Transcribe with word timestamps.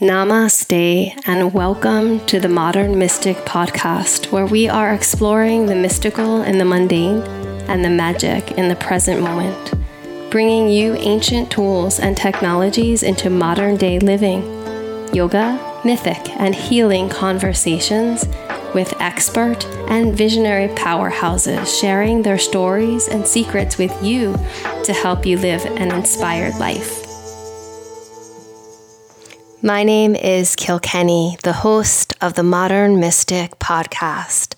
Namaste, 0.00 1.12
and 1.26 1.52
welcome 1.52 2.24
to 2.24 2.40
the 2.40 2.48
Modern 2.48 2.98
Mystic 2.98 3.36
podcast, 3.44 4.32
where 4.32 4.46
we 4.46 4.66
are 4.66 4.94
exploring 4.94 5.66
the 5.66 5.74
mystical 5.74 6.40
in 6.40 6.56
the 6.56 6.64
mundane 6.64 7.20
and 7.68 7.84
the 7.84 7.90
magic 7.90 8.52
in 8.52 8.68
the 8.68 8.76
present 8.76 9.20
moment, 9.20 9.74
bringing 10.30 10.70
you 10.70 10.94
ancient 10.94 11.50
tools 11.50 12.00
and 12.00 12.16
technologies 12.16 13.02
into 13.02 13.28
modern 13.28 13.76
day 13.76 13.98
living, 13.98 14.40
yoga, 15.14 15.60
mythic, 15.84 16.30
and 16.40 16.54
healing 16.54 17.10
conversations 17.10 18.24
with 18.74 18.98
expert 19.02 19.66
and 19.90 20.16
visionary 20.16 20.68
powerhouses 20.68 21.78
sharing 21.78 22.22
their 22.22 22.38
stories 22.38 23.06
and 23.06 23.26
secrets 23.26 23.76
with 23.76 23.92
you 24.02 24.32
to 24.82 24.94
help 24.94 25.26
you 25.26 25.36
live 25.36 25.62
an 25.66 25.92
inspired 25.92 26.54
life. 26.54 26.99
My 29.62 29.82
name 29.82 30.16
is 30.16 30.56
Kilkenny, 30.56 31.36
the 31.42 31.52
host 31.52 32.14
of 32.22 32.32
the 32.32 32.42
Modern 32.42 32.98
Mystic 32.98 33.58
podcast. 33.58 34.54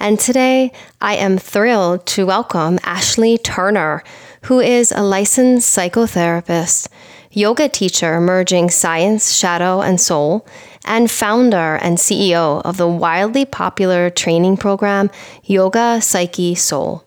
And 0.00 0.18
today 0.18 0.72
I 1.00 1.14
am 1.14 1.38
thrilled 1.38 2.06
to 2.06 2.26
welcome 2.26 2.80
Ashley 2.82 3.38
Turner, 3.38 4.02
who 4.46 4.58
is 4.58 4.90
a 4.90 5.04
licensed 5.04 5.72
psychotherapist, 5.76 6.88
yoga 7.30 7.68
teacher 7.68 8.20
merging 8.20 8.68
science, 8.68 9.32
shadow, 9.32 9.80
and 9.80 10.00
soul, 10.00 10.44
and 10.84 11.08
founder 11.08 11.76
and 11.76 11.98
CEO 11.98 12.62
of 12.62 12.78
the 12.78 12.88
wildly 12.88 13.44
popular 13.44 14.10
training 14.10 14.56
program 14.56 15.08
Yoga 15.44 16.00
Psyche 16.00 16.56
Soul. 16.56 17.04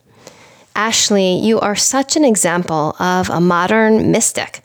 Ashley, 0.73 1.37
you 1.37 1.59
are 1.59 1.75
such 1.75 2.15
an 2.15 2.23
example 2.23 2.95
of 2.97 3.29
a 3.29 3.41
modern 3.41 4.09
mystic 4.09 4.61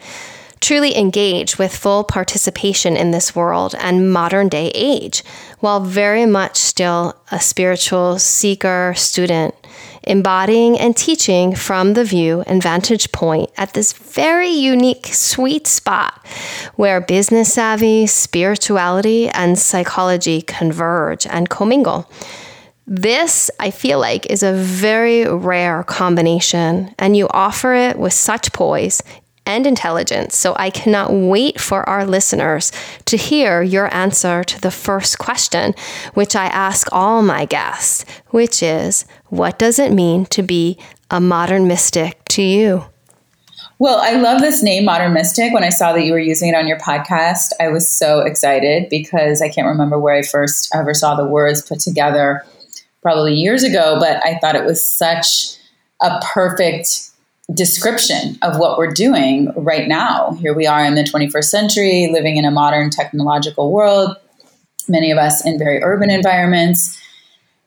truly 0.61 0.97
engage 0.97 1.59
with 1.59 1.75
full 1.75 2.05
participation 2.05 2.97
in 2.97 3.11
this 3.11 3.35
world 3.35 3.75
and 3.79 4.13
modern 4.13 4.49
day 4.49 4.71
age, 4.75 5.23
while 5.61 5.81
very 5.81 6.27
much 6.27 6.57
still 6.57 7.17
a 7.31 7.41
spiritual 7.41 8.19
seeker 8.19 8.93
student, 8.97 9.55
embodying 10.03 10.79
and 10.79 10.97
teaching 10.97 11.55
from 11.55 11.95
the 11.95 12.05
view 12.05 12.43
and 12.47 12.63
vantage 12.63 13.11
point 13.13 13.51
at 13.57 13.75
this 13.75 13.93
very 13.93 14.49
unique 14.49 15.07
sweet 15.07 15.67
spot 15.67 16.27
where 16.77 17.01
business 17.01 17.53
savvy, 17.55 18.07
spirituality, 18.07 19.29
and 19.29 19.59
psychology 19.59 20.43
converge 20.43 21.27
and 21.27 21.49
commingle. 21.49 22.11
This, 22.87 23.53
I 23.61 23.71
feel 23.71 24.01
like, 24.01 24.27
is 24.27 24.43
a 24.43 24.53
very 24.53 25.25
rare 25.25 25.85
combination, 25.85 26.93
and 26.99 27.17
you 27.17 27.29
offer 27.31 27.73
it 27.73 27.97
with 27.97 28.13
such 28.13 28.53
poise 28.53 29.01
and 29.51 29.67
intelligence. 29.67 30.37
So 30.37 30.55
I 30.57 30.71
cannot 30.71 31.13
wait 31.13 31.61
for 31.61 31.87
our 31.89 32.07
listeners 32.07 32.71
to 33.07 33.17
hear 33.17 33.63
your 33.63 33.93
answer 33.93 34.45
to 34.45 34.61
the 34.61 34.71
first 34.71 35.19
question, 35.19 35.75
which 36.15 36.37
I 36.37 36.47
ask 36.47 36.87
all 36.93 37.23
my 37.23 37.47
guests, 37.47 38.05
which 38.29 38.63
is 38.63 39.05
what 39.27 39.59
does 39.59 39.81
it 39.81 39.93
mean 39.93 40.27
to 40.27 40.43
be 40.43 40.79
a 41.11 41.21
modern 41.21 41.67
mystic 41.67 42.25
to 42.37 42.43
you? 42.43 42.85
Well, 43.81 43.99
I 44.01 44.13
love 44.21 44.41
this 44.41 44.63
name, 44.63 44.85
Modern 44.85 45.15
Mystic. 45.15 45.53
When 45.53 45.65
I 45.65 45.71
saw 45.71 45.95
that 45.95 46.05
you 46.05 46.13
were 46.13 46.19
using 46.19 46.51
it 46.51 46.55
on 46.55 46.69
your 46.69 46.79
podcast, 46.79 47.49
I 47.59 47.69
was 47.69 47.89
so 47.89 48.21
excited 48.21 48.89
because 48.91 49.41
I 49.41 49.49
can't 49.49 49.67
remember 49.67 49.99
where 49.99 50.15
I 50.15 50.23
first 50.23 50.71
ever 50.75 50.93
saw 50.93 51.15
the 51.17 51.25
words 51.25 51.63
put 51.63 51.81
together, 51.81 52.45
probably 53.03 53.35
years 53.35 53.65
ago, 53.65 53.97
but 53.99 54.25
I 54.25 54.39
thought 54.39 54.55
it 54.55 54.67
was 54.67 54.87
such 54.87 55.57
a 56.03 56.21
perfect 56.23 57.10
description 57.55 58.39
of 58.43 58.59
what 58.59 58.79
we're 58.79 58.93
doing 58.93 59.53
right 59.57 59.89
now. 59.89 60.33
Here 60.35 60.55
we 60.55 60.67
are 60.67 60.85
in 60.85 60.95
the 60.95 61.03
21st 61.03 61.45
century, 61.45 62.11
living 62.13 62.37
in 62.37 62.45
a 62.45 62.51
modern 62.51 62.91
technological 62.91 63.73
world, 63.73 64.17
many 64.89 65.11
of 65.11 65.19
us 65.19 65.45
in 65.45 65.59
very 65.59 65.83
urban 65.83 66.11
environments. 66.11 66.99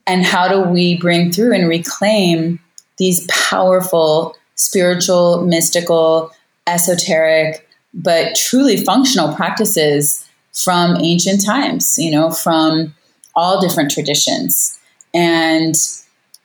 And 0.05 0.25
how 0.25 0.47
do 0.47 0.61
we 0.69 0.97
bring 0.97 1.31
through 1.31 1.53
and 1.53 1.67
reclaim 1.67 2.59
these 2.97 3.25
powerful 3.27 4.35
spiritual, 4.55 5.45
mystical, 5.45 6.31
esoteric, 6.67 7.67
but 7.93 8.35
truly 8.35 8.77
functional 8.77 9.35
practices 9.35 10.27
from 10.53 10.97
ancient 10.97 11.43
times, 11.43 11.97
you 11.97 12.11
know, 12.11 12.31
from 12.31 12.93
all 13.35 13.59
different 13.59 13.91
traditions. 13.91 14.79
And 15.13 15.75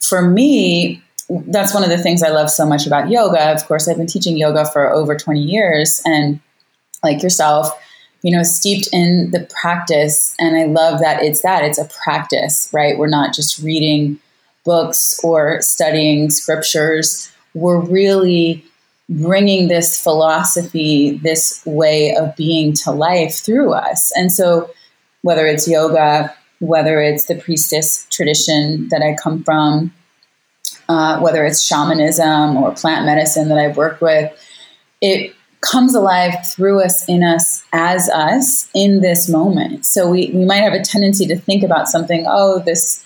for 0.01 0.23
me, 0.23 1.03
that's 1.29 1.75
one 1.75 1.85
of 1.85 1.91
the 1.91 1.99
things 1.99 2.23
I 2.23 2.31
love 2.31 2.51
so 2.51 2.67
much 2.67 2.87
about 2.87 3.11
yoga. 3.11 3.53
Of 3.53 3.67
course, 3.67 3.89
I've 3.89 3.97
been 3.97 4.07
teaching 4.07 4.37
yoga 4.37 4.65
for 4.65 4.91
over 4.91 5.17
20 5.17 5.41
years 5.41 6.01
and 6.05 6.41
like 7.03 7.23
yourself, 7.23 7.71
you 8.23 8.35
know, 8.35 8.43
steeped 8.43 8.89
in 8.93 9.31
the 9.31 9.41
practice. 9.61 10.35
And 10.39 10.57
I 10.57 10.65
love 10.65 11.01
that 11.01 11.23
it's 11.23 11.43
that 11.43 11.65
it's 11.65 11.79
a 11.79 11.89
practice, 12.03 12.71
right? 12.73 12.99
We're 12.99 13.09
not 13.09 13.35
just 13.35 13.59
reading 13.63 14.19
books 14.65 15.21
or 15.23 15.61
studying 15.61 16.31
scriptures. 16.31 17.31
We're 17.55 17.81
really 17.81 18.65
bringing 19.09 19.69
this 19.69 20.01
philosophy, 20.01 21.19
this 21.23 21.63
way 21.65 22.15
of 22.15 22.37
being 22.37 22.73
to 22.75 22.91
life 22.91 23.37
through 23.37 23.73
us. 23.73 24.13
And 24.17 24.33
so, 24.33 24.71
whether 25.23 25.47
it's 25.47 25.67
yoga, 25.69 26.35
whether 26.61 27.01
it's 27.01 27.27
the 27.27 27.35
priestess 27.35 28.07
tradition 28.11 28.89
that 28.89 29.03
I 29.03 29.17
come 29.21 29.43
from, 29.43 29.93
uh, 30.89 31.21
whether 31.21 31.45
it's 31.45 31.63
shamanism 31.63 32.57
or 32.57 32.73
plant 32.73 33.05
medicine 33.07 33.49
that 33.49 33.59
I've 33.59 33.77
worked 33.77 34.01
with, 34.01 34.33
it 35.01 35.35
comes 35.61 35.95
alive 35.95 36.35
through 36.55 36.83
us, 36.83 37.09
in 37.09 37.23
us, 37.23 37.65
as 37.73 38.09
us 38.11 38.69
in 38.75 39.01
this 39.01 39.29
moment. 39.29 39.85
So 39.85 40.09
we, 40.09 40.31
we 40.33 40.45
might 40.45 40.63
have 40.63 40.73
a 40.73 40.83
tendency 40.83 41.27
to 41.27 41.37
think 41.37 41.63
about 41.63 41.89
something, 41.89 42.25
oh, 42.29 42.61
this 42.61 43.05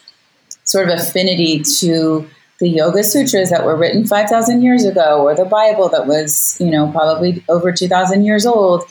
sort 0.64 0.88
of 0.88 0.98
affinity 0.98 1.60
to 1.78 2.28
the 2.60 2.68
Yoga 2.68 3.02
Sutras 3.02 3.50
that 3.50 3.64
were 3.64 3.76
written 3.76 4.06
5,000 4.06 4.62
years 4.62 4.84
ago, 4.84 5.22
or 5.22 5.34
the 5.34 5.44
Bible 5.44 5.88
that 5.88 6.06
was, 6.06 6.56
you 6.60 6.70
know, 6.70 6.90
probably 6.92 7.42
over 7.48 7.72
2,000 7.72 8.24
years 8.24 8.46
old, 8.46 8.84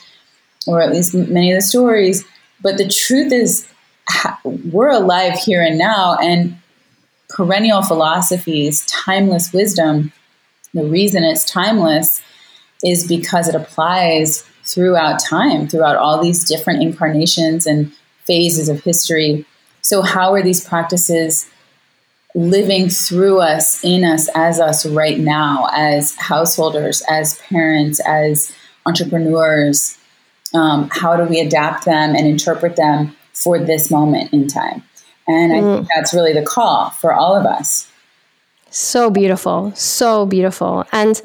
or 0.68 0.81
at 0.81 0.91
least 0.91 1.13
many 1.13 1.51
of 1.51 1.57
the 1.57 1.62
stories. 1.62 2.25
But 2.62 2.78
the 2.78 2.90
truth 2.90 3.31
is, 3.31 3.68
we're 4.44 4.90
alive 4.90 5.40
here 5.40 5.62
and 5.62 5.78
now, 5.78 6.18
and 6.22 6.57
perennial 7.36 7.81
philosophies, 7.81 8.86
timeless 8.86 9.52
wisdom, 9.53 10.12
the 10.74 10.84
reason 10.84 11.24
it's 11.24 11.46
timeless 11.46 12.22
is 12.84 13.08
because 13.08 13.47
it 13.47 13.56
applies 13.56 14.44
throughout 14.64 15.19
time, 15.22 15.68
throughout 15.68 15.97
all 15.97 16.22
these 16.22 16.44
different 16.46 16.81
incarnations 16.81 17.66
and 17.66 17.92
phases 18.25 18.69
of 18.69 18.81
history. 18.81 19.46
So, 19.81 20.02
how 20.02 20.34
are 20.34 20.42
these 20.42 20.64
practices 20.64 21.50
living 22.34 22.90
through 22.90 23.40
us, 23.40 23.84
in 23.84 24.03
us, 24.03 24.30
as 24.36 24.59
us 24.59 24.86
right 24.86 25.19
now, 25.19 25.68
as 25.74 26.16
householders, 26.16 27.03
as 27.09 27.38
parents, 27.40 28.00
as 28.06 28.56
entrepreneurs? 28.86 29.98
Um, 30.53 30.90
how 30.92 31.16
do 31.16 31.24
we 31.24 31.40
adapt 31.40 31.86
them 31.86 32.16
and 32.16 32.28
interpret 32.28 32.75
them 32.75 33.16
for 33.34 33.58
this 33.59 33.90
moment 33.90 34.34
in 34.34 34.48
time? 34.48 34.84
And 35.28 35.54
I 35.54 35.58
mm. 35.58 35.76
think 35.76 35.90
that's 35.94 36.14
really 36.14 36.34
the 36.34 36.44
call 36.44 36.90
for 36.90 37.14
all 37.14 37.36
of 37.36 37.46
us. 37.46 37.88
So 38.70 39.09
beautiful. 39.09 39.74
So 39.76 40.26
beautiful. 40.26 40.86
And, 40.92 41.22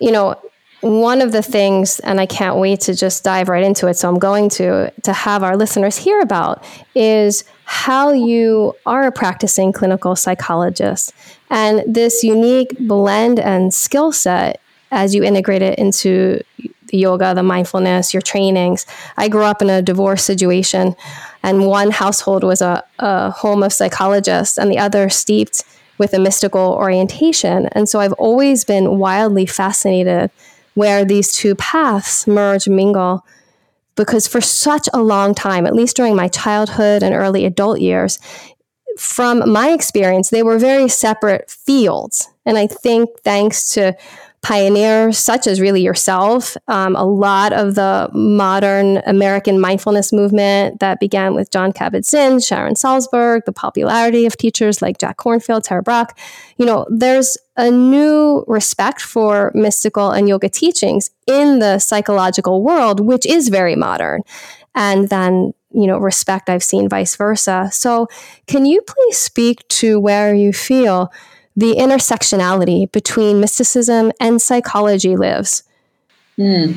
you 0.00 0.12
know, 0.12 0.36
one 0.80 1.22
of 1.22 1.32
the 1.32 1.42
things, 1.42 1.98
and 2.00 2.20
I 2.20 2.26
can't 2.26 2.56
wait 2.56 2.80
to 2.82 2.94
just 2.94 3.24
dive 3.24 3.48
right 3.48 3.64
into 3.64 3.88
it, 3.88 3.94
so 3.94 4.08
I'm 4.08 4.18
going 4.18 4.48
to 4.50 4.92
to 5.02 5.12
have 5.12 5.42
our 5.42 5.56
listeners 5.56 5.96
hear 5.96 6.20
about 6.20 6.62
is 6.94 7.44
how 7.64 8.12
you 8.12 8.74
are 8.84 9.06
a 9.06 9.12
practicing 9.12 9.72
clinical 9.72 10.14
psychologist 10.14 11.12
and 11.50 11.82
this 11.92 12.22
unique 12.22 12.76
blend 12.78 13.40
and 13.40 13.72
skill 13.72 14.12
set 14.12 14.60
as 14.92 15.14
you 15.14 15.24
integrate 15.24 15.62
it 15.62 15.78
into 15.78 16.40
the 16.88 16.98
yoga, 16.98 17.34
the 17.34 17.42
mindfulness, 17.42 18.14
your 18.14 18.22
trainings. 18.22 18.86
I 19.16 19.28
grew 19.28 19.44
up 19.44 19.62
in 19.62 19.70
a 19.70 19.82
divorce 19.82 20.24
situation 20.24 20.96
and 21.42 21.66
one 21.66 21.90
household 21.90 22.44
was 22.44 22.60
a, 22.60 22.82
a 22.98 23.30
home 23.30 23.62
of 23.62 23.72
psychologists 23.72 24.58
and 24.58 24.70
the 24.70 24.78
other 24.78 25.08
steeped 25.08 25.62
with 25.98 26.12
a 26.12 26.18
mystical 26.18 26.72
orientation. 26.72 27.66
And 27.72 27.88
so 27.88 28.00
I've 28.00 28.12
always 28.14 28.64
been 28.64 28.98
wildly 28.98 29.46
fascinated 29.46 30.30
where 30.74 31.04
these 31.04 31.32
two 31.32 31.54
paths 31.54 32.26
merge, 32.26 32.68
mingle, 32.68 33.24
because 33.94 34.28
for 34.28 34.42
such 34.42 34.88
a 34.92 35.02
long 35.02 35.34
time, 35.34 35.66
at 35.66 35.74
least 35.74 35.96
during 35.96 36.14
my 36.14 36.28
childhood 36.28 37.02
and 37.02 37.14
early 37.14 37.46
adult 37.46 37.80
years, 37.80 38.18
from 38.98 39.50
my 39.50 39.70
experience, 39.70 40.30
they 40.30 40.42
were 40.42 40.58
very 40.58 40.88
separate 40.88 41.50
fields. 41.50 42.28
And 42.44 42.58
I 42.58 42.66
think 42.66 43.10
thanks 43.24 43.72
to 43.74 43.96
pioneers 44.46 45.18
such 45.18 45.48
as 45.48 45.60
really 45.60 45.82
yourself. 45.82 46.56
Um, 46.68 46.94
a 46.94 47.02
lot 47.02 47.52
of 47.52 47.74
the 47.74 48.08
modern 48.14 48.98
American 48.98 49.58
mindfulness 49.58 50.12
movement 50.12 50.78
that 50.78 51.00
began 51.00 51.34
with 51.34 51.50
Jon 51.50 51.72
Kabat-Zinn, 51.72 52.38
Sharon 52.38 52.74
Salzberg, 52.74 53.44
the 53.44 53.52
popularity 53.52 54.24
of 54.24 54.36
teachers 54.36 54.80
like 54.80 54.98
Jack 54.98 55.16
Kornfield, 55.16 55.64
Tara 55.64 55.82
Brach. 55.82 56.16
You 56.58 56.66
know, 56.66 56.86
there's 56.88 57.36
a 57.56 57.72
new 57.72 58.44
respect 58.46 59.00
for 59.00 59.50
mystical 59.52 60.12
and 60.12 60.28
yoga 60.28 60.48
teachings 60.48 61.10
in 61.26 61.58
the 61.58 61.80
psychological 61.80 62.62
world, 62.62 63.00
which 63.00 63.26
is 63.26 63.48
very 63.48 63.74
modern. 63.74 64.22
and 64.76 65.08
then 65.08 65.52
you 65.72 65.86
know 65.88 65.98
respect 65.98 66.48
I've 66.48 66.62
seen 66.62 66.88
vice 66.88 67.16
versa. 67.16 67.68
So, 67.72 68.06
can 68.46 68.64
you 68.64 68.80
please 68.82 69.18
speak 69.18 69.66
to 69.80 69.98
where 69.98 70.32
you 70.34 70.52
feel 70.52 71.10
the 71.56 71.74
intersectionality 71.74 72.90
between 72.92 73.40
mysticism 73.40 74.12
and 74.20 74.40
psychology 74.40 75.16
lives? 75.16 75.62
Hmm. 76.36 76.72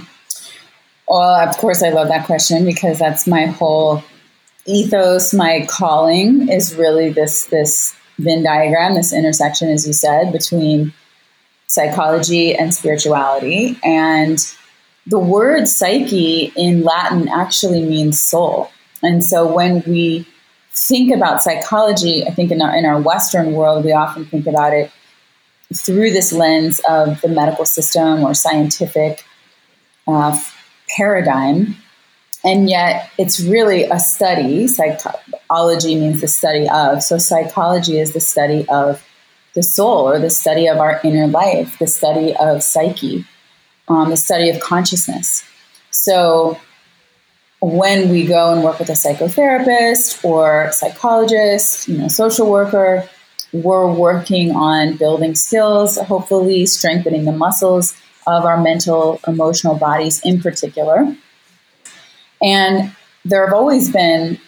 Well, 1.07 1.47
of 1.47 1.57
course, 1.57 1.83
I 1.83 1.89
love 1.89 2.07
that 2.07 2.25
question 2.25 2.65
because 2.65 2.99
that's 2.99 3.27
my 3.27 3.47
whole 3.47 4.03
ethos. 4.65 5.33
My 5.33 5.65
calling 5.67 6.49
is 6.49 6.75
really 6.75 7.09
this 7.09 7.45
this 7.45 7.95
Venn 8.19 8.43
diagram, 8.43 8.95
this 8.95 9.13
intersection, 9.13 9.69
as 9.69 9.87
you 9.87 9.93
said, 9.93 10.31
between 10.31 10.93
psychology 11.67 12.55
and 12.55 12.73
spirituality. 12.73 13.77
And 13.83 14.39
the 15.07 15.19
word 15.19 15.67
psyche 15.67 16.51
in 16.55 16.83
Latin 16.83 17.29
actually 17.29 17.81
means 17.81 18.21
soul. 18.21 18.69
And 19.01 19.23
so 19.23 19.51
when 19.51 19.81
we 19.87 20.27
think 20.74 21.13
about 21.13 21.42
psychology, 21.42 22.25
I 22.25 22.31
think 22.31 22.51
in 22.51 22.62
our, 22.62 22.75
in 22.75 22.86
our 22.86 23.01
Western 23.01 23.54
world, 23.54 23.86
we 23.86 23.92
often 23.92 24.25
think 24.25 24.48
about 24.48 24.74
it 24.74 24.92
through 25.74 26.12
this 26.12 26.33
lens 26.33 26.81
of 26.89 27.21
the 27.21 27.27
medical 27.27 27.66
system 27.66 28.24
or 28.24 28.33
scientific 28.33 29.24
uh, 30.07 30.38
paradigm. 30.88 31.75
And 32.44 32.69
yet, 32.69 33.12
it's 33.18 33.39
really 33.42 33.83
a 33.83 34.00
study. 34.00 34.68
Psychology 34.68 35.95
means 35.95 36.21
the 36.21 36.27
study 36.27 36.69
of. 36.69 37.04
So, 37.04 37.18
psychology 37.18 38.00
is 38.00 38.13
the 38.13 38.21
study 38.21 38.66
of 38.69 39.06
the 39.56 39.63
soul 39.63 40.07
or 40.07 40.19
the 40.19 40.30
study 40.30 40.68
of 40.68 40.77
our 40.77 41.01
inner 41.04 41.27
life, 41.27 41.77
the 41.80 41.88
study 41.88 42.33
of 42.39 42.63
psyche, 42.63 43.25
um, 43.89 44.10
the 44.10 44.16
study 44.16 44.50
of 44.50 44.62
consciousness. 44.62 45.44
So, 45.92 46.57
when 47.61 48.09
we 48.09 48.25
go 48.25 48.53
and 48.53 48.63
work 48.63 48.79
with 48.79 48.89
a 48.89 48.94
psychotherapist 48.94 50.23
or 50.23 50.71
psychologist, 50.71 51.88
you 51.88 51.97
know, 51.97 52.07
social 52.07 52.50
worker, 52.50 53.07
we're 53.51 53.91
working 53.91 54.56
on 54.56 54.95
building 54.95 55.35
skills, 55.35 55.97
hopefully 55.97 56.65
strengthening 56.65 57.25
the 57.25 57.31
muscles 57.31 57.95
of 58.27 58.45
our 58.45 58.61
mental, 58.61 59.19
emotional 59.27 59.75
bodies 59.75 60.21
in 60.23 60.41
particular. 60.41 61.15
And 62.41 62.95
there 63.25 63.45
have 63.45 63.53
always 63.53 63.91
been 63.91 64.39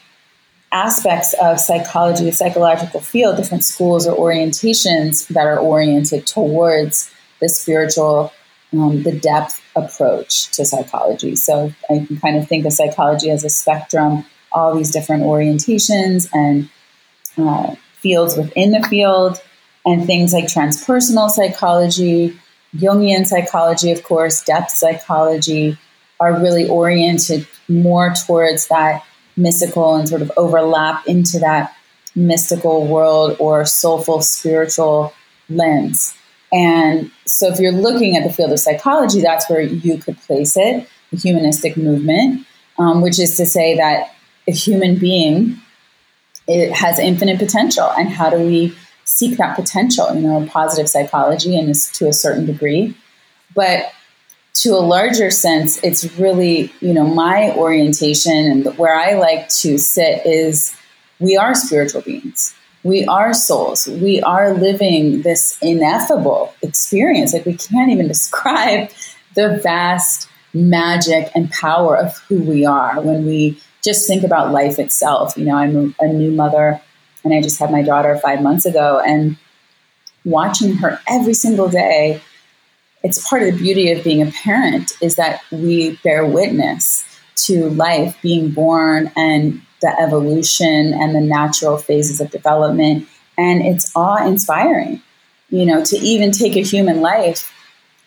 aspects 0.71 1.33
of 1.41 1.59
psychology, 1.59 2.23
the 2.23 2.31
psychological 2.31 3.01
field, 3.01 3.35
different 3.35 3.65
schools 3.65 4.07
or 4.07 4.15
orientations 4.15 5.27
that 5.29 5.45
are 5.45 5.59
oriented 5.59 6.25
towards 6.25 7.11
the 7.41 7.49
spiritual, 7.49 8.31
um, 8.71 9.03
the 9.03 9.11
depth 9.11 9.60
approach 9.75 10.51
to 10.51 10.65
psychology. 10.65 11.35
So 11.35 11.73
I 11.89 12.05
can 12.05 12.17
kind 12.17 12.37
of 12.37 12.47
think 12.47 12.65
of 12.65 12.73
psychology 12.73 13.29
as 13.29 13.43
a 13.43 13.49
spectrum, 13.49 14.25
all 14.51 14.75
these 14.75 14.91
different 14.91 15.23
orientations 15.23 16.29
and 16.33 16.69
uh, 17.37 17.75
fields 17.93 18.35
within 18.35 18.71
the 18.71 18.85
field, 18.87 19.41
and 19.85 20.05
things 20.05 20.33
like 20.33 20.45
transpersonal 20.45 21.29
psychology, 21.29 22.37
Jungian 22.75 23.25
psychology, 23.25 23.91
of 23.91 24.03
course, 24.03 24.43
depth 24.43 24.71
psychology 24.71 25.77
are 26.19 26.39
really 26.39 26.67
oriented 26.67 27.47
more 27.67 28.13
towards 28.13 28.67
that 28.67 29.03
mystical 29.35 29.95
and 29.95 30.07
sort 30.07 30.21
of 30.21 30.31
overlap 30.37 31.05
into 31.07 31.39
that 31.39 31.75
mystical 32.15 32.85
world 32.85 33.35
or 33.39 33.65
soulful 33.65 34.21
spiritual 34.21 35.13
lens. 35.49 36.15
And 36.51 37.11
so, 37.25 37.47
if 37.47 37.59
you're 37.59 37.71
looking 37.71 38.17
at 38.17 38.23
the 38.23 38.33
field 38.33 38.51
of 38.51 38.59
psychology, 38.59 39.21
that's 39.21 39.49
where 39.49 39.61
you 39.61 39.97
could 39.97 40.17
place 40.21 40.57
it 40.57 40.87
the 41.11 41.17
humanistic 41.17 41.77
movement, 41.77 42.45
um, 42.79 43.01
which 43.01 43.19
is 43.19 43.37
to 43.37 43.45
say 43.45 43.75
that 43.77 44.15
a 44.47 44.51
human 44.51 44.97
being 44.97 45.61
it 46.47 46.71
has 46.71 46.99
infinite 46.99 47.37
potential. 47.37 47.91
And 47.97 48.09
how 48.09 48.29
do 48.29 48.37
we 48.37 48.75
seek 49.03 49.37
that 49.37 49.55
potential? 49.55 50.13
You 50.13 50.21
know, 50.21 50.47
positive 50.47 50.89
psychology 50.89 51.57
and 51.57 51.73
to 51.93 52.07
a 52.07 52.13
certain 52.13 52.45
degree. 52.45 52.95
But 53.55 53.91
to 54.55 54.69
a 54.69 54.81
larger 54.81 55.29
sense, 55.29 55.81
it's 55.83 56.17
really, 56.17 56.73
you 56.81 56.93
know, 56.93 57.05
my 57.05 57.53
orientation 57.55 58.33
and 58.33 58.77
where 58.77 58.95
I 58.95 59.13
like 59.13 59.49
to 59.59 59.77
sit 59.77 60.25
is 60.25 60.75
we 61.19 61.37
are 61.37 61.53
spiritual 61.53 62.01
beings. 62.01 62.55
We 62.83 63.05
are 63.05 63.33
souls. 63.33 63.87
We 63.87 64.21
are 64.21 64.53
living 64.53 65.21
this 65.21 65.57
ineffable 65.61 66.53
experience. 66.61 67.33
Like 67.33 67.45
we 67.45 67.55
can't 67.55 67.91
even 67.91 68.07
describe 68.15 68.89
the 69.35 69.59
vast 69.63 70.27
magic 70.53 71.31
and 71.35 71.49
power 71.51 71.97
of 71.97 72.17
who 72.27 72.41
we 72.41 72.65
are 72.65 72.99
when 72.99 73.25
we 73.25 73.61
just 73.83 74.07
think 74.07 74.23
about 74.23 74.51
life 74.51 74.79
itself. 74.79 75.37
You 75.37 75.45
know, 75.45 75.55
I'm 75.55 75.95
a, 75.99 76.07
new 76.07 76.31
mother 76.31 76.81
and 77.23 77.33
I 77.33 77.41
just 77.41 77.59
had 77.59 77.71
my 77.71 77.81
daughter 77.81 78.17
five 78.17 78.41
months 78.41 78.65
ago 78.65 79.01
and 79.05 79.37
watching 80.25 80.75
her 80.75 80.99
every 81.07 81.33
single 81.33 81.69
day 81.69 82.21
it's 83.03 83.27
part 83.27 83.41
of 83.43 83.53
the 83.53 83.57
beauty 83.57 83.91
of 83.91 84.03
being 84.03 84.21
a 84.21 84.31
parent 84.31 84.91
is 85.01 85.15
that 85.15 85.41
we 85.51 85.97
bear 86.03 86.25
witness 86.25 87.03
to 87.35 87.69
life 87.69 88.17
being 88.21 88.51
born 88.51 89.11
and 89.15 89.61
the 89.81 89.93
evolution 89.99 90.93
and 90.93 91.15
the 91.15 91.21
natural 91.21 91.77
phases 91.77 92.21
of 92.21 92.31
development. 92.31 93.07
And 93.37 93.61
it's 93.61 93.91
awe-inspiring. 93.95 95.01
You 95.49 95.65
know 95.65 95.83
to 95.83 95.97
even 95.97 96.31
take 96.31 96.55
a 96.55 96.61
human 96.61 97.01
life 97.01 97.51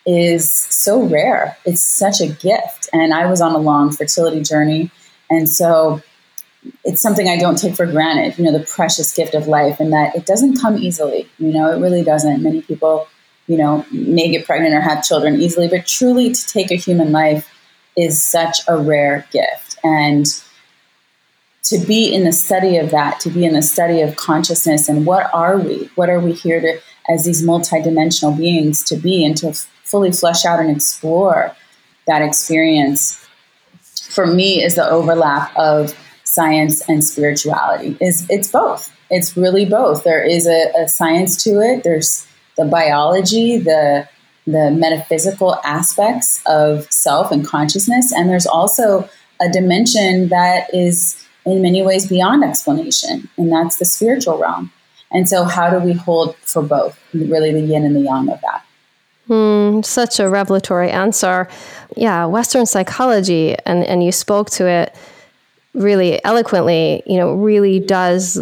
is 0.07 0.51
so 0.51 1.03
rare. 1.03 1.57
It's 1.65 1.83
such 1.83 2.21
a 2.21 2.27
gift. 2.27 2.89
And 2.93 3.13
i 3.13 3.27
was 3.27 3.41
on 3.41 3.55
a 3.55 3.59
long 3.59 3.91
fertility 3.91 4.43
journey. 4.43 4.91
And 5.31 5.49
so 5.49 6.03
it's 6.83 7.03
something 7.03 7.29
i 7.29 7.39
don't 7.39 7.59
take 7.59 7.75
for 7.75 7.85
granted 7.85 8.39
you 8.39 8.45
know 8.45 8.57
the 8.57 8.65
precious 8.65 9.15
gift 9.15 9.35
of 9.35 9.47
life 9.47 9.81
and 9.81 9.93
that 9.93 10.17
it 10.17 10.25
doesn't 10.25 10.59
come 10.59 10.79
easily. 10.79 11.29
You 11.39 11.53
know 11.53 11.71
it 11.71 11.81
really 11.81 12.03
doesn't. 12.03 12.43
Many 12.43 12.63
people 12.63 13.07
you 13.47 13.57
know, 13.57 13.85
may 13.93 14.31
get 14.31 14.47
pregnant 14.47 14.75
or 14.75 14.81
have 14.81 15.05
children 15.05 15.41
easily, 15.41 15.69
but 15.69 15.87
truly 15.87 16.33
to 16.33 16.47
take 16.47 16.71
a 16.71 16.77
human 16.77 17.13
life 17.13 17.51
is 17.97 18.23
such 18.23 18.61
a 18.69 18.77
rare 18.77 19.27
gift. 19.31 19.79
And 19.85 20.27
to 21.65 21.79
be 21.79 22.13
in 22.13 22.25
the 22.25 22.33
study 22.33 22.77
of 22.77 22.91
that, 22.91 23.21
to 23.21 23.31
be 23.31 23.45
in 23.45 23.55
the 23.55 23.63
study 23.63 24.01
of 24.03 24.17
consciousness 24.17 24.89
and 24.89 25.07
what 25.07 25.31
are 25.33 25.59
we? 25.59 25.91
What 25.95 26.11
are 26.11 26.21
we 26.21 26.33
here 26.33 26.61
to, 26.61 26.81
as 27.09 27.25
these 27.25 27.43
multidimensional 27.43 28.37
beings, 28.37 28.83
to 28.85 28.97
be 28.97 29.25
and 29.25 29.37
to 29.39 29.49
f- 29.49 29.71
fully 29.85 30.13
flesh 30.13 30.45
out 30.45 30.61
and 30.61 30.71
explore 30.71 31.57
that 32.07 32.23
experience? 32.23 33.21
For 34.11 34.27
me, 34.27 34.63
is 34.63 34.75
the 34.75 34.89
overlap 34.89 35.57
of 35.57 35.97
science 36.25 36.87
and 36.89 37.03
spirituality. 37.03 37.97
Is 38.01 38.27
it's 38.29 38.51
both. 38.51 38.93
It's 39.11 39.37
really 39.37 39.65
both. 39.65 40.05
There 40.05 40.23
is 40.23 40.47
a, 40.47 40.71
a 40.79 40.89
science 40.89 41.43
to 41.45 41.61
it. 41.61 41.85
There's 41.85 42.27
the 42.57 42.65
biology, 42.65 43.57
the 43.59 44.09
the 44.47 44.71
metaphysical 44.71 45.59
aspects 45.65 46.43
of 46.47 46.91
self 46.93 47.31
and 47.31 47.47
consciousness, 47.47 48.13
and 48.13 48.29
there's 48.29 48.47
also 48.47 49.09
a 49.41 49.49
dimension 49.51 50.29
that 50.29 50.73
is 50.75 51.24
in 51.47 51.63
many 51.63 51.83
ways 51.83 52.09
beyond 52.09 52.45
explanation, 52.45 53.29
and 53.37 53.53
that's 53.53 53.79
the 53.79 53.85
spiritual 53.85 54.39
realm. 54.39 54.73
And 55.11 55.29
so, 55.29 55.45
how 55.45 55.71
do 55.71 55.85
we 55.85 55.93
hold 55.93 56.37
for 56.37 56.63
both? 56.63 56.99
Really, 57.13 57.53
the 57.53 57.61
yin 57.61 57.85
and 57.85 57.95
the 57.95 58.01
yang 58.01 58.29
of 58.29 58.41
that. 58.41 58.65
Hmm, 59.27 59.83
such 59.83 60.21
a 60.21 60.29
revelatory 60.29 60.91
answer. 60.91 61.49
Yeah, 61.97 62.27
Western 62.27 62.67
psychology, 62.67 63.57
and, 63.65 63.85
and 63.85 64.05
you 64.05 64.13
spoke 64.13 64.51
to 64.51 64.67
it 64.67 64.95
really 65.73 66.23
eloquently, 66.25 67.03
you 67.07 67.17
know, 67.17 67.35
really 67.35 67.81
does 67.81 68.41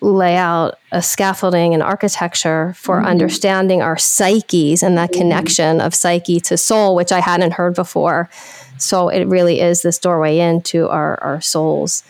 lay 0.00 0.36
out 0.36 0.78
a 0.92 1.02
scaffolding 1.02 1.74
and 1.74 1.82
architecture 1.82 2.72
for 2.76 2.98
mm-hmm. 2.98 3.06
understanding 3.06 3.82
our 3.82 3.98
psyches 3.98 4.82
and 4.82 4.96
that 4.96 5.10
mm-hmm. 5.10 5.22
connection 5.22 5.80
of 5.80 5.94
psyche 5.94 6.40
to 6.40 6.56
soul, 6.56 6.94
which 6.94 7.10
I 7.10 7.20
hadn't 7.20 7.52
heard 7.52 7.74
before. 7.74 8.30
So 8.78 9.08
it 9.08 9.24
really 9.26 9.60
is 9.60 9.82
this 9.82 9.98
doorway 9.98 10.38
into 10.38 10.88
our, 10.88 11.18
our 11.22 11.40
souls, 11.40 12.04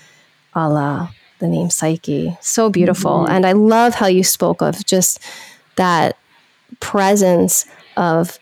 a 0.67 0.69
la 0.69 1.09
the 1.39 1.47
name 1.47 1.71
Psyche. 1.71 2.37
So 2.41 2.69
beautiful. 2.69 3.19
Mm-hmm. 3.19 3.33
And 3.33 3.47
I 3.47 3.53
love 3.53 3.95
how 3.95 4.07
you 4.07 4.25
spoke 4.25 4.61
of 4.61 4.85
just 4.85 5.21
that 5.77 6.17
presence 6.81 7.65
of 7.97 8.39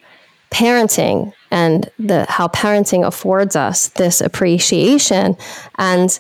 parenting 0.51 1.33
and 1.51 1.91
the 1.99 2.25
how 2.29 2.49
parenting 2.49 3.07
affords 3.07 3.55
us 3.55 3.89
this 3.89 4.21
appreciation 4.21 5.37
and 5.79 6.19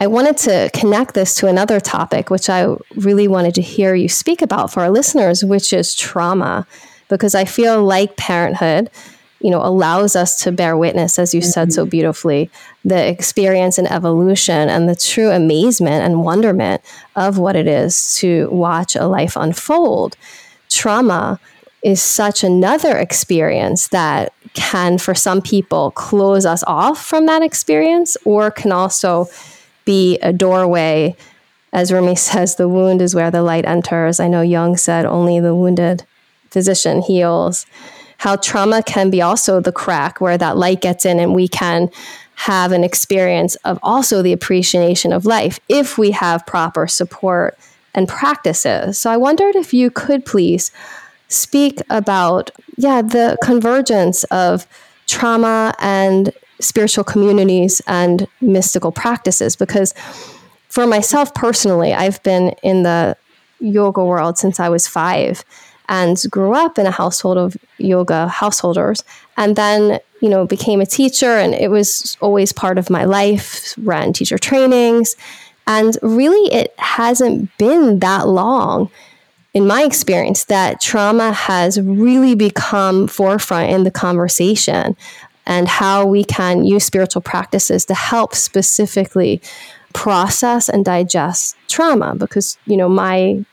I 0.00 0.06
wanted 0.06 0.36
to 0.38 0.70
connect 0.74 1.14
this 1.14 1.34
to 1.36 1.46
another 1.46 1.80
topic, 1.80 2.28
which 2.28 2.50
I 2.50 2.66
really 2.96 3.28
wanted 3.28 3.54
to 3.54 3.62
hear 3.62 3.94
you 3.94 4.08
speak 4.08 4.42
about 4.42 4.72
for 4.72 4.80
our 4.80 4.90
listeners, 4.90 5.44
which 5.44 5.72
is 5.72 5.94
trauma, 5.94 6.66
because 7.08 7.34
I 7.34 7.44
feel 7.44 7.82
like 7.82 8.16
parenthood, 8.16 8.90
you 9.44 9.50
know, 9.50 9.60
allows 9.60 10.16
us 10.16 10.42
to 10.42 10.50
bear 10.50 10.74
witness, 10.74 11.18
as 11.18 11.34
you 11.34 11.42
mm-hmm. 11.42 11.50
said 11.50 11.70
so 11.70 11.82
mm-hmm. 11.82 11.90
beautifully, 11.90 12.50
the 12.82 13.06
experience 13.06 13.76
and 13.76 13.86
evolution 13.92 14.70
and 14.70 14.88
the 14.88 14.96
true 14.96 15.30
amazement 15.30 16.02
and 16.02 16.24
wonderment 16.24 16.80
of 17.14 17.36
what 17.36 17.54
it 17.54 17.66
is 17.66 18.16
to 18.16 18.48
watch 18.50 18.96
a 18.96 19.06
life 19.06 19.36
unfold. 19.36 20.16
Trauma 20.70 21.38
is 21.82 22.00
such 22.00 22.42
another 22.42 22.96
experience 22.96 23.88
that 23.88 24.32
can, 24.54 24.96
for 24.96 25.14
some 25.14 25.42
people, 25.42 25.90
close 25.90 26.46
us 26.46 26.64
off 26.66 27.04
from 27.04 27.26
that 27.26 27.42
experience 27.42 28.16
or 28.24 28.50
can 28.50 28.72
also 28.72 29.26
be 29.84 30.18
a 30.20 30.32
doorway. 30.32 31.14
As 31.70 31.92
Rumi 31.92 32.16
says, 32.16 32.56
the 32.56 32.66
wound 32.66 33.02
is 33.02 33.14
where 33.14 33.30
the 33.30 33.42
light 33.42 33.66
enters. 33.66 34.20
I 34.20 34.28
know 34.28 34.40
Jung 34.40 34.78
said 34.78 35.04
only 35.04 35.38
the 35.38 35.54
wounded 35.54 36.04
physician 36.50 37.02
heals. 37.02 37.66
How 38.24 38.36
trauma 38.36 38.82
can 38.82 39.10
be 39.10 39.20
also 39.20 39.60
the 39.60 39.70
crack 39.70 40.18
where 40.18 40.38
that 40.38 40.56
light 40.56 40.80
gets 40.80 41.04
in 41.04 41.20
and 41.20 41.34
we 41.34 41.46
can 41.46 41.90
have 42.36 42.72
an 42.72 42.82
experience 42.82 43.54
of 43.66 43.78
also 43.82 44.22
the 44.22 44.32
appreciation 44.32 45.12
of 45.12 45.26
life 45.26 45.60
if 45.68 45.98
we 45.98 46.10
have 46.12 46.46
proper 46.46 46.86
support 46.86 47.58
and 47.94 48.08
practices. 48.08 48.96
So 48.96 49.10
I 49.10 49.18
wondered 49.18 49.56
if 49.56 49.74
you 49.74 49.90
could 49.90 50.24
please 50.24 50.72
speak 51.28 51.82
about 51.90 52.50
yeah 52.78 53.02
the 53.02 53.36
convergence 53.44 54.24
of 54.24 54.66
trauma 55.06 55.74
and 55.78 56.32
spiritual 56.62 57.04
communities 57.04 57.82
and 57.86 58.26
mystical 58.40 58.90
practices 58.90 59.54
because 59.54 59.92
for 60.70 60.86
myself 60.86 61.34
personally 61.34 61.92
I've 61.92 62.22
been 62.22 62.54
in 62.62 62.84
the 62.84 63.18
yoga 63.60 64.02
world 64.02 64.38
since 64.38 64.58
I 64.58 64.70
was 64.70 64.88
5 64.88 65.44
and 65.88 66.22
grew 66.30 66.54
up 66.54 66.78
in 66.78 66.86
a 66.86 66.90
household 66.90 67.38
of 67.38 67.56
yoga 67.78 68.28
householders 68.28 69.04
and 69.36 69.56
then 69.56 69.98
you 70.20 70.28
know 70.28 70.46
became 70.46 70.80
a 70.80 70.86
teacher 70.86 71.38
and 71.38 71.54
it 71.54 71.70
was 71.70 72.16
always 72.20 72.52
part 72.52 72.78
of 72.78 72.90
my 72.90 73.04
life 73.04 73.74
ran 73.78 74.12
teacher 74.12 74.38
trainings 74.38 75.16
and 75.66 75.96
really 76.02 76.52
it 76.52 76.74
hasn't 76.78 77.56
been 77.58 77.98
that 77.98 78.28
long 78.28 78.90
in 79.52 79.66
my 79.66 79.84
experience 79.84 80.44
that 80.44 80.80
trauma 80.80 81.32
has 81.32 81.80
really 81.80 82.34
become 82.34 83.06
forefront 83.06 83.70
in 83.70 83.84
the 83.84 83.90
conversation 83.90 84.96
and 85.46 85.68
how 85.68 86.06
we 86.06 86.24
can 86.24 86.64
use 86.64 86.84
spiritual 86.84 87.22
practices 87.22 87.84
to 87.84 87.94
help 87.94 88.34
specifically 88.34 89.40
process 89.92 90.68
and 90.68 90.84
digest 90.84 91.56
trauma 91.68 92.14
because 92.16 92.58
you 92.66 92.76
know 92.76 92.88
my 92.88 93.44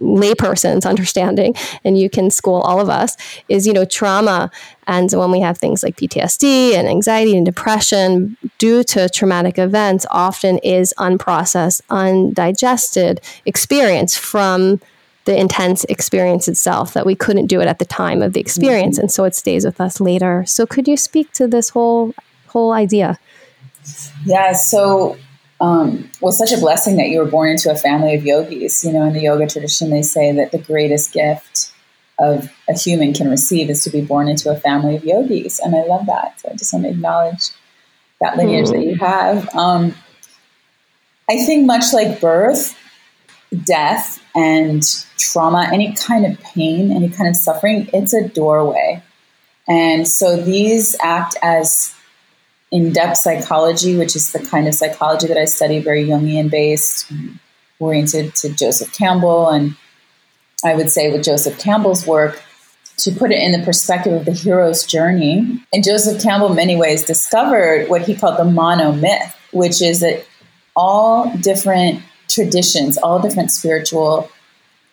layperson's 0.00 0.86
understanding 0.86 1.54
and 1.84 1.98
you 1.98 2.08
can 2.08 2.30
school 2.30 2.60
all 2.62 2.80
of 2.80 2.88
us 2.88 3.16
is 3.48 3.66
you 3.66 3.72
know 3.72 3.84
trauma 3.84 4.50
and 4.86 5.12
when 5.12 5.30
we 5.30 5.40
have 5.40 5.58
things 5.58 5.82
like 5.82 5.96
PTSD 5.96 6.74
and 6.74 6.88
anxiety 6.88 7.36
and 7.36 7.46
depression 7.46 8.36
due 8.58 8.82
to 8.82 9.08
traumatic 9.08 9.58
events 9.58 10.06
often 10.10 10.58
is 10.58 10.94
unprocessed 10.98 11.80
undigested 11.90 13.20
experience 13.44 14.16
from 14.16 14.80
the 15.24 15.38
intense 15.38 15.84
experience 15.84 16.48
itself 16.48 16.94
that 16.94 17.06
we 17.06 17.14
couldn't 17.14 17.46
do 17.46 17.60
it 17.60 17.68
at 17.68 17.78
the 17.78 17.84
time 17.84 18.22
of 18.22 18.32
the 18.32 18.40
experience. 18.40 18.96
Mm-hmm. 18.96 19.02
and 19.02 19.12
so 19.12 19.24
it 19.24 19.34
stays 19.34 19.64
with 19.64 19.80
us 19.80 20.00
later. 20.00 20.44
So 20.46 20.66
could 20.66 20.88
you 20.88 20.96
speak 20.96 21.32
to 21.32 21.46
this 21.46 21.70
whole 21.70 22.14
whole 22.48 22.72
idea? 22.72 23.18
Yeah 24.24 24.54
so 24.54 25.16
um, 25.60 26.10
well, 26.20 26.32
such 26.32 26.52
a 26.52 26.58
blessing 26.58 26.96
that 26.96 27.08
you 27.08 27.18
were 27.18 27.30
born 27.30 27.50
into 27.50 27.70
a 27.70 27.76
family 27.76 28.14
of 28.14 28.24
yogis. 28.24 28.84
You 28.84 28.92
know, 28.92 29.04
in 29.04 29.12
the 29.12 29.20
yoga 29.20 29.46
tradition, 29.46 29.90
they 29.90 30.02
say 30.02 30.32
that 30.32 30.52
the 30.52 30.58
greatest 30.58 31.12
gift 31.12 31.72
of 32.18 32.50
a 32.68 32.78
human 32.78 33.12
can 33.12 33.30
receive 33.30 33.70
is 33.70 33.84
to 33.84 33.90
be 33.90 34.00
born 34.00 34.28
into 34.28 34.50
a 34.50 34.56
family 34.56 34.96
of 34.96 35.04
yogis, 35.04 35.58
and 35.58 35.74
I 35.74 35.82
love 35.84 36.06
that. 36.06 36.40
So 36.40 36.50
I 36.50 36.56
just 36.56 36.72
want 36.72 36.84
to 36.86 36.90
acknowledge 36.90 37.50
that 38.20 38.36
lineage 38.36 38.66
mm. 38.66 38.72
that 38.72 38.84
you 38.84 38.96
have. 38.96 39.54
Um, 39.54 39.94
I 41.28 41.44
think 41.44 41.66
much 41.66 41.92
like 41.92 42.20
birth, 42.20 42.76
death, 43.64 44.22
and 44.34 44.82
trauma, 45.18 45.68
any 45.72 45.94
kind 45.94 46.26
of 46.26 46.40
pain, 46.40 46.90
any 46.90 47.08
kind 47.08 47.28
of 47.28 47.36
suffering, 47.36 47.88
it's 47.92 48.12
a 48.12 48.28
doorway. 48.28 49.02
And 49.68 50.08
so 50.08 50.36
these 50.36 50.96
act 51.00 51.36
as 51.42 51.94
in 52.70 52.92
depth 52.92 53.16
psychology, 53.16 53.96
which 53.96 54.14
is 54.14 54.32
the 54.32 54.38
kind 54.38 54.68
of 54.68 54.74
psychology 54.74 55.26
that 55.26 55.36
I 55.36 55.44
study, 55.44 55.80
very 55.80 56.04
Jungian 56.04 56.50
based, 56.50 57.10
oriented 57.78 58.34
to 58.36 58.50
Joseph 58.50 58.92
Campbell. 58.92 59.48
And 59.48 59.76
I 60.64 60.74
would 60.74 60.90
say 60.90 61.10
with 61.10 61.24
Joseph 61.24 61.58
Campbell's 61.58 62.06
work, 62.06 62.40
to 62.98 63.12
put 63.12 63.32
it 63.32 63.40
in 63.40 63.52
the 63.52 63.64
perspective 63.64 64.12
of 64.12 64.26
the 64.26 64.32
hero's 64.32 64.84
journey. 64.84 65.64
And 65.72 65.82
Joseph 65.82 66.22
Campbell, 66.22 66.50
in 66.50 66.56
many 66.56 66.76
ways, 66.76 67.02
discovered 67.02 67.88
what 67.88 68.02
he 68.02 68.14
called 68.14 68.38
the 68.38 68.44
mono 68.44 68.92
myth, 68.92 69.34
which 69.52 69.80
is 69.80 70.00
that 70.00 70.24
all 70.76 71.34
different 71.38 72.02
traditions, 72.28 72.98
all 72.98 73.18
different 73.18 73.50
spiritual 73.50 74.30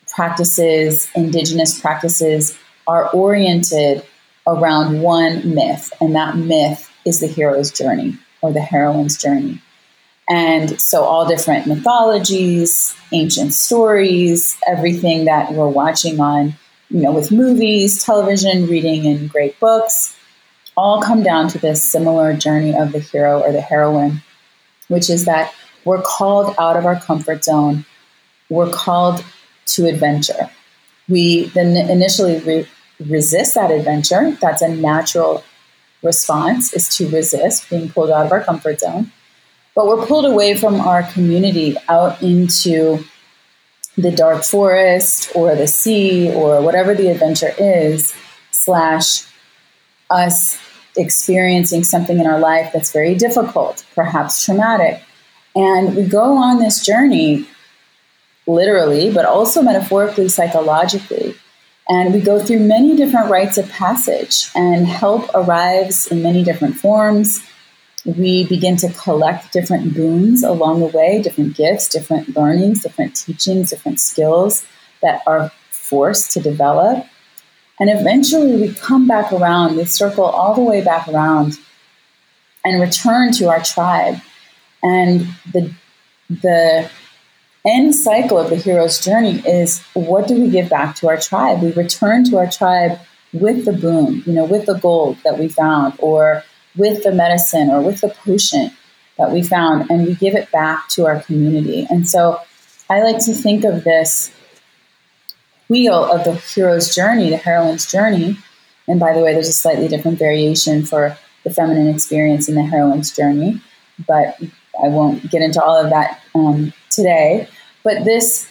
practices, 0.07 1.09
indigenous 1.15 1.79
practices, 1.79 2.57
are 2.87 3.09
oriented 3.09 4.03
around 4.47 5.01
one 5.01 5.53
myth. 5.53 5.91
And 5.99 6.15
that 6.15 6.37
myth 6.37 6.89
is 7.07 7.19
the 7.19 7.27
hero's 7.27 7.71
journey 7.71 8.17
or 8.41 8.51
the 8.51 8.61
heroine's 8.61 9.17
journey. 9.17 9.61
And 10.29 10.79
so, 10.79 11.03
all 11.03 11.27
different 11.27 11.67
mythologies, 11.67 12.93
ancient 13.13 13.53
stories, 13.53 14.57
everything 14.67 15.25
that 15.25 15.53
we're 15.53 15.69
watching 15.69 16.19
on, 16.19 16.53
you 16.89 17.01
know, 17.01 17.13
with 17.13 17.31
movies, 17.31 18.03
television, 18.03 18.67
reading, 18.67 19.07
and 19.07 19.29
great 19.29 19.57
books, 19.59 20.17
all 20.75 21.01
come 21.01 21.23
down 21.23 21.47
to 21.49 21.57
this 21.59 21.81
similar 21.81 22.33
journey 22.33 22.75
of 22.75 22.91
the 22.91 22.99
hero 22.99 23.41
or 23.41 23.53
the 23.53 23.61
heroine, 23.61 24.21
which 24.89 25.09
is 25.09 25.25
that 25.25 25.53
we're 25.85 26.01
called 26.01 26.53
out 26.59 26.75
of 26.75 26.85
our 26.85 26.99
comfort 26.99 27.45
zone. 27.45 27.85
We're 28.49 28.71
called 28.71 29.23
to 29.67 29.85
adventure. 29.85 30.49
We 31.07 31.45
then 31.45 31.89
initially 31.89 32.39
re- 32.39 32.67
resist 32.99 33.55
that 33.55 33.71
adventure. 33.71 34.31
That's 34.41 34.61
a 34.61 34.67
natural 34.67 35.43
response 36.03 36.73
is 36.73 36.95
to 36.97 37.09
resist 37.09 37.69
being 37.69 37.89
pulled 37.89 38.11
out 38.11 38.25
of 38.25 38.31
our 38.31 38.43
comfort 38.43 38.79
zone. 38.79 39.11
But 39.75 39.87
we're 39.87 40.05
pulled 40.05 40.25
away 40.25 40.55
from 40.57 40.79
our 40.81 41.03
community 41.03 41.75
out 41.87 42.21
into 42.21 43.03
the 43.97 44.11
dark 44.11 44.43
forest 44.43 45.31
or 45.35 45.55
the 45.55 45.67
sea 45.67 46.31
or 46.33 46.61
whatever 46.61 46.93
the 46.93 47.09
adventure 47.09 47.53
is, 47.57 48.15
slash 48.51 49.23
us 50.09 50.59
experiencing 50.95 51.83
something 51.83 52.19
in 52.19 52.25
our 52.25 52.39
life 52.39 52.71
that's 52.73 52.91
very 52.91 53.15
difficult, 53.15 53.85
perhaps 53.95 54.43
traumatic. 54.43 55.01
And 55.55 55.95
we 55.95 56.03
go 56.03 56.37
on 56.37 56.59
this 56.59 56.83
journey, 56.85 57.47
literally, 58.45 59.11
but 59.11 59.25
also 59.25 59.61
metaphorically, 59.61 60.29
psychologically, 60.29 61.35
and 61.89 62.13
we 62.13 62.19
go 62.19 62.39
through 62.39 62.59
many 62.59 62.95
different 62.95 63.29
rites 63.29 63.57
of 63.57 63.69
passage, 63.69 64.49
and 64.55 64.87
help 64.87 65.29
arrives 65.33 66.07
in 66.07 66.21
many 66.21 66.43
different 66.43 66.75
forms. 66.75 67.43
We 68.05 68.45
begin 68.45 68.77
to 68.77 68.89
collect 68.93 69.51
different 69.51 69.93
boons 69.93 70.43
along 70.43 70.79
the 70.79 70.87
way, 70.87 71.21
different 71.21 71.55
gifts, 71.55 71.89
different 71.89 72.35
learnings, 72.35 72.83
different 72.83 73.15
teachings, 73.15 73.69
different 73.69 73.99
skills 73.99 74.65
that 75.01 75.21
are 75.27 75.51
forced 75.69 76.31
to 76.31 76.41
develop. 76.41 77.05
And 77.79 77.89
eventually 77.89 78.55
we 78.55 78.73
come 78.73 79.07
back 79.07 79.31
around, 79.31 79.77
we 79.77 79.85
circle 79.85 80.25
all 80.25 80.55
the 80.55 80.61
way 80.61 80.83
back 80.83 81.07
around 81.07 81.57
and 82.65 82.81
return 82.81 83.31
to 83.33 83.49
our 83.49 83.61
tribe. 83.61 84.19
And 84.81 85.27
the, 85.51 85.71
the 86.29 86.89
end 87.67 87.95
cycle 87.95 88.37
of 88.37 88.49
the 88.49 88.55
hero's 88.55 88.99
journey 88.99 89.39
is 89.45 89.81
what 89.93 90.27
do 90.27 90.39
we 90.39 90.49
give 90.49 90.69
back 90.69 90.95
to 90.97 91.09
our 91.09 91.17
tribe? 91.17 91.61
We 91.61 91.71
return 91.73 92.23
to 92.25 92.37
our 92.37 92.49
tribe 92.49 92.99
with 93.33 93.65
the 93.65 93.73
boon, 93.73 94.23
you 94.25 94.33
know, 94.33 94.45
with 94.45 94.65
the 94.65 94.75
gold 94.75 95.17
that 95.23 95.37
we 95.37 95.47
found, 95.47 95.93
or 95.99 96.43
with 96.75 97.03
the 97.03 97.11
medicine, 97.11 97.69
or 97.69 97.81
with 97.81 98.01
the 98.01 98.09
potion 98.09 98.71
that 99.17 99.31
we 99.31 99.43
found, 99.43 99.89
and 99.89 100.07
we 100.07 100.15
give 100.15 100.35
it 100.35 100.51
back 100.51 100.87
to 100.89 101.05
our 101.05 101.21
community. 101.21 101.87
And 101.89 102.07
so 102.07 102.39
I 102.89 103.01
like 103.01 103.23
to 103.25 103.33
think 103.33 103.65
of 103.65 103.83
this 103.83 104.31
wheel 105.67 106.05
of 106.05 106.23
the 106.23 106.35
hero's 106.35 106.93
journey, 106.95 107.29
the 107.29 107.37
heroine's 107.37 107.91
journey. 107.91 108.37
And 108.87 108.99
by 108.99 109.13
the 109.13 109.19
way, 109.19 109.33
there's 109.33 109.49
a 109.49 109.53
slightly 109.53 109.87
different 109.87 110.17
variation 110.17 110.85
for 110.85 111.17
the 111.43 111.49
feminine 111.49 111.87
experience 111.87 112.47
in 112.47 112.55
the 112.55 112.63
heroine's 112.63 113.11
journey, 113.11 113.61
but 114.07 114.39
I 114.81 114.87
won't 114.87 115.29
get 115.29 115.41
into 115.41 115.61
all 115.61 115.77
of 115.83 115.89
that 115.89 116.21
um, 116.35 116.73
today. 116.89 117.49
But 117.87 118.03
this 118.03 118.49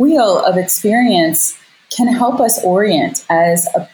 wheel 0.00 0.44
of 0.44 0.56
experience 0.56 1.56
can 1.96 2.08
help 2.08 2.40
us 2.40 2.58
orient 2.64 3.24
as 3.30 3.68
a 3.76 3.88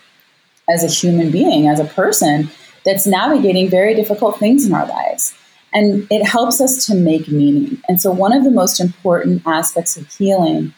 as 0.70 0.82
a 0.82 0.88
human 0.88 1.30
being, 1.30 1.68
as 1.68 1.78
a 1.78 1.84
person 1.84 2.48
that's 2.82 3.06
navigating 3.06 3.68
very 3.68 3.94
difficult 3.94 4.38
things 4.38 4.64
in 4.64 4.72
our 4.72 4.86
lives. 4.86 5.34
And 5.74 6.06
it 6.10 6.24
helps 6.24 6.62
us 6.62 6.86
to 6.86 6.94
make 6.94 7.28
meaning. 7.28 7.82
And 7.90 8.00
so, 8.00 8.10
one 8.10 8.32
of 8.32 8.42
the 8.42 8.50
most 8.50 8.80
important 8.80 9.42
aspects 9.44 9.98
of 9.98 10.08
healing 10.08 10.72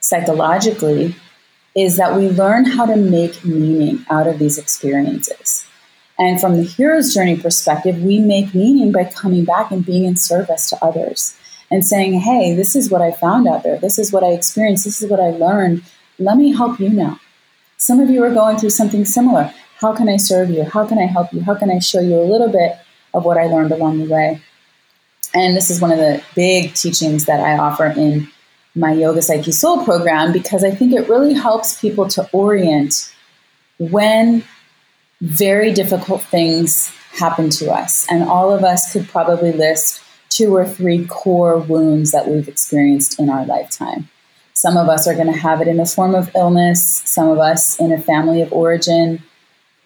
psychologically 0.00 1.16
is 1.74 1.96
that 1.96 2.14
we 2.14 2.28
learn 2.28 2.66
how 2.66 2.84
to 2.84 2.96
make 2.96 3.42
meaning 3.42 4.04
out 4.10 4.26
of 4.26 4.38
these 4.38 4.58
experiences. 4.58 5.64
And 6.18 6.38
from 6.38 6.56
the 6.56 6.62
hero's 6.62 7.14
journey 7.14 7.38
perspective, 7.38 8.02
we 8.02 8.18
make 8.18 8.54
meaning 8.54 8.92
by 8.92 9.04
coming 9.04 9.46
back 9.46 9.70
and 9.70 9.82
being 9.82 10.04
in 10.04 10.16
service 10.16 10.68
to 10.68 10.84
others 10.84 11.34
and 11.70 11.84
saying, 11.84 12.20
hey, 12.20 12.54
this 12.54 12.76
is 12.76 12.90
what 12.90 13.02
I 13.02 13.12
found 13.12 13.48
out 13.48 13.62
there. 13.62 13.78
This 13.78 13.98
is 13.98 14.12
what 14.12 14.22
I 14.22 14.32
experienced. 14.32 14.84
This 14.84 15.02
is 15.02 15.10
what 15.10 15.20
I 15.20 15.30
learned. 15.30 15.82
Let 16.18 16.36
me 16.36 16.52
help 16.52 16.78
you 16.78 16.90
now. 16.90 17.20
Some 17.76 18.00
of 18.00 18.10
you 18.10 18.22
are 18.22 18.32
going 18.32 18.56
through 18.56 18.70
something 18.70 19.04
similar. 19.04 19.52
How 19.78 19.94
can 19.94 20.08
I 20.08 20.16
serve 20.16 20.50
you? 20.50 20.64
How 20.64 20.86
can 20.86 20.98
I 20.98 21.06
help 21.06 21.32
you? 21.32 21.42
How 21.42 21.54
can 21.54 21.70
I 21.70 21.78
show 21.78 22.00
you 22.00 22.14
a 22.14 22.22
little 22.22 22.48
bit 22.48 22.78
of 23.12 23.24
what 23.24 23.36
I 23.36 23.46
learned 23.46 23.72
along 23.72 23.98
the 23.98 24.12
way? 24.12 24.40
And 25.34 25.56
this 25.56 25.70
is 25.70 25.80
one 25.80 25.90
of 25.90 25.98
the 25.98 26.22
big 26.36 26.74
teachings 26.74 27.24
that 27.24 27.40
I 27.40 27.58
offer 27.58 27.86
in 27.86 28.28
my 28.74 28.92
Yoga 28.92 29.22
Psyche 29.22 29.52
Soul 29.52 29.84
program 29.84 30.32
because 30.32 30.64
I 30.64 30.70
think 30.70 30.92
it 30.92 31.08
really 31.08 31.34
helps 31.34 31.80
people 31.80 32.08
to 32.08 32.28
orient 32.32 33.12
when 33.78 34.44
very 35.20 35.72
difficult 35.72 36.22
things 36.22 36.92
happen 37.12 37.50
to 37.50 37.72
us. 37.72 38.06
And 38.10 38.22
all 38.22 38.52
of 38.52 38.64
us 38.64 38.92
could 38.92 39.08
probably 39.08 39.52
list 39.52 40.00
two 40.34 40.54
or 40.54 40.66
three 40.66 41.06
core 41.06 41.58
wounds 41.58 42.10
that 42.10 42.26
we've 42.26 42.48
experienced 42.48 43.20
in 43.20 43.30
our 43.30 43.46
lifetime. 43.46 44.08
Some 44.52 44.76
of 44.76 44.88
us 44.88 45.06
are 45.06 45.14
going 45.14 45.32
to 45.32 45.38
have 45.38 45.60
it 45.60 45.68
in 45.68 45.76
the 45.76 45.86
form 45.86 46.14
of 46.14 46.30
illness, 46.34 47.02
some 47.04 47.28
of 47.28 47.38
us 47.38 47.78
in 47.78 47.92
a 47.92 48.00
family 48.00 48.42
of 48.42 48.52
origin 48.52 49.22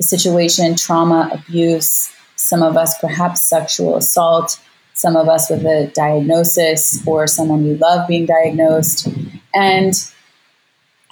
situation, 0.01 0.75
trauma, 0.77 1.29
abuse, 1.33 2.11
some 2.37 2.63
of 2.63 2.77
us 2.77 2.97
perhaps 2.99 3.47
sexual 3.47 3.97
assault, 3.97 4.61
some 4.95 5.17
of 5.17 5.29
us 5.29 5.51
with 5.51 5.65
a 5.65 5.91
diagnosis 5.95 7.07
or 7.07 7.27
someone 7.27 7.65
we 7.65 7.75
love 7.75 8.09
being 8.09 8.25
diagnosed. 8.25 9.09
And 9.55 9.93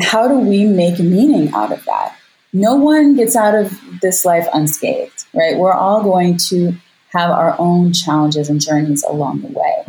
how 0.01 0.29
do 0.29 0.39
we 0.39 0.65
make 0.65 0.99
meaning 0.99 1.53
out 1.53 1.73
of 1.73 1.85
that? 1.85 2.17
No 2.53 2.75
one 2.75 3.17
gets 3.17 3.37
out 3.37 3.55
of 3.55 3.79
this 4.01 4.25
life 4.25 4.47
unscathed, 4.55 5.25
right? 5.35 5.59
We're 5.59 5.73
all 5.73 6.03
going 6.03 6.37
to 6.49 6.75
have 7.17 7.31
our 7.31 7.57
own 7.59 7.93
challenges 7.93 8.49
and 8.51 8.61
journeys 8.61 9.03
along 9.05 9.41
the 9.41 9.49
way. 9.49 9.87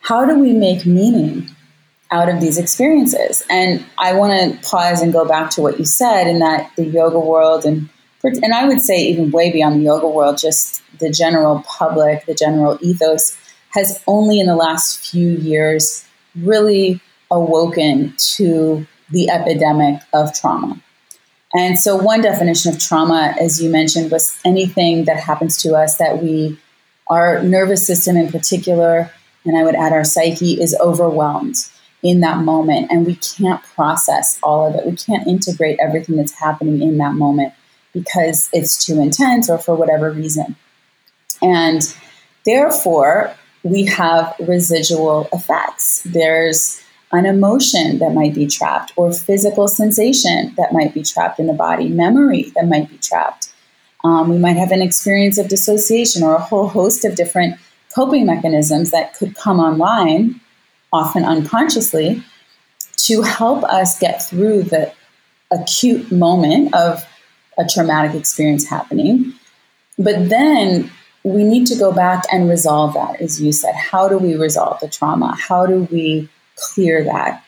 How 0.00 0.24
do 0.24 0.38
we 0.38 0.52
make 0.52 0.86
meaning 0.86 1.48
out 2.10 2.28
of 2.28 2.40
these 2.40 2.58
experiences? 2.58 3.44
And 3.50 3.84
I 3.98 4.14
want 4.14 4.32
to 4.32 4.68
pause 4.68 5.02
and 5.02 5.12
go 5.12 5.26
back 5.26 5.50
to 5.50 5.62
what 5.62 5.78
you 5.78 5.84
said 5.84 6.26
in 6.26 6.38
that 6.40 6.70
the 6.76 6.84
yoga 6.84 7.18
world 7.18 7.64
and 7.64 7.88
and 8.24 8.54
I 8.54 8.68
would 8.68 8.80
say 8.80 9.02
even 9.02 9.32
way 9.32 9.50
beyond 9.50 9.80
the 9.80 9.84
yoga 9.84 10.06
world, 10.06 10.38
just 10.38 10.80
the 11.00 11.10
general 11.10 11.64
public, 11.66 12.24
the 12.24 12.34
general 12.34 12.78
ethos 12.80 13.36
has 13.70 14.00
only 14.06 14.38
in 14.38 14.46
the 14.46 14.54
last 14.54 15.10
few 15.10 15.30
years 15.30 16.06
really 16.36 17.00
awoken 17.32 18.14
to 18.36 18.86
the 19.10 19.28
epidemic 19.28 20.00
of 20.12 20.32
trauma. 20.32 20.80
And 21.54 21.78
so, 21.78 21.96
one 21.96 22.22
definition 22.22 22.72
of 22.72 22.80
trauma, 22.80 23.34
as 23.40 23.62
you 23.62 23.70
mentioned, 23.70 24.10
was 24.10 24.38
anything 24.44 25.04
that 25.04 25.20
happens 25.20 25.60
to 25.62 25.74
us 25.74 25.96
that 25.96 26.22
we, 26.22 26.58
our 27.08 27.42
nervous 27.42 27.86
system 27.86 28.16
in 28.16 28.30
particular, 28.30 29.10
and 29.44 29.56
I 29.56 29.62
would 29.62 29.74
add 29.74 29.92
our 29.92 30.04
psyche, 30.04 30.60
is 30.60 30.74
overwhelmed 30.80 31.56
in 32.02 32.20
that 32.20 32.38
moment. 32.38 32.90
And 32.90 33.06
we 33.06 33.16
can't 33.16 33.62
process 33.62 34.38
all 34.42 34.66
of 34.66 34.74
it. 34.74 34.86
We 34.86 34.96
can't 34.96 35.26
integrate 35.26 35.78
everything 35.78 36.16
that's 36.16 36.32
happening 36.32 36.80
in 36.80 36.98
that 36.98 37.14
moment 37.14 37.52
because 37.92 38.48
it's 38.52 38.84
too 38.84 39.00
intense 39.00 39.50
or 39.50 39.58
for 39.58 39.74
whatever 39.74 40.10
reason. 40.10 40.56
And 41.42 41.82
therefore, 42.46 43.34
we 43.62 43.84
have 43.86 44.34
residual 44.40 45.28
effects. 45.32 46.02
There's 46.04 46.81
an 47.12 47.26
emotion 47.26 47.98
that 47.98 48.14
might 48.14 48.34
be 48.34 48.46
trapped, 48.46 48.92
or 48.96 49.12
physical 49.12 49.68
sensation 49.68 50.54
that 50.56 50.72
might 50.72 50.94
be 50.94 51.02
trapped 51.02 51.38
in 51.38 51.46
the 51.46 51.52
body, 51.52 51.88
memory 51.88 52.50
that 52.54 52.66
might 52.66 52.88
be 52.88 52.96
trapped. 52.98 53.52
Um, 54.02 54.28
we 54.28 54.38
might 54.38 54.56
have 54.56 54.72
an 54.72 54.82
experience 54.82 55.38
of 55.38 55.48
dissociation 55.48 56.22
or 56.22 56.34
a 56.34 56.40
whole 56.40 56.68
host 56.68 57.04
of 57.04 57.14
different 57.14 57.56
coping 57.94 58.26
mechanisms 58.26 58.90
that 58.90 59.14
could 59.14 59.36
come 59.36 59.60
online, 59.60 60.40
often 60.92 61.24
unconsciously, 61.24 62.22
to 62.96 63.22
help 63.22 63.62
us 63.64 63.98
get 63.98 64.22
through 64.22 64.62
the 64.62 64.92
acute 65.50 66.10
moment 66.10 66.74
of 66.74 67.06
a 67.58 67.64
traumatic 67.66 68.14
experience 68.14 68.66
happening. 68.66 69.34
But 69.98 70.30
then 70.30 70.90
we 71.22 71.44
need 71.44 71.66
to 71.66 71.76
go 71.76 71.92
back 71.92 72.24
and 72.32 72.48
resolve 72.48 72.94
that, 72.94 73.20
as 73.20 73.40
you 73.40 73.52
said. 73.52 73.74
How 73.74 74.08
do 74.08 74.18
we 74.18 74.34
resolve 74.34 74.80
the 74.80 74.88
trauma? 74.88 75.36
How 75.38 75.66
do 75.66 75.86
we 75.92 76.28
clear 76.62 77.04
that. 77.04 77.44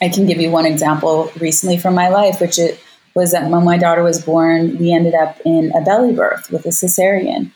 I 0.00 0.08
can 0.08 0.26
give 0.26 0.40
you 0.40 0.50
one 0.50 0.66
example 0.66 1.30
recently 1.40 1.78
from 1.78 1.94
my 1.94 2.08
life, 2.08 2.40
which 2.40 2.58
it 2.58 2.80
was 3.14 3.30
that 3.32 3.48
when 3.48 3.64
my 3.64 3.78
daughter 3.78 4.02
was 4.02 4.24
born, 4.24 4.76
we 4.78 4.92
ended 4.92 5.14
up 5.14 5.40
in 5.44 5.72
a 5.74 5.80
belly 5.80 6.12
birth 6.12 6.50
with 6.50 6.66
a 6.66 6.70
cesarean. 6.70 7.50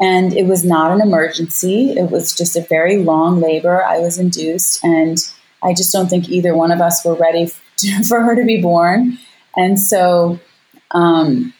And 0.00 0.34
it 0.36 0.46
was 0.46 0.64
not 0.64 0.90
an 0.90 1.00
emergency. 1.00 1.92
It 1.92 2.10
was 2.10 2.36
just 2.36 2.56
a 2.56 2.62
very 2.62 2.98
long 2.98 3.40
labor. 3.40 3.84
I 3.84 4.00
was 4.00 4.18
induced, 4.18 4.82
and 4.82 5.18
I 5.62 5.72
just 5.72 5.92
don't 5.92 6.08
think 6.08 6.28
either 6.28 6.54
one 6.54 6.72
of 6.72 6.80
us 6.80 7.04
were 7.04 7.14
ready 7.14 7.46
for 8.08 8.20
her 8.22 8.34
to 8.34 8.44
be 8.44 8.60
born. 8.60 9.18
And 9.56 9.80
so, 9.80 10.40
um, 10.90 11.54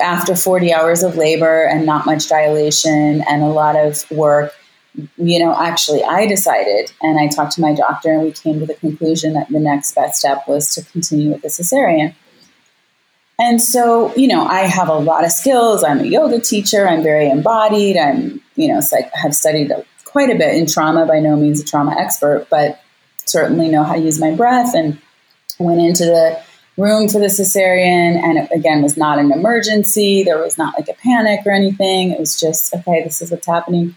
after 0.00 0.36
40 0.36 0.72
hours 0.74 1.02
of 1.02 1.16
labor 1.16 1.64
and 1.64 1.86
not 1.86 2.04
much 2.04 2.28
dilation 2.28 3.22
and 3.26 3.42
a 3.42 3.46
lot 3.46 3.76
of 3.76 4.08
work, 4.10 4.52
you 5.16 5.38
know, 5.38 5.54
actually, 5.54 6.02
I 6.02 6.26
decided 6.26 6.92
and 7.02 7.18
I 7.18 7.28
talked 7.28 7.52
to 7.52 7.60
my 7.60 7.74
doctor, 7.74 8.12
and 8.12 8.22
we 8.22 8.32
came 8.32 8.60
to 8.60 8.66
the 8.66 8.74
conclusion 8.74 9.34
that 9.34 9.48
the 9.48 9.60
next 9.60 9.94
best 9.94 10.18
step 10.18 10.46
was 10.48 10.74
to 10.74 10.84
continue 10.84 11.30
with 11.30 11.42
the 11.42 11.48
cesarean. 11.48 12.14
And 13.38 13.62
so, 13.62 14.14
you 14.16 14.28
know, 14.28 14.44
I 14.44 14.60
have 14.60 14.88
a 14.88 14.98
lot 14.98 15.24
of 15.24 15.32
skills. 15.32 15.82
I'm 15.82 16.00
a 16.00 16.04
yoga 16.04 16.40
teacher. 16.40 16.86
I'm 16.86 17.02
very 17.02 17.30
embodied. 17.30 17.96
I'm, 17.96 18.42
you 18.54 18.68
know, 18.68 18.80
have 19.14 19.34
studied 19.34 19.72
quite 20.04 20.28
a 20.28 20.34
bit 20.36 20.54
in 20.56 20.66
trauma. 20.66 21.06
By 21.06 21.20
no 21.20 21.36
means 21.36 21.60
a 21.60 21.64
trauma 21.64 21.96
expert, 21.98 22.48
but 22.50 22.82
certainly 23.24 23.68
know 23.68 23.82
how 23.82 23.94
to 23.94 24.00
use 24.00 24.20
my 24.20 24.32
breath. 24.32 24.74
And 24.74 25.00
went 25.58 25.80
into 25.80 26.04
the 26.04 26.42
room 26.76 27.08
for 27.08 27.18
the 27.18 27.26
cesarean, 27.26 28.16
and 28.22 28.38
it 28.38 28.50
again 28.54 28.82
was 28.82 28.96
not 28.96 29.18
an 29.18 29.32
emergency. 29.32 30.22
There 30.22 30.38
was 30.38 30.58
not 30.58 30.74
like 30.74 30.88
a 30.88 30.94
panic 30.94 31.40
or 31.46 31.52
anything. 31.52 32.10
It 32.10 32.20
was 32.20 32.38
just 32.38 32.74
okay. 32.74 33.02
This 33.04 33.22
is 33.22 33.30
what's 33.30 33.46
happening. 33.46 33.94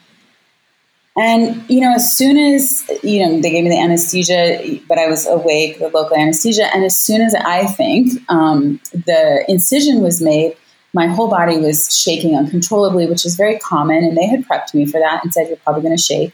And, 1.15 1.63
you 1.69 1.79
know, 1.79 1.93
as 1.93 2.17
soon 2.17 2.37
as, 2.37 2.83
you 3.03 3.23
know, 3.23 3.39
they 3.39 3.51
gave 3.51 3.63
me 3.63 3.69
the 3.69 3.79
anesthesia, 3.79 4.79
but 4.87 4.97
I 4.97 5.07
was 5.07 5.27
awake, 5.27 5.77
the 5.77 5.89
local 5.89 6.17
anesthesia. 6.17 6.73
And 6.73 6.83
as 6.83 6.99
soon 6.99 7.21
as 7.21 7.35
I 7.35 7.65
think 7.67 8.13
um, 8.29 8.79
the 8.91 9.45
incision 9.47 10.01
was 10.01 10.21
made, 10.21 10.57
my 10.93 11.05
whole 11.05 11.29
body 11.29 11.57
was 11.57 11.95
shaking 11.95 12.35
uncontrollably, 12.35 13.05
which 13.05 13.25
is 13.25 13.35
very 13.35 13.59
common. 13.59 14.03
And 14.03 14.17
they 14.17 14.25
had 14.25 14.45
prepped 14.45 14.73
me 14.73 14.85
for 14.87 14.99
that 14.99 15.23
and 15.23 15.31
said, 15.31 15.47
you're 15.49 15.57
probably 15.57 15.83
going 15.83 15.95
to 15.95 16.01
shake. 16.01 16.33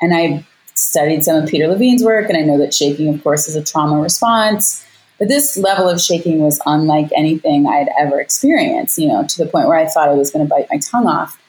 And 0.00 0.14
I 0.14 0.46
studied 0.74 1.24
some 1.24 1.42
of 1.42 1.48
Peter 1.48 1.66
Levine's 1.66 2.04
work, 2.04 2.28
and 2.28 2.38
I 2.38 2.42
know 2.42 2.58
that 2.58 2.72
shaking, 2.72 3.12
of 3.12 3.22
course, 3.22 3.48
is 3.48 3.56
a 3.56 3.64
trauma 3.64 4.00
response. 4.00 4.84
But 5.18 5.28
this 5.28 5.56
level 5.56 5.88
of 5.88 6.00
shaking 6.00 6.40
was 6.40 6.60
unlike 6.66 7.10
anything 7.16 7.66
I'd 7.66 7.88
ever 7.98 8.20
experienced, 8.20 8.98
you 8.98 9.08
know, 9.08 9.26
to 9.26 9.44
the 9.44 9.50
point 9.50 9.66
where 9.66 9.78
I 9.78 9.86
thought 9.86 10.08
I 10.08 10.14
was 10.14 10.30
going 10.30 10.46
to 10.46 10.48
bite 10.48 10.68
my 10.70 10.78
tongue 10.78 11.06
off. 11.06 11.40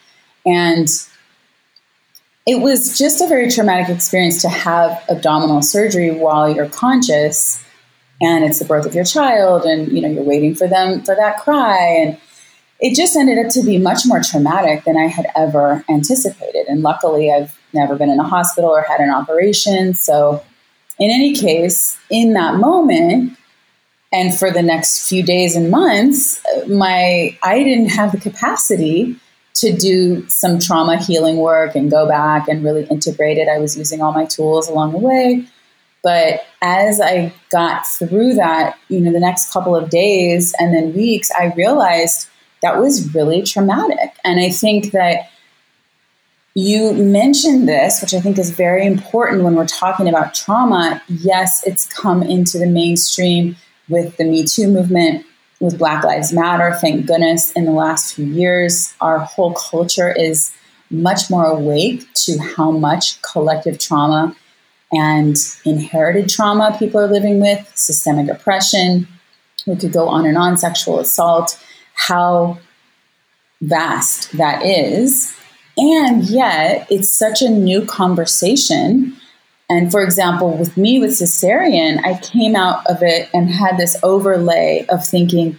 And 0.44 0.88
it 2.46 2.60
was 2.60 2.96
just 2.96 3.20
a 3.20 3.26
very 3.26 3.50
traumatic 3.50 3.94
experience 3.94 4.42
to 4.42 4.48
have 4.48 5.02
abdominal 5.08 5.62
surgery 5.62 6.10
while 6.10 6.52
you're 6.52 6.68
conscious 6.68 7.64
and 8.20 8.44
it's 8.44 8.58
the 8.58 8.64
birth 8.64 8.86
of 8.86 8.94
your 8.94 9.04
child 9.04 9.64
and 9.64 9.92
you 9.92 10.00
know 10.00 10.08
you're 10.08 10.22
waiting 10.22 10.54
for 10.54 10.66
them 10.66 11.02
for 11.02 11.14
that 11.14 11.38
cry. 11.38 11.78
And 11.78 12.18
it 12.80 12.96
just 12.96 13.16
ended 13.16 13.44
up 13.44 13.52
to 13.52 13.62
be 13.62 13.78
much 13.78 14.00
more 14.06 14.20
traumatic 14.22 14.84
than 14.84 14.96
I 14.96 15.06
had 15.06 15.26
ever 15.36 15.84
anticipated. 15.88 16.66
And 16.66 16.82
luckily 16.82 17.32
I've 17.32 17.58
never 17.72 17.96
been 17.96 18.10
in 18.10 18.18
a 18.18 18.24
hospital 18.24 18.70
or 18.70 18.82
had 18.82 19.00
an 19.00 19.10
operation. 19.10 19.94
So 19.94 20.42
in 20.98 21.10
any 21.10 21.34
case 21.34 21.98
in 22.10 22.32
that 22.34 22.56
moment 22.56 23.36
and 24.12 24.36
for 24.36 24.50
the 24.50 24.62
next 24.62 25.08
few 25.08 25.22
days 25.22 25.56
and 25.56 25.70
months 25.70 26.44
uh, 26.46 26.66
my 26.66 27.36
I 27.42 27.62
didn't 27.62 27.90
have 27.90 28.12
the 28.12 28.18
capacity 28.18 29.16
to 29.60 29.76
do 29.76 30.28
some 30.28 30.58
trauma 30.58 30.96
healing 30.96 31.36
work 31.36 31.74
and 31.74 31.90
go 31.90 32.06
back 32.06 32.48
and 32.48 32.64
really 32.64 32.84
integrate 32.86 33.38
it. 33.38 33.48
I 33.48 33.58
was 33.58 33.76
using 33.76 34.00
all 34.00 34.12
my 34.12 34.24
tools 34.24 34.68
along 34.68 34.92
the 34.92 34.98
way. 34.98 35.46
But 36.02 36.40
as 36.62 37.00
I 37.00 37.32
got 37.50 37.86
through 37.86 38.34
that, 38.34 38.78
you 38.88 39.00
know, 39.00 39.12
the 39.12 39.20
next 39.20 39.52
couple 39.52 39.76
of 39.76 39.90
days 39.90 40.54
and 40.58 40.74
then 40.74 40.94
weeks, 40.94 41.30
I 41.38 41.52
realized 41.56 42.28
that 42.62 42.78
was 42.78 43.14
really 43.14 43.42
traumatic. 43.42 44.16
And 44.24 44.40
I 44.40 44.50
think 44.50 44.92
that 44.92 45.30
you 46.54 46.92
mentioned 46.94 47.68
this, 47.68 48.00
which 48.00 48.14
I 48.14 48.20
think 48.20 48.38
is 48.38 48.50
very 48.50 48.86
important 48.86 49.44
when 49.44 49.54
we're 49.54 49.66
talking 49.66 50.08
about 50.08 50.34
trauma. 50.34 51.02
Yes, 51.08 51.62
it's 51.66 51.86
come 51.86 52.22
into 52.22 52.58
the 52.58 52.66
mainstream 52.66 53.56
with 53.88 54.16
the 54.16 54.24
Me 54.24 54.44
Too 54.44 54.68
movement 54.68 55.26
with 55.60 55.78
Black 55.78 56.02
Lives 56.02 56.32
Matter. 56.32 56.74
Thank 56.80 57.06
goodness 57.06 57.52
in 57.52 57.66
the 57.66 57.70
last 57.70 58.14
few 58.14 58.24
years, 58.24 58.94
our 59.00 59.18
whole 59.18 59.52
culture 59.52 60.10
is 60.10 60.50
much 60.90 61.30
more 61.30 61.44
awake 61.44 62.12
to 62.14 62.38
how 62.38 62.70
much 62.70 63.20
collective 63.22 63.78
trauma 63.78 64.34
and 64.90 65.36
inherited 65.64 66.28
trauma 66.28 66.74
people 66.78 67.00
are 67.00 67.06
living 67.06 67.40
with, 67.40 67.70
systemic 67.76 68.28
oppression. 68.28 69.06
We 69.66 69.76
could 69.76 69.92
go 69.92 70.08
on 70.08 70.26
and 70.26 70.36
on, 70.36 70.56
sexual 70.56 70.98
assault, 70.98 71.62
how 71.94 72.58
vast 73.60 74.36
that 74.38 74.64
is. 74.64 75.36
And 75.76 76.24
yet, 76.24 76.86
it's 76.90 77.10
such 77.10 77.42
a 77.42 77.48
new 77.48 77.84
conversation 77.84 79.19
And 79.70 79.90
for 79.90 80.02
example, 80.02 80.58
with 80.58 80.76
me 80.76 80.98
with 80.98 81.12
cesarean, 81.12 82.04
I 82.04 82.18
came 82.20 82.56
out 82.56 82.84
of 82.88 83.02
it 83.02 83.30
and 83.32 83.48
had 83.48 83.78
this 83.78 83.96
overlay 84.02 84.84
of 84.88 85.06
thinking, 85.06 85.58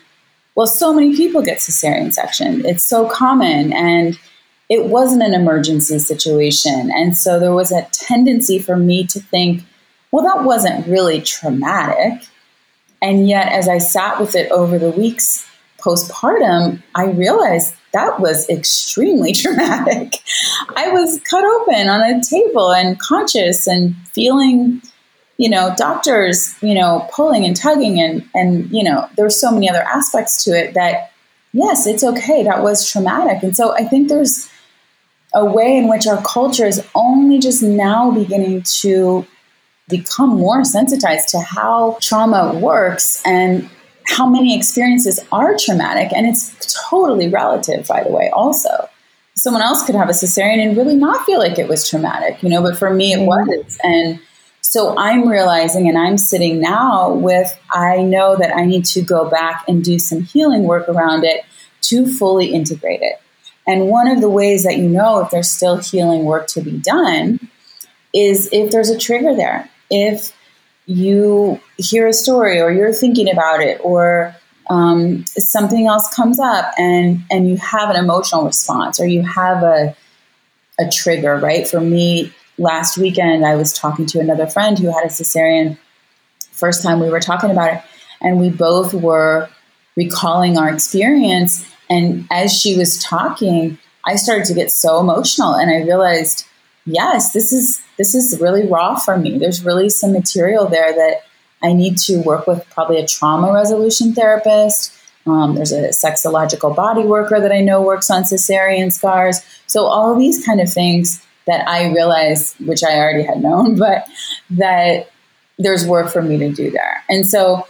well, 0.53 0.67
so 0.67 0.93
many 0.93 1.15
people 1.15 1.41
get 1.41 1.59
cesarean 1.59 2.11
section. 2.11 2.65
It's 2.65 2.83
so 2.83 3.09
common. 3.09 3.71
And 3.71 4.19
it 4.69 4.85
wasn't 4.85 5.23
an 5.23 5.33
emergency 5.33 5.97
situation. 5.97 6.91
And 6.93 7.17
so 7.17 7.39
there 7.39 7.53
was 7.53 7.71
a 7.71 7.87
tendency 7.93 8.59
for 8.59 8.75
me 8.75 9.07
to 9.07 9.19
think, 9.21 9.63
well, 10.11 10.25
that 10.25 10.43
wasn't 10.43 10.87
really 10.87 11.21
traumatic. 11.21 12.27
And 13.01 13.29
yet, 13.29 13.51
as 13.53 13.69
I 13.69 13.77
sat 13.77 14.19
with 14.19 14.35
it 14.35 14.51
over 14.51 14.77
the 14.77 14.91
weeks 14.91 15.47
postpartum, 15.79 16.83
I 16.93 17.05
realized 17.05 17.75
that 17.93 18.19
was 18.19 18.49
extremely 18.49 19.33
traumatic. 19.33 20.15
I 20.75 20.89
was 20.89 21.19
cut 21.21 21.43
open 21.43 21.89
on 21.89 22.01
a 22.01 22.21
table 22.23 22.71
and 22.71 22.99
conscious 22.99 23.67
and 23.67 23.95
feeling, 24.07 24.81
you 25.37 25.49
know, 25.49 25.73
doctors, 25.77 26.55
you 26.61 26.73
know, 26.73 27.07
pulling 27.13 27.45
and 27.45 27.55
tugging 27.55 27.99
and 27.99 28.27
and 28.33 28.69
you 28.71 28.83
know, 28.83 29.09
there's 29.17 29.39
so 29.39 29.51
many 29.51 29.69
other 29.69 29.83
aspects 29.83 30.43
to 30.45 30.51
it 30.51 30.73
that 30.73 31.11
yes, 31.53 31.87
it's 31.87 32.03
okay. 32.03 32.43
That 32.43 32.63
was 32.63 32.89
traumatic. 32.89 33.43
And 33.43 33.55
so 33.55 33.73
I 33.73 33.83
think 33.83 34.09
there's 34.09 34.49
a 35.33 35.45
way 35.45 35.77
in 35.77 35.87
which 35.87 36.07
our 36.07 36.21
culture 36.23 36.65
is 36.65 36.85
only 36.93 37.39
just 37.39 37.63
now 37.63 38.11
beginning 38.11 38.63
to 38.63 39.25
become 39.87 40.29
more 40.29 40.63
sensitized 40.63 41.29
to 41.29 41.39
how 41.39 41.97
trauma 42.01 42.57
works 42.59 43.21
and 43.25 43.69
how 44.07 44.27
many 44.27 44.55
experiences 44.55 45.19
are 45.31 45.55
traumatic. 45.57 46.11
And 46.13 46.27
it's 46.27 46.55
totally 46.89 47.29
relative, 47.29 47.87
by 47.87 48.03
the 48.03 48.11
way, 48.11 48.29
also. 48.33 48.89
Someone 49.35 49.61
else 49.61 49.85
could 49.85 49.95
have 49.95 50.09
a 50.09 50.13
cesarean 50.13 50.59
and 50.59 50.75
really 50.75 50.95
not 50.95 51.25
feel 51.25 51.39
like 51.39 51.57
it 51.57 51.67
was 51.67 51.89
traumatic, 51.89 52.43
you 52.43 52.49
know, 52.49 52.61
but 52.61 52.77
for 52.77 52.93
me 52.93 53.13
it 53.13 53.19
mm-hmm. 53.19 53.27
was. 53.27 53.77
And 53.83 54.19
so 54.61 54.95
I'm 54.97 55.27
realizing 55.27 55.87
and 55.87 55.97
I'm 55.97 56.17
sitting 56.17 56.59
now 56.59 57.13
with, 57.13 57.57
I 57.71 58.03
know 58.03 58.35
that 58.37 58.55
I 58.55 58.65
need 58.65 58.85
to 58.85 59.01
go 59.01 59.29
back 59.29 59.63
and 59.67 59.83
do 59.83 59.99
some 59.99 60.21
healing 60.21 60.63
work 60.63 60.87
around 60.87 61.23
it 61.23 61.43
to 61.83 62.07
fully 62.07 62.47
integrate 62.53 63.01
it. 63.01 63.21
And 63.67 63.87
one 63.87 64.07
of 64.07 64.21
the 64.21 64.29
ways 64.29 64.63
that 64.63 64.77
you 64.77 64.87
know 64.87 65.19
if 65.19 65.29
there's 65.29 65.49
still 65.49 65.77
healing 65.77 66.25
work 66.25 66.47
to 66.47 66.61
be 66.61 66.77
done 66.77 67.39
is 68.13 68.49
if 68.51 68.71
there's 68.71 68.89
a 68.89 68.97
trigger 68.97 69.35
there. 69.35 69.69
If 69.89 70.33
you 70.91 71.59
hear 71.77 72.07
a 72.07 72.13
story 72.13 72.59
or 72.59 72.71
you're 72.71 72.93
thinking 72.93 73.31
about 73.31 73.61
it 73.61 73.79
or 73.83 74.35
um, 74.69 75.25
something 75.25 75.87
else 75.87 76.13
comes 76.13 76.39
up 76.39 76.73
and 76.77 77.23
and 77.29 77.49
you 77.49 77.57
have 77.57 77.89
an 77.89 77.95
emotional 77.95 78.45
response 78.45 78.99
or 78.99 79.05
you 79.05 79.21
have 79.23 79.63
a 79.63 79.95
a 80.79 80.89
trigger 80.89 81.37
right? 81.37 81.67
For 81.67 81.79
me 81.79 82.33
last 82.57 82.97
weekend 82.97 83.45
i 83.45 83.55
was 83.55 83.73
talking 83.73 84.05
to 84.05 84.19
another 84.19 84.45
friend 84.45 84.77
who 84.77 84.87
had 84.87 85.05
a 85.05 85.09
cesarean. 85.09 85.77
First 86.51 86.83
time 86.83 86.99
we 86.99 87.09
were 87.09 87.19
talking 87.19 87.49
about 87.49 87.73
it 87.73 87.81
and 88.21 88.39
we 88.39 88.49
both 88.49 88.93
were 88.93 89.49
recalling 89.95 90.57
our 90.57 90.71
experience. 90.71 91.65
And 91.89 92.27
as 92.29 92.53
she 92.53 92.77
was 92.77 93.01
talking 93.01 93.77
i 94.05 94.15
started 94.15 94.45
to 94.45 94.53
get 94.53 94.71
so 94.71 94.99
emotional 94.99 95.53
and 95.53 95.71
i 95.71 95.83
realized 95.83 96.45
yes, 96.85 97.33
this 97.33 97.53
is 97.53 97.81
this 98.01 98.15
is 98.15 98.41
really 98.41 98.67
raw 98.67 98.95
for 98.95 99.15
me. 99.15 99.37
There's 99.37 99.63
really 99.63 99.87
some 99.87 100.11
material 100.11 100.67
there 100.67 100.91
that 100.91 101.21
I 101.61 101.71
need 101.71 101.99
to 101.99 102.17
work 102.23 102.47
with 102.47 102.67
probably 102.71 102.97
a 102.97 103.05
trauma 103.05 103.53
resolution 103.53 104.15
therapist. 104.15 104.91
Um, 105.27 105.53
there's 105.53 105.71
a 105.71 105.89
sexological 105.89 106.75
body 106.75 107.03
worker 107.03 107.39
that 107.39 107.51
I 107.51 107.61
know 107.61 107.79
works 107.79 108.09
on 108.09 108.23
cesarean 108.23 108.91
scars. 108.91 109.41
So 109.67 109.85
all 109.85 110.17
these 110.17 110.43
kind 110.43 110.59
of 110.59 110.73
things 110.73 111.23
that 111.45 111.67
I 111.67 111.91
realized, 111.93 112.55
which 112.65 112.83
I 112.83 112.97
already 112.97 113.21
had 113.21 113.39
known, 113.39 113.75
but 113.85 114.07
that 114.49 115.11
there's 115.59 115.85
work 115.85 116.11
for 116.11 116.23
me 116.23 116.39
to 116.39 116.51
do 116.51 116.71
there. 116.71 117.03
And 117.07 117.27
so 117.27 117.67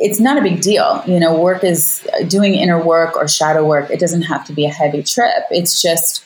it's 0.00 0.18
not 0.18 0.36
a 0.36 0.42
big 0.42 0.62
deal. 0.62 1.00
You 1.06 1.20
know, 1.20 1.40
work 1.40 1.62
is 1.62 2.04
doing 2.26 2.56
inner 2.56 2.82
work 2.82 3.14
or 3.16 3.28
shadow 3.28 3.64
work. 3.64 3.88
It 3.88 4.00
doesn't 4.00 4.22
have 4.22 4.44
to 4.46 4.52
be 4.52 4.66
a 4.66 4.70
heavy 4.72 5.04
trip. 5.04 5.44
It's 5.52 5.80
just 5.80 6.24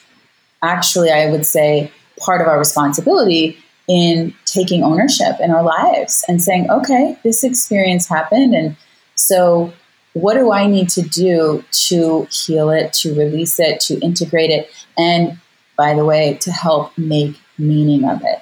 actually, 0.63 1.11
I 1.11 1.29
would 1.29 1.45
say, 1.45 1.91
part 2.21 2.41
of 2.41 2.47
our 2.47 2.57
responsibility 2.57 3.57
in 3.87 4.33
taking 4.45 4.83
ownership 4.83 5.35
in 5.39 5.51
our 5.51 5.63
lives 5.63 6.23
and 6.27 6.41
saying, 6.41 6.69
okay, 6.69 7.17
this 7.23 7.43
experience 7.43 8.07
happened. 8.07 8.53
And 8.53 8.77
so, 9.15 9.73
what 10.13 10.33
do 10.33 10.51
I 10.51 10.67
need 10.67 10.89
to 10.89 11.01
do 11.01 11.63
to 11.87 12.27
heal 12.29 12.69
it, 12.69 12.93
to 12.93 13.13
release 13.13 13.59
it, 13.59 13.79
to 13.81 13.99
integrate 13.99 14.49
it? 14.49 14.69
And 14.97 15.37
by 15.77 15.93
the 15.93 16.05
way, 16.05 16.35
to 16.41 16.51
help 16.51 16.97
make 16.97 17.39
meaning 17.57 18.03
of 18.07 18.21
it. 18.23 18.41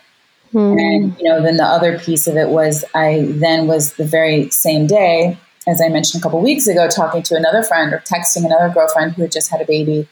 Hmm. 0.52 0.78
And, 0.78 1.18
you 1.20 1.30
know, 1.30 1.42
then 1.44 1.58
the 1.58 1.64
other 1.64 2.00
piece 2.00 2.28
of 2.28 2.36
it 2.36 2.50
was 2.50 2.84
I 2.96 3.26
then 3.28 3.68
was 3.68 3.94
the 3.94 4.06
very 4.06 4.50
same 4.50 4.88
day, 4.88 5.38
as 5.68 5.82
I 5.82 5.90
mentioned 5.90 6.22
a 6.22 6.24
couple 6.24 6.42
weeks 6.42 6.68
ago, 6.68 6.88
talking 6.88 7.22
to 7.24 7.36
another 7.36 7.64
friend 7.64 7.94
or 7.94 8.00
texting 8.00 8.46
another 8.46 8.74
girlfriend 8.74 9.14
who 9.14 9.22
had 9.22 9.32
just 9.32 9.52
had 9.52 9.62
a 9.62 9.66
baby. 9.66 10.08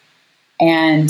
And 0.60 1.10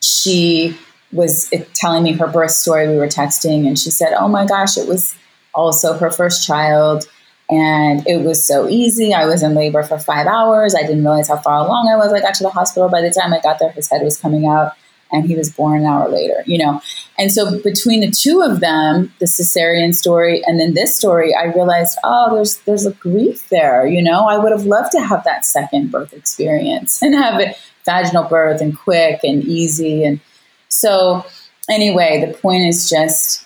she 0.00 0.76
was 1.12 1.52
telling 1.74 2.02
me 2.02 2.12
her 2.12 2.26
birth 2.26 2.52
story. 2.52 2.88
We 2.88 2.96
were 2.96 3.08
texting, 3.08 3.66
and 3.66 3.78
she 3.78 3.90
said, 3.90 4.14
Oh 4.14 4.28
my 4.28 4.46
gosh, 4.46 4.76
it 4.76 4.88
was 4.88 5.14
also 5.54 5.96
her 5.98 6.10
first 6.10 6.46
child. 6.46 7.04
And 7.50 8.06
it 8.06 8.22
was 8.22 8.42
so 8.42 8.68
easy. 8.68 9.12
I 9.12 9.26
was 9.26 9.42
in 9.42 9.54
labor 9.54 9.82
for 9.82 9.98
five 9.98 10.26
hours. 10.26 10.74
I 10.74 10.82
didn't 10.82 11.02
realize 11.02 11.28
how 11.28 11.36
far 11.36 11.58
along 11.58 11.88
I 11.92 11.96
was. 11.96 12.12
I 12.12 12.20
got 12.20 12.34
to 12.34 12.44
the 12.44 12.50
hospital. 12.50 12.88
By 12.88 13.02
the 13.02 13.10
time 13.10 13.34
I 13.34 13.40
got 13.40 13.58
there, 13.58 13.70
his 13.72 13.90
head 13.90 14.02
was 14.02 14.16
coming 14.16 14.46
out 14.46 14.72
and 15.12 15.26
he 15.26 15.36
was 15.36 15.52
born 15.52 15.80
an 15.80 15.86
hour 15.86 16.08
later, 16.08 16.42
you 16.46 16.56
know. 16.56 16.80
And 17.18 17.30
so 17.30 17.60
between 17.62 18.00
the 18.00 18.10
two 18.10 18.40
of 18.40 18.60
them, 18.60 19.12
the 19.18 19.26
cesarean 19.26 19.94
story 19.94 20.42
and 20.46 20.58
then 20.58 20.72
this 20.72 20.96
story, 20.96 21.34
I 21.34 21.44
realized, 21.44 21.98
oh, 22.02 22.34
there's 22.34 22.56
there's 22.60 22.86
a 22.86 22.92
grief 22.92 23.48
there, 23.50 23.86
you 23.86 24.02
know. 24.02 24.26
I 24.26 24.38
would 24.38 24.52
have 24.52 24.64
loved 24.64 24.92
to 24.92 25.00
have 25.00 25.22
that 25.24 25.44
second 25.44 25.90
birth 25.90 26.14
experience 26.14 27.02
and 27.02 27.14
have 27.14 27.40
it 27.40 27.56
vaginal 27.84 28.24
birth 28.24 28.60
and 28.60 28.76
quick 28.76 29.20
and 29.22 29.44
easy. 29.44 30.04
And 30.04 30.20
so, 30.72 31.26
anyway, 31.68 32.24
the 32.26 32.32
point 32.32 32.64
is 32.64 32.88
just 32.88 33.44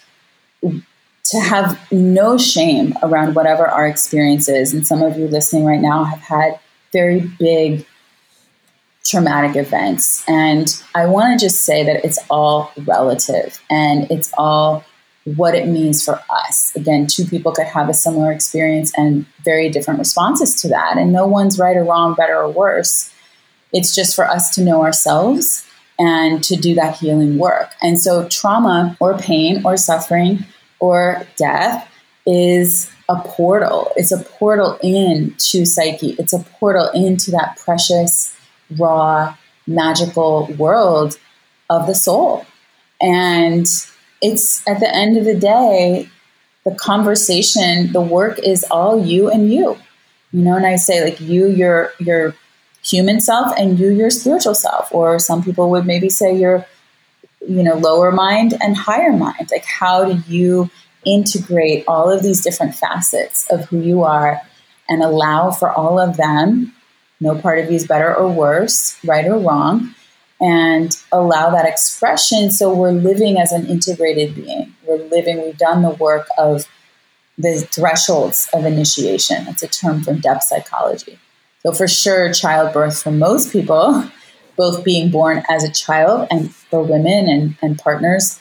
to 0.62 1.40
have 1.40 1.78
no 1.90 2.38
shame 2.38 2.94
around 3.02 3.34
whatever 3.34 3.66
our 3.66 3.86
experience 3.86 4.48
is. 4.48 4.72
And 4.72 4.86
some 4.86 5.02
of 5.02 5.18
you 5.18 5.26
listening 5.26 5.64
right 5.64 5.80
now 5.80 6.04
have 6.04 6.20
had 6.20 6.60
very 6.92 7.28
big 7.38 7.84
traumatic 9.04 9.56
events. 9.56 10.24
And 10.28 10.68
I 10.94 11.06
want 11.06 11.38
to 11.38 11.44
just 11.44 11.64
say 11.64 11.84
that 11.84 12.04
it's 12.04 12.18
all 12.30 12.70
relative 12.86 13.60
and 13.68 14.08
it's 14.08 14.32
all 14.38 14.84
what 15.24 15.56
it 15.56 15.66
means 15.66 16.04
for 16.04 16.22
us. 16.30 16.74
Again, 16.76 17.08
two 17.08 17.24
people 17.24 17.50
could 17.50 17.66
have 17.66 17.88
a 17.88 17.94
similar 17.94 18.30
experience 18.30 18.92
and 18.96 19.26
very 19.44 19.68
different 19.68 19.98
responses 19.98 20.54
to 20.62 20.68
that. 20.68 20.96
And 20.96 21.12
no 21.12 21.26
one's 21.26 21.58
right 21.58 21.76
or 21.76 21.82
wrong, 21.82 22.14
better 22.14 22.36
or 22.36 22.48
worse. 22.48 23.12
It's 23.72 23.96
just 23.96 24.14
for 24.14 24.24
us 24.28 24.54
to 24.54 24.62
know 24.62 24.82
ourselves 24.82 25.66
and 25.98 26.42
to 26.44 26.56
do 26.56 26.74
that 26.74 26.96
healing 26.96 27.38
work. 27.38 27.70
And 27.82 27.98
so, 28.00 28.28
trauma 28.28 28.96
or 29.00 29.18
pain 29.18 29.62
or 29.64 29.76
suffering 29.76 30.44
or 30.78 31.26
death 31.36 31.90
is 32.26 32.90
a 33.08 33.16
portal. 33.16 33.92
It's 33.96 34.12
a 34.12 34.22
portal 34.22 34.78
into 34.82 35.64
psyche, 35.64 36.16
it's 36.18 36.32
a 36.32 36.40
portal 36.40 36.88
into 36.94 37.30
that 37.32 37.56
precious, 37.58 38.36
raw, 38.78 39.36
magical 39.66 40.46
world 40.58 41.18
of 41.70 41.86
the 41.86 41.94
soul. 41.94 42.46
And 43.00 43.66
it's 44.22 44.66
at 44.66 44.80
the 44.80 44.94
end 44.94 45.16
of 45.16 45.24
the 45.24 45.38
day, 45.38 46.08
the 46.64 46.74
conversation, 46.74 47.92
the 47.92 48.00
work 48.00 48.38
is 48.40 48.64
all 48.70 49.04
you 49.04 49.30
and 49.30 49.52
you. 49.52 49.76
You 50.32 50.42
know, 50.42 50.56
and 50.56 50.66
I 50.66 50.76
say 50.76 51.04
like 51.04 51.20
you, 51.20 51.46
your 51.46 51.92
your 51.98 52.34
human 52.88 53.20
self 53.20 53.52
and 53.58 53.78
you 53.78 53.90
your 53.90 54.10
spiritual 54.10 54.54
self. 54.54 54.92
Or 54.92 55.18
some 55.18 55.42
people 55.42 55.70
would 55.70 55.86
maybe 55.86 56.08
say 56.08 56.36
your 56.36 56.66
you 57.46 57.62
know 57.62 57.74
lower 57.74 58.12
mind 58.12 58.54
and 58.60 58.76
higher 58.76 59.12
mind. 59.12 59.48
Like 59.50 59.64
how 59.64 60.04
do 60.04 60.22
you 60.32 60.70
integrate 61.04 61.84
all 61.86 62.10
of 62.10 62.22
these 62.22 62.42
different 62.42 62.74
facets 62.74 63.48
of 63.50 63.66
who 63.66 63.80
you 63.80 64.02
are 64.02 64.40
and 64.88 65.02
allow 65.02 65.50
for 65.50 65.70
all 65.70 66.00
of 66.00 66.16
them 66.16 66.72
no 67.20 67.38
part 67.38 67.58
of 67.58 67.70
you 67.70 67.76
is 67.76 67.86
better 67.86 68.14
or 68.14 68.30
worse 68.30 68.98
right 69.04 69.26
or 69.26 69.38
wrong 69.38 69.94
and 70.40 70.96
allow 71.12 71.50
that 71.50 71.66
expression 71.66 72.50
so 72.50 72.74
we're 72.74 72.90
living 72.90 73.38
as 73.38 73.52
an 73.52 73.66
integrated 73.66 74.34
being. 74.34 74.74
We're 74.86 75.02
living 75.08 75.42
we've 75.42 75.56
done 75.56 75.82
the 75.82 75.90
work 75.90 76.26
of 76.36 76.66
the 77.38 77.66
thresholds 77.70 78.48
of 78.52 78.64
initiation. 78.64 79.46
It's 79.48 79.62
a 79.62 79.68
term 79.68 80.02
from 80.02 80.18
depth 80.20 80.44
psychology 80.44 81.18
for 81.72 81.88
sure, 81.88 82.32
childbirth 82.32 83.02
for 83.02 83.10
most 83.10 83.52
people, 83.52 84.04
both 84.56 84.84
being 84.84 85.10
born 85.10 85.42
as 85.48 85.64
a 85.64 85.72
child 85.72 86.28
and 86.30 86.54
for 86.54 86.82
women 86.82 87.28
and, 87.28 87.56
and 87.62 87.78
partners, 87.78 88.40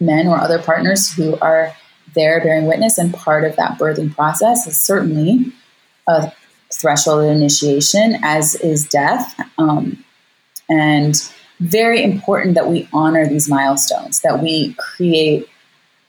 men 0.00 0.26
or 0.26 0.38
other 0.38 0.58
partners 0.58 1.12
who 1.12 1.38
are 1.40 1.74
there 2.14 2.40
bearing 2.42 2.66
witness 2.66 2.98
and 2.98 3.14
part 3.14 3.44
of 3.44 3.56
that 3.56 3.78
birthing 3.78 4.14
process 4.14 4.66
is 4.66 4.80
certainly 4.80 5.52
a 6.08 6.32
threshold 6.72 7.24
initiation, 7.24 8.16
as 8.22 8.54
is 8.56 8.88
death. 8.88 9.38
Um, 9.58 10.04
and 10.68 11.14
very 11.60 12.02
important 12.02 12.54
that 12.54 12.68
we 12.68 12.88
honor 12.92 13.28
these 13.28 13.48
milestones, 13.48 14.20
that 14.20 14.42
we 14.42 14.74
create 14.74 15.48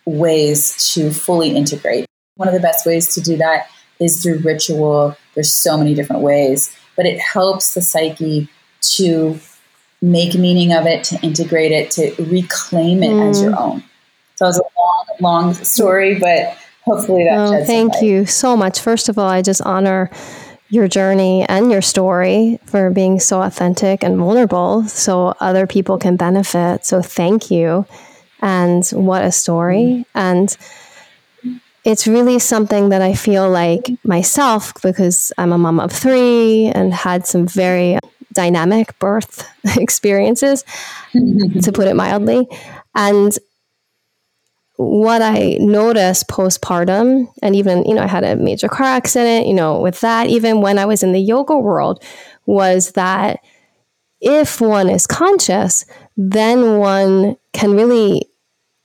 ways 0.05 0.91
to 0.93 1.11
fully 1.11 1.55
integrate. 1.55 2.05
One 2.35 2.47
of 2.47 2.53
the 2.53 2.59
best 2.59 2.85
ways 2.85 3.13
to 3.15 3.21
do 3.21 3.37
that 3.37 3.67
is 3.99 4.21
through 4.23 4.39
ritual. 4.39 5.17
There's 5.33 5.53
so 5.53 5.77
many 5.77 5.93
different 5.93 6.21
ways, 6.21 6.75
but 6.95 7.05
it 7.05 7.19
helps 7.19 7.73
the 7.73 7.81
psyche 7.81 8.49
to 8.95 9.39
make 10.01 10.35
meaning 10.35 10.73
of 10.73 10.85
it, 10.85 11.03
to 11.05 11.19
integrate 11.21 11.71
it, 11.71 11.91
to 11.91 12.15
reclaim 12.23 13.03
it 13.03 13.11
mm. 13.11 13.29
as 13.29 13.41
your 13.41 13.57
own. 13.57 13.83
So 14.35 14.47
it's 14.47 14.57
a 14.57 14.61
long, 14.61 15.05
long 15.19 15.53
story, 15.53 16.19
but 16.19 16.57
hopefully 16.83 17.23
that. 17.25 17.37
Oh, 17.37 17.65
thank 17.65 18.01
you 18.01 18.25
so 18.25 18.57
much. 18.57 18.79
First 18.79 19.09
of 19.09 19.19
all, 19.19 19.29
I 19.29 19.41
just 19.41 19.61
honor 19.61 20.09
your 20.69 20.87
journey 20.87 21.45
and 21.47 21.69
your 21.71 21.81
story 21.81 22.57
for 22.65 22.89
being 22.89 23.19
so 23.19 23.41
authentic 23.41 24.03
and 24.03 24.17
vulnerable 24.17 24.83
so 24.83 25.35
other 25.39 25.67
people 25.67 25.99
can 25.99 26.15
benefit. 26.15 26.85
So 26.85 27.01
thank 27.01 27.51
you. 27.51 27.85
And 28.41 28.87
what 28.89 29.23
a 29.23 29.31
story. 29.31 30.05
And 30.15 30.55
it's 31.83 32.07
really 32.07 32.39
something 32.39 32.89
that 32.89 33.01
I 33.01 33.13
feel 33.13 33.49
like 33.49 33.89
myself, 34.03 34.73
because 34.81 35.31
I'm 35.37 35.51
a 35.51 35.57
mom 35.57 35.79
of 35.79 35.91
three 35.91 36.67
and 36.67 36.93
had 36.93 37.25
some 37.25 37.47
very 37.47 37.97
dynamic 38.33 38.97
birth 38.99 39.47
experiences, 39.77 40.63
to 41.13 41.71
put 41.73 41.87
it 41.87 41.95
mildly. 41.95 42.47
And 42.95 43.37
what 44.77 45.21
I 45.21 45.57
noticed 45.59 46.27
postpartum, 46.27 47.27
and 47.41 47.55
even, 47.55 47.83
you 47.85 47.93
know, 47.93 48.03
I 48.03 48.07
had 48.07 48.23
a 48.23 48.35
major 48.35 48.67
car 48.67 48.87
accident, 48.87 49.47
you 49.47 49.53
know, 49.53 49.79
with 49.79 50.01
that, 50.01 50.27
even 50.27 50.61
when 50.61 50.79
I 50.79 50.85
was 50.85 51.03
in 51.03 51.11
the 51.11 51.19
yoga 51.19 51.57
world, 51.57 52.03
was 52.45 52.91
that 52.91 53.39
if 54.21 54.61
one 54.61 54.89
is 54.89 55.07
conscious, 55.07 55.85
then 56.15 56.77
one 56.77 57.37
can 57.53 57.73
really 57.73 58.30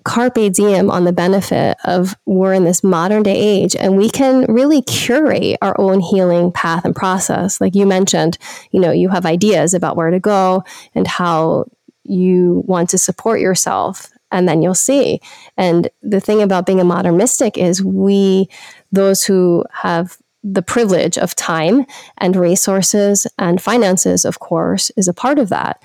carpe 0.06 0.52
diem 0.52 0.88
on 0.88 1.04
the 1.04 1.12
benefit 1.12 1.76
of 1.84 2.14
we're 2.26 2.54
in 2.54 2.64
this 2.64 2.84
modern 2.84 3.24
day 3.24 3.36
age 3.36 3.74
and 3.74 3.96
we 3.96 4.08
can 4.08 4.44
really 4.48 4.80
curate 4.80 5.58
our 5.60 5.78
own 5.80 5.98
healing 5.98 6.52
path 6.52 6.84
and 6.84 6.94
process. 6.94 7.60
Like 7.60 7.74
you 7.74 7.86
mentioned, 7.86 8.38
you 8.70 8.78
know, 8.78 8.92
you 8.92 9.08
have 9.08 9.26
ideas 9.26 9.74
about 9.74 9.96
where 9.96 10.10
to 10.10 10.20
go 10.20 10.62
and 10.94 11.08
how 11.08 11.66
you 12.04 12.62
want 12.66 12.88
to 12.90 12.98
support 12.98 13.40
yourself 13.40 14.12
and 14.30 14.48
then 14.48 14.62
you'll 14.62 14.74
see. 14.74 15.20
And 15.56 15.88
the 16.02 16.20
thing 16.20 16.40
about 16.40 16.66
being 16.66 16.80
a 16.80 16.84
modern 16.84 17.16
mystic 17.16 17.58
is 17.58 17.82
we, 17.82 18.48
those 18.92 19.24
who 19.24 19.64
have 19.72 20.18
the 20.44 20.62
privilege 20.62 21.18
of 21.18 21.34
time 21.34 21.84
and 22.18 22.36
resources 22.36 23.26
and 23.40 23.60
finances, 23.60 24.24
of 24.24 24.38
course, 24.38 24.92
is 24.96 25.08
a 25.08 25.14
part 25.14 25.40
of 25.40 25.48
that, 25.48 25.82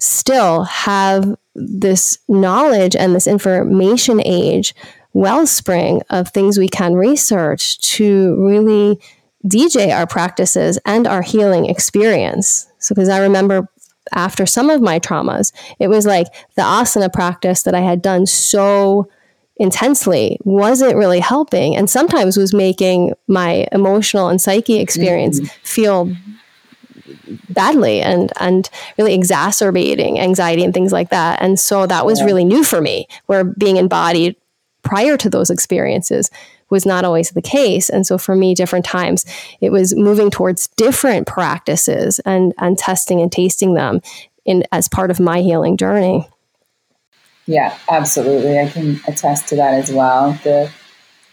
still 0.00 0.64
have 0.64 1.36
this 1.58 2.18
knowledge 2.28 2.94
and 2.96 3.14
this 3.14 3.26
information 3.26 4.20
age 4.24 4.74
wellspring 5.12 6.02
of 6.10 6.28
things 6.28 6.58
we 6.58 6.68
can 6.68 6.94
research 6.94 7.78
to 7.78 8.36
really 8.44 9.00
DJ 9.46 9.94
our 9.94 10.06
practices 10.06 10.78
and 10.84 11.06
our 11.06 11.22
healing 11.22 11.66
experience. 11.66 12.66
So, 12.78 12.94
because 12.94 13.08
I 13.08 13.18
remember 13.18 13.68
after 14.12 14.46
some 14.46 14.70
of 14.70 14.80
my 14.80 14.98
traumas, 14.98 15.52
it 15.78 15.88
was 15.88 16.06
like 16.06 16.26
the 16.56 16.62
asana 16.62 17.12
practice 17.12 17.62
that 17.62 17.74
I 17.74 17.80
had 17.80 18.02
done 18.02 18.26
so 18.26 19.08
intensely 19.56 20.38
wasn't 20.44 20.96
really 20.96 21.20
helping 21.20 21.76
and 21.76 21.90
sometimes 21.90 22.36
was 22.36 22.54
making 22.54 23.12
my 23.26 23.66
emotional 23.72 24.28
and 24.28 24.40
psyche 24.40 24.78
experience 24.78 25.40
mm-hmm. 25.40 25.64
feel 25.64 26.16
badly 27.50 28.00
and 28.00 28.32
and 28.40 28.70
really 28.98 29.14
exacerbating 29.14 30.18
anxiety 30.18 30.64
and 30.64 30.74
things 30.74 30.92
like 30.92 31.10
that 31.10 31.40
and 31.42 31.58
so 31.58 31.86
that 31.86 32.04
was 32.04 32.22
really 32.22 32.44
new 32.44 32.62
for 32.62 32.80
me 32.80 33.06
where 33.26 33.44
being 33.44 33.76
embodied 33.76 34.36
prior 34.82 35.16
to 35.16 35.28
those 35.28 35.50
experiences 35.50 36.30
was 36.70 36.84
not 36.84 37.04
always 37.04 37.30
the 37.30 37.42
case. 37.42 37.88
And 37.88 38.06
so 38.06 38.18
for 38.18 38.36
me, 38.36 38.54
different 38.54 38.84
times, 38.84 39.24
it 39.60 39.70
was 39.70 39.94
moving 39.94 40.30
towards 40.30 40.68
different 40.68 41.26
practices 41.26 42.18
and, 42.20 42.54
and 42.58 42.76
testing 42.76 43.20
and 43.20 43.32
tasting 43.32 43.74
them 43.74 44.00
in 44.44 44.64
as 44.72 44.88
part 44.88 45.10
of 45.10 45.20
my 45.20 45.40
healing 45.40 45.76
journey. 45.76 46.28
Yeah, 47.46 47.76
absolutely. 47.88 48.58
I 48.58 48.68
can 48.68 49.00
attest 49.08 49.48
to 49.48 49.56
that 49.56 49.74
as 49.74 49.90
well. 49.90 50.32
The 50.44 50.70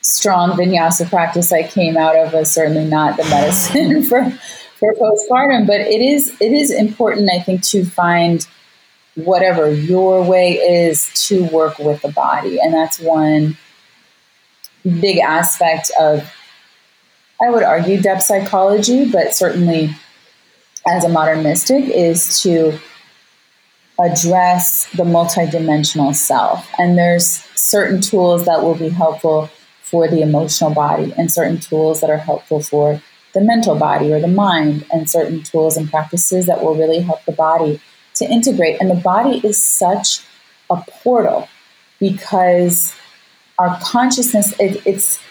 strong 0.01 0.51
vinyasa 0.51 1.09
practice 1.09 1.51
I 1.51 1.63
came 1.63 1.97
out 1.97 2.15
of 2.15 2.31
was 2.31 2.51
certainly 2.51 2.85
not 2.85 3.17
the 3.17 3.23
medicine 3.23 4.03
for 4.09 4.31
for 4.79 4.93
postpartum, 4.93 5.65
but 5.65 5.79
it 5.81 6.01
is 6.01 6.35
it 6.41 6.51
is 6.51 6.71
important, 6.71 7.29
I 7.33 7.39
think, 7.39 7.63
to 7.63 7.85
find 7.85 8.45
whatever 9.15 9.71
your 9.71 10.23
way 10.23 10.53
is 10.53 11.09
to 11.27 11.45
work 11.45 11.79
with 11.79 12.01
the 12.01 12.11
body. 12.11 12.59
And 12.59 12.73
that's 12.73 12.99
one 12.99 13.57
big 14.83 15.19
aspect 15.19 15.89
of, 15.99 16.29
I 17.41 17.49
would 17.49 17.63
argue, 17.63 18.01
depth 18.01 18.23
psychology, 18.23 19.09
but 19.09 19.33
certainly 19.33 19.95
as 20.85 21.03
a 21.05 21.09
modern 21.09 21.43
mystic, 21.43 21.85
is 21.85 22.41
to 22.43 22.77
address 23.99 24.91
the 24.91 25.03
multidimensional 25.03 26.13
self. 26.13 26.69
And 26.77 26.97
there's 26.97 27.25
certain 27.55 28.01
tools 28.01 28.45
that 28.45 28.61
will 28.61 28.75
be 28.75 28.89
helpful 28.89 29.49
for 29.81 30.09
the 30.09 30.21
emotional 30.21 30.73
body, 30.73 31.13
and 31.17 31.31
certain 31.31 31.59
tools 31.59 32.01
that 32.01 32.09
are 32.09 32.17
helpful 32.17 32.59
for 32.59 33.01
the 33.35 33.41
mental 33.41 33.75
body 33.75 34.11
or 34.11 34.19
the 34.19 34.27
mind, 34.27 34.85
and 34.91 35.07
certain 35.07 35.43
tools 35.43 35.77
and 35.77 35.91
practices 35.91 36.47
that 36.47 36.63
will 36.63 36.73
really 36.73 37.01
help 37.01 37.23
the 37.25 37.33
body 37.33 37.79
to 38.15 38.25
integrate. 38.25 38.79
And 38.79 38.89
the 38.89 38.95
body 38.95 39.41
is 39.45 39.63
such 39.63 40.21
a 40.69 40.77
portal 41.03 41.47
because 41.99 42.95
our 43.59 43.77
consciousness 43.83 44.57
it, 44.59 44.81
it's 44.87 45.21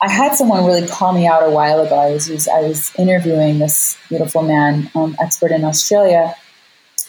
I 0.00 0.10
had 0.10 0.36
someone 0.36 0.64
really 0.66 0.86
call 0.86 1.12
me 1.12 1.26
out 1.26 1.42
a 1.42 1.50
while 1.50 1.80
ago. 1.80 1.96
I 1.96 2.12
was 2.12 2.48
I 2.48 2.60
was 2.60 2.92
interviewing 2.96 3.58
this 3.58 3.98
beautiful 4.08 4.42
man, 4.42 4.90
um, 4.94 5.16
expert 5.18 5.50
in 5.50 5.64
Australia, 5.64 6.34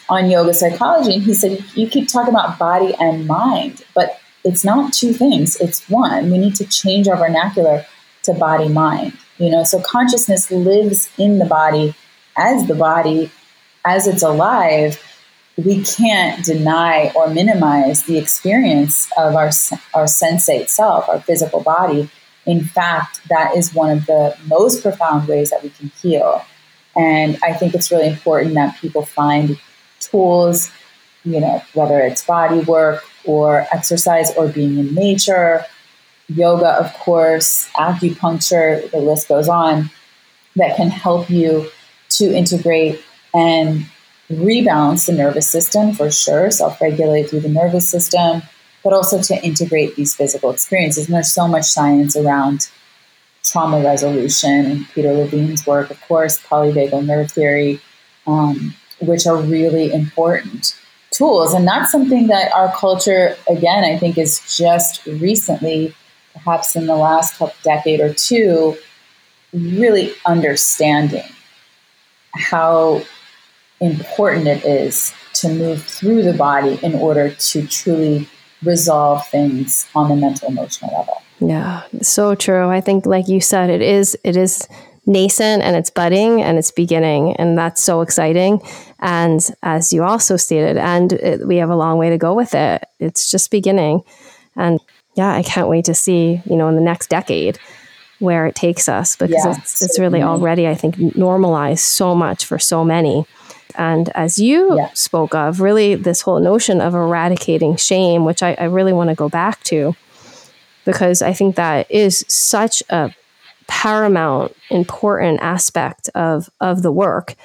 on 0.10 0.30
yoga 0.30 0.54
psychology, 0.54 1.14
and 1.14 1.24
he 1.24 1.34
said, 1.34 1.64
"You 1.76 1.88
keep 1.88 2.08
talking 2.08 2.34
about 2.34 2.58
body 2.58 2.96
and 3.00 3.28
mind, 3.28 3.84
but 3.94 4.20
it's 4.44 4.64
not 4.64 4.94
two 4.94 5.14
things. 5.14 5.58
It's 5.58 5.88
one. 5.90 6.32
We 6.32 6.38
need 6.38 6.56
to 6.56 6.66
change 6.66 7.08
our 7.08 7.18
vernacular 7.18 7.86
to 8.24 8.34
body 8.34 8.70
mind. 8.70 9.14
You 9.38 9.52
know, 9.52 9.64
so 9.64 9.80
consciousness 9.82 10.50
lives 10.52 11.10
in 11.18 11.40
the 11.40 11.46
body 11.46 11.96
as 12.38 12.68
the 12.68 12.76
body, 12.76 13.32
as 13.84 14.08
it's 14.08 14.24
alive, 14.24 15.02
we 15.58 15.84
can't 15.84 16.46
deny 16.46 17.12
or 17.16 17.28
minimize 17.30 18.04
the 18.04 18.18
experience 18.18 19.10
of 19.18 19.36
our, 19.36 19.50
our 19.94 20.06
sensate 20.06 20.70
self, 20.70 21.10
our 21.10 21.20
physical 21.20 21.62
body. 21.62 22.10
In 22.46 22.64
fact, 22.64 23.28
that 23.30 23.58
is 23.58 23.74
one 23.74 23.90
of 23.90 24.06
the 24.06 24.38
most 24.46 24.84
profound 24.84 25.28
ways 25.28 25.50
that 25.50 25.64
we 25.64 25.70
can 25.70 25.92
heal. 26.02 26.46
And 26.96 27.38
I 27.44 27.54
think 27.54 27.74
it's 27.74 27.92
really 27.92 28.08
important 28.08 28.54
that 28.54 28.78
people 28.78 29.04
find 29.04 29.60
tools, 30.00 30.72
you 31.24 31.40
know, 31.40 31.62
whether 31.74 32.00
it's 32.00 32.24
body 32.24 32.60
work 32.62 33.04
or 33.26 33.68
exercise 33.74 34.34
or 34.36 34.48
being 34.48 34.78
in 34.78 34.94
nature, 34.94 35.66
yoga, 36.30 36.70
of 36.74 36.94
course, 36.94 37.70
acupuncture, 37.76 38.90
the 38.92 38.98
list 39.00 39.28
goes 39.28 39.48
on, 39.48 39.90
that 40.56 40.76
can 40.76 40.90
help 40.90 41.30
you 41.30 41.70
to 42.10 42.34
integrate 42.34 43.02
and 43.34 43.86
rebalance 44.30 45.06
the 45.06 45.14
nervous 45.14 45.50
system 45.50 45.94
for 45.94 46.12
sure, 46.12 46.52
self 46.52 46.82
regulate 46.82 47.30
through 47.30 47.42
the 47.42 47.50
nervous 47.50 47.88
system, 47.88 48.42
but 48.84 48.94
also 48.94 49.22
to 49.22 49.36
integrate 49.44 49.96
these 49.96 50.16
physical 50.16 50.50
experiences. 50.50 51.06
And 51.06 51.16
there's 51.16 51.32
so 51.32 51.48
much 51.48 51.66
science 51.66 52.16
around 52.16 52.70
trauma 53.44 53.82
resolution 53.82 54.86
Peter 54.94 55.14
Levine's 55.14 55.66
work, 55.66 55.90
of 55.90 56.02
course, 56.02 56.40
polyvagal 56.40 57.06
nerve 57.06 57.32
theory, 57.32 57.80
um, 58.26 58.74
which 59.00 59.26
are 59.26 59.38
really 59.38 59.94
important 59.94 60.78
tools. 61.12 61.54
And 61.54 61.68
that's 61.68 61.92
something 61.92 62.28
that 62.28 62.54
our 62.54 62.74
culture, 62.76 63.36
again, 63.50 63.84
I 63.84 63.98
think 63.98 64.18
is 64.18 64.42
just 64.58 65.06
recently, 65.06 65.96
perhaps 66.44 66.76
in 66.76 66.88
the 66.88 66.96
last 66.96 67.42
decade 67.64 68.00
or 68.00 68.14
two, 68.14 68.78
really 69.54 70.14
understanding 70.26 71.24
how 72.34 73.02
important 73.80 74.48
it 74.48 74.64
is 74.66 75.14
to 75.34 75.50
move 75.50 75.84
through 75.84 76.24
the 76.24 76.34
body 76.34 76.80
in 76.82 76.96
order 76.96 77.32
to 77.32 77.66
truly 77.68 78.28
resolve 78.64 79.26
things 79.28 79.88
on 79.96 80.10
the 80.10 80.16
mental 80.16 80.50
emotional 80.50 80.92
level. 80.98 81.22
Yeah, 81.40 81.84
so 82.02 82.34
true. 82.34 82.70
I 82.70 82.82
think 82.82 83.06
like 83.06 83.28
you 83.28 83.40
said 83.40 83.70
it 83.70 83.82
is 83.82 84.18
it 84.24 84.36
is 84.36 84.68
nascent 85.06 85.64
and 85.64 85.76
it's 85.76 85.90
budding 85.90 86.42
and 86.42 86.58
it's 86.58 86.72
beginning 86.72 87.36
and 87.38 87.58
that's 87.58 87.82
so 87.82 88.02
exciting 88.02 88.62
and 89.00 89.50
as 89.64 89.94
you 89.94 90.04
also 90.04 90.36
stated 90.36 90.76
and 90.76 91.14
it, 91.14 91.48
we 91.48 91.56
have 91.58 91.70
a 91.70 91.76
long 91.76 91.98
way 91.98 92.10
to 92.10 92.18
go 92.18 92.34
with 92.34 92.54
it. 92.54 92.84
It's 93.00 93.30
just 93.32 93.52
beginning. 93.52 94.02
And 94.56 94.80
yeah, 95.18 95.34
I 95.34 95.44
can't 95.44 95.68
wait 95.68 95.86
to 95.86 95.94
see, 95.94 96.42
you 96.46 96.56
know, 96.56 96.68
in 96.68 96.76
the 96.76 96.82
next 96.82 97.10
decade 97.10 97.58
where 98.20 98.48
it 98.48 98.56
takes 98.56 98.88
us 98.88 99.16
because 99.16 99.46
yeah, 99.46 99.56
it's, 99.58 99.82
it's 99.82 100.00
really 100.00 100.24
already 100.24 100.68
I 100.68 100.76
think 100.76 100.98
normalized 101.16 101.84
so 101.84 102.16
much 102.16 102.46
for 102.46 102.58
so 102.58 102.84
many 102.84 103.26
And 103.78 104.10
as 104.16 104.40
you 104.40 104.76
yeah. 104.76 104.90
spoke 104.94 105.36
of, 105.36 105.62
really 105.62 105.96
this 105.96 106.22
whole 106.22 106.40
notion 106.40 106.82
of 106.82 106.96
eradicating 106.96 107.76
shame, 107.78 108.26
which 108.26 108.42
I, 108.42 108.56
I 108.60 108.66
really 108.66 108.94
want 108.94 109.10
to 109.10 109.16
go 109.16 109.30
back 109.30 109.64
to, 109.66 109.96
because 110.84 111.22
I 111.22 111.34
think 111.34 111.56
that 111.56 111.90
is 111.92 112.26
such 112.28 112.82
a 112.90 113.14
paramount, 113.68 114.56
important 114.72 115.42
aspect 115.42 116.10
of, 116.16 116.50
of 116.60 116.82
the 116.82 116.92
work. 116.92 117.36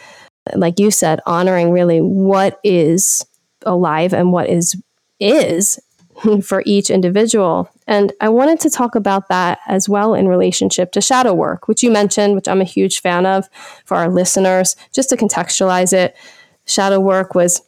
Like 0.54 0.78
you 0.78 0.90
said, 0.90 1.20
honoring 1.26 1.70
really 1.70 2.00
what 2.00 2.58
is 2.64 3.24
alive 3.64 4.12
and 4.12 4.32
what 4.32 4.48
is 4.48 4.80
is 5.20 5.78
for 6.42 6.62
each 6.66 6.90
individual. 6.90 7.68
And 7.86 8.12
I 8.20 8.28
wanted 8.28 8.60
to 8.60 8.70
talk 8.70 8.94
about 8.94 9.28
that 9.28 9.60
as 9.66 9.88
well 9.88 10.14
in 10.14 10.28
relationship 10.28 10.92
to 10.92 11.00
shadow 11.00 11.34
work, 11.34 11.68
which 11.68 11.82
you 11.82 11.90
mentioned, 11.90 12.34
which 12.34 12.48
I'm 12.48 12.60
a 12.60 12.64
huge 12.64 13.00
fan 13.00 13.26
of 13.26 13.48
for 13.84 13.96
our 13.96 14.08
listeners. 14.08 14.76
Just 14.92 15.10
to 15.10 15.16
contextualize 15.16 15.92
it, 15.92 16.16
shadow 16.64 17.00
work 17.00 17.34
was 17.34 17.62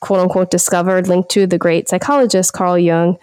quote 0.00 0.20
unquote 0.20 0.50
discovered, 0.50 1.08
linked 1.08 1.30
to 1.30 1.46
the 1.46 1.58
great 1.58 1.88
psychologist 1.88 2.52
Carl 2.52 2.78
Jung, 2.78 3.18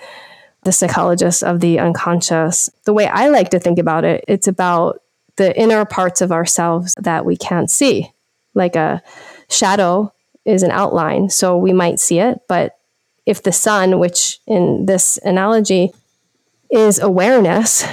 the 0.63 0.71
psychologist 0.71 1.43
of 1.43 1.59
the 1.59 1.79
unconscious. 1.79 2.69
The 2.85 2.93
way 2.93 3.07
I 3.07 3.29
like 3.29 3.49
to 3.49 3.59
think 3.59 3.79
about 3.79 4.05
it, 4.05 4.23
it's 4.27 4.47
about 4.47 5.01
the 5.35 5.57
inner 5.59 5.83
parts 5.85 6.21
of 6.21 6.31
ourselves 6.31 6.93
that 6.99 7.25
we 7.25 7.35
can't 7.35 7.69
see. 7.69 8.11
Like 8.53 8.75
a 8.75 9.01
shadow 9.49 10.13
is 10.45 10.63
an 10.63 10.71
outline, 10.71 11.29
so 11.29 11.57
we 11.57 11.73
might 11.73 11.99
see 11.99 12.19
it, 12.19 12.39
but 12.47 12.77
if 13.25 13.43
the 13.43 13.51
sun, 13.51 13.99
which 13.99 14.39
in 14.47 14.85
this 14.85 15.17
analogy 15.23 15.91
is 16.71 16.99
awareness, 16.99 17.85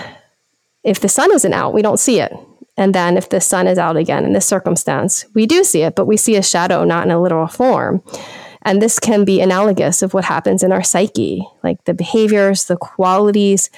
if 0.83 1.01
the 1.01 1.09
sun 1.09 1.33
isn't 1.33 1.53
out, 1.53 1.75
we 1.75 1.83
don't 1.83 1.99
see 1.99 2.21
it. 2.21 2.33
And 2.77 2.95
then 2.95 3.17
if 3.17 3.29
the 3.29 3.41
sun 3.41 3.67
is 3.67 3.79
out 3.79 3.97
again 3.97 4.25
in 4.25 4.33
this 4.33 4.47
circumstance, 4.47 5.27
we 5.35 5.47
do 5.47 5.65
see 5.65 5.83
it, 5.83 5.95
but 5.95 6.07
we 6.07 6.17
see 6.17 6.37
a 6.37 6.43
shadow, 6.43 6.85
not 6.85 7.05
in 7.05 7.11
a 7.11 7.21
literal 7.21 7.47
form. 7.47 8.03
And 8.63 8.81
this 8.81 8.99
can 8.99 9.25
be 9.25 9.41
analogous 9.41 10.03
of 10.03 10.15
what 10.15 10.25
happens 10.25 10.63
in 10.63 10.73
our 10.73 10.83
psyche, 10.83 11.47
like 11.63 11.85
the 11.85 11.95
behaviors, 11.95 12.65
the 12.65 12.77
qualities 12.77 13.71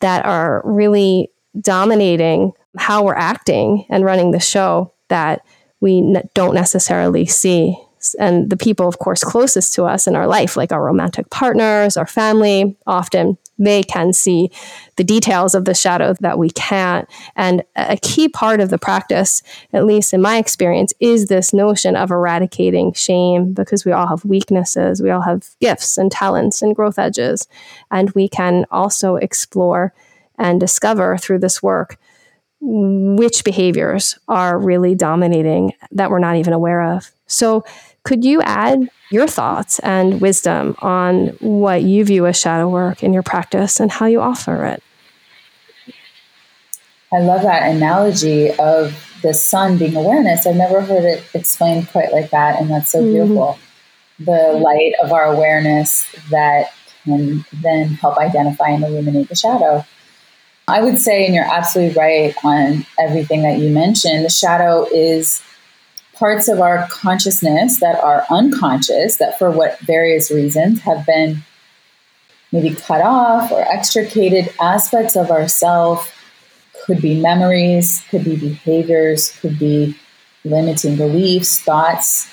that 0.00 0.24
are 0.24 0.62
really 0.64 1.30
dominating 1.60 2.52
how 2.76 3.04
we're 3.04 3.14
acting 3.14 3.86
and 3.88 4.04
running 4.04 4.32
the 4.32 4.40
show 4.40 4.92
that 5.08 5.44
we 5.80 6.16
don't 6.34 6.54
necessarily 6.54 7.26
see 7.26 7.76
and 8.18 8.50
the 8.50 8.56
people, 8.56 8.86
of 8.88 8.98
course, 8.98 9.24
closest 9.24 9.72
to 9.74 9.84
us 9.84 10.06
in 10.06 10.16
our 10.16 10.26
life, 10.26 10.56
like 10.56 10.72
our 10.72 10.84
romantic 10.84 11.30
partners, 11.30 11.96
our 11.96 12.06
family, 12.06 12.76
often 12.86 13.38
they 13.58 13.82
can 13.82 14.12
see 14.12 14.50
the 14.96 15.04
details 15.04 15.54
of 15.54 15.64
the 15.64 15.74
shadow 15.74 16.14
that 16.20 16.38
we 16.38 16.50
can't. 16.50 17.08
And 17.36 17.62
a 17.76 17.96
key 17.96 18.28
part 18.28 18.60
of 18.60 18.70
the 18.70 18.78
practice, 18.78 19.42
at 19.72 19.86
least 19.86 20.12
in 20.12 20.20
my 20.20 20.38
experience, 20.38 20.92
is 21.00 21.26
this 21.26 21.52
notion 21.52 21.96
of 21.96 22.10
eradicating 22.10 22.92
shame 22.92 23.52
because 23.52 23.84
we 23.84 23.92
all 23.92 24.08
have 24.08 24.24
weaknesses, 24.24 25.00
we 25.00 25.10
all 25.10 25.22
have 25.22 25.48
gifts 25.60 25.96
and 25.98 26.10
talents 26.10 26.62
and 26.62 26.74
growth 26.74 26.98
edges. 26.98 27.48
And 27.90 28.10
we 28.10 28.28
can 28.28 28.66
also 28.70 29.16
explore 29.16 29.94
and 30.36 30.58
discover 30.58 31.16
through 31.16 31.38
this 31.38 31.62
work 31.62 31.96
which 32.60 33.44
behaviors 33.44 34.18
are 34.26 34.58
really 34.58 34.94
dominating 34.94 35.72
that 35.92 36.10
we're 36.10 36.18
not 36.18 36.36
even 36.36 36.54
aware 36.54 36.82
of. 36.82 37.10
So, 37.26 37.64
could 38.04 38.24
you 38.24 38.42
add 38.42 38.88
your 39.10 39.26
thoughts 39.26 39.78
and 39.80 40.20
wisdom 40.20 40.76
on 40.80 41.28
what 41.40 41.82
you 41.82 42.04
view 42.04 42.26
as 42.26 42.38
shadow 42.38 42.68
work 42.68 43.02
in 43.02 43.12
your 43.12 43.22
practice 43.22 43.80
and 43.80 43.90
how 43.90 44.06
you 44.06 44.20
offer 44.20 44.64
it? 44.66 44.82
I 47.12 47.20
love 47.20 47.42
that 47.42 47.74
analogy 47.74 48.50
of 48.52 48.92
the 49.22 49.32
sun 49.32 49.78
being 49.78 49.96
awareness. 49.96 50.46
I've 50.46 50.56
never 50.56 50.80
heard 50.80 51.04
it 51.04 51.24
explained 51.32 51.88
quite 51.88 52.12
like 52.12 52.30
that, 52.30 52.60
and 52.60 52.70
that's 52.70 52.90
so 52.90 53.00
mm-hmm. 53.00 53.12
beautiful. 53.12 53.58
The 54.18 54.60
light 54.60 54.92
of 55.02 55.12
our 55.12 55.24
awareness 55.24 56.06
that 56.30 56.72
can 57.04 57.44
then 57.52 57.88
help 57.88 58.18
identify 58.18 58.68
and 58.68 58.84
illuminate 58.84 59.28
the 59.28 59.34
shadow. 59.34 59.84
I 60.66 60.82
would 60.82 60.98
say, 60.98 61.24
and 61.24 61.34
you're 61.34 61.44
absolutely 61.44 61.96
right 61.96 62.34
on 62.44 62.86
everything 62.98 63.42
that 63.42 63.58
you 63.58 63.70
mentioned, 63.70 64.24
the 64.24 64.30
shadow 64.30 64.86
is 64.92 65.42
parts 66.14 66.48
of 66.48 66.60
our 66.60 66.86
consciousness 66.88 67.80
that 67.80 67.98
are 68.02 68.24
unconscious, 68.30 69.16
that 69.16 69.38
for 69.38 69.50
what 69.50 69.78
various 69.80 70.30
reasons 70.30 70.80
have 70.80 71.04
been 71.06 71.42
maybe 72.52 72.74
cut 72.74 73.00
off 73.00 73.50
or 73.50 73.62
extricated 73.62 74.52
aspects 74.60 75.16
of 75.16 75.30
ourself 75.30 76.12
could 76.84 77.00
be 77.00 77.20
memories, 77.20 78.04
could 78.10 78.24
be 78.24 78.36
behaviors, 78.36 79.32
could 79.40 79.58
be 79.58 79.96
limiting 80.44 80.96
beliefs, 80.96 81.58
thoughts 81.60 82.30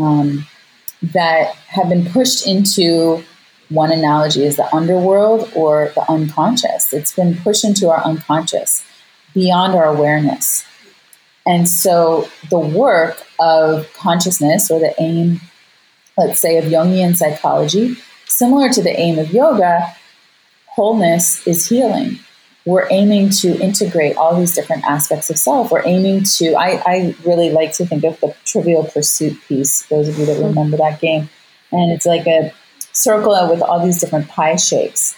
um, 0.00 0.46
that 1.02 1.54
have 1.68 1.88
been 1.88 2.04
pushed 2.06 2.46
into 2.46 3.22
one 3.68 3.90
analogy 3.90 4.44
is 4.44 4.56
the 4.56 4.74
underworld 4.74 5.50
or 5.54 5.90
the 5.94 6.10
unconscious. 6.10 6.92
It's 6.92 7.14
been 7.14 7.36
pushed 7.36 7.64
into 7.64 7.88
our 7.88 8.04
unconscious 8.04 8.84
beyond 9.32 9.74
our 9.74 9.86
awareness. 9.86 10.64
And 11.46 11.68
so 11.68 12.28
the 12.50 12.58
work 12.58 13.22
of 13.40 13.92
consciousness 13.94 14.70
or 14.70 14.78
the 14.78 14.94
aim, 15.00 15.40
let's 16.16 16.40
say, 16.40 16.58
of 16.58 16.64
Jungian 16.64 17.16
psychology, 17.16 17.96
similar 18.26 18.68
to 18.70 18.82
the 18.82 18.98
aim 18.98 19.18
of 19.18 19.32
yoga, 19.32 19.94
wholeness 20.66 21.46
is 21.46 21.68
healing. 21.68 22.18
We're 22.64 22.86
aiming 22.90 23.30
to 23.40 23.58
integrate 23.58 24.16
all 24.16 24.38
these 24.38 24.54
different 24.54 24.84
aspects 24.84 25.30
of 25.30 25.38
self. 25.38 25.72
We're 25.72 25.84
aiming 25.84 26.22
to, 26.36 26.54
I, 26.54 26.80
I 26.86 27.16
really 27.24 27.50
like 27.50 27.72
to 27.74 27.86
think 27.86 28.04
of 28.04 28.20
the 28.20 28.36
trivial 28.44 28.84
pursuit 28.84 29.36
piece, 29.48 29.84
those 29.86 30.08
of 30.08 30.18
you 30.18 30.26
that 30.26 30.36
hmm. 30.36 30.46
remember 30.46 30.76
that 30.76 31.00
game. 31.00 31.28
And 31.72 31.90
it's 31.90 32.06
like 32.06 32.26
a 32.26 32.52
circle 32.92 33.32
with 33.50 33.62
all 33.62 33.84
these 33.84 34.00
different 34.00 34.28
pie 34.28 34.56
shapes. 34.56 35.16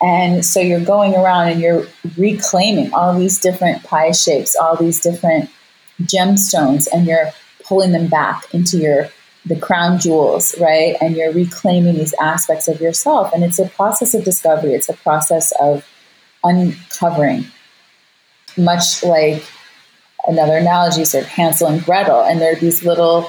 And 0.00 0.44
so 0.44 0.60
you're 0.60 0.84
going 0.84 1.14
around 1.14 1.48
and 1.48 1.60
you're 1.60 1.86
reclaiming 2.16 2.92
all 2.92 3.18
these 3.18 3.40
different 3.40 3.82
pie 3.84 4.12
shapes, 4.12 4.54
all 4.54 4.76
these 4.76 5.00
different 5.00 5.50
gemstones 6.02 6.88
and 6.92 7.06
you're 7.06 7.30
pulling 7.64 7.92
them 7.92 8.08
back 8.08 8.52
into 8.52 8.78
your 8.78 9.08
the 9.46 9.58
crown 9.58 9.98
jewels, 9.98 10.54
right? 10.58 10.96
And 11.00 11.16
you're 11.16 11.32
reclaiming 11.32 11.96
these 11.96 12.14
aspects 12.14 12.66
of 12.66 12.80
yourself. 12.80 13.30
And 13.34 13.44
it's 13.44 13.58
a 13.58 13.68
process 13.68 14.14
of 14.14 14.24
discovery, 14.24 14.72
it's 14.72 14.88
a 14.88 14.94
process 14.94 15.52
of 15.60 15.86
uncovering. 16.42 17.46
Much 18.56 19.02
like 19.02 19.44
another 20.26 20.56
analogy, 20.56 21.04
sort 21.04 21.24
of 21.24 21.30
Hansel 21.30 21.66
and 21.66 21.84
Gretel, 21.84 22.22
and 22.22 22.40
there 22.40 22.52
are 22.52 22.60
these 22.60 22.84
little 22.84 23.28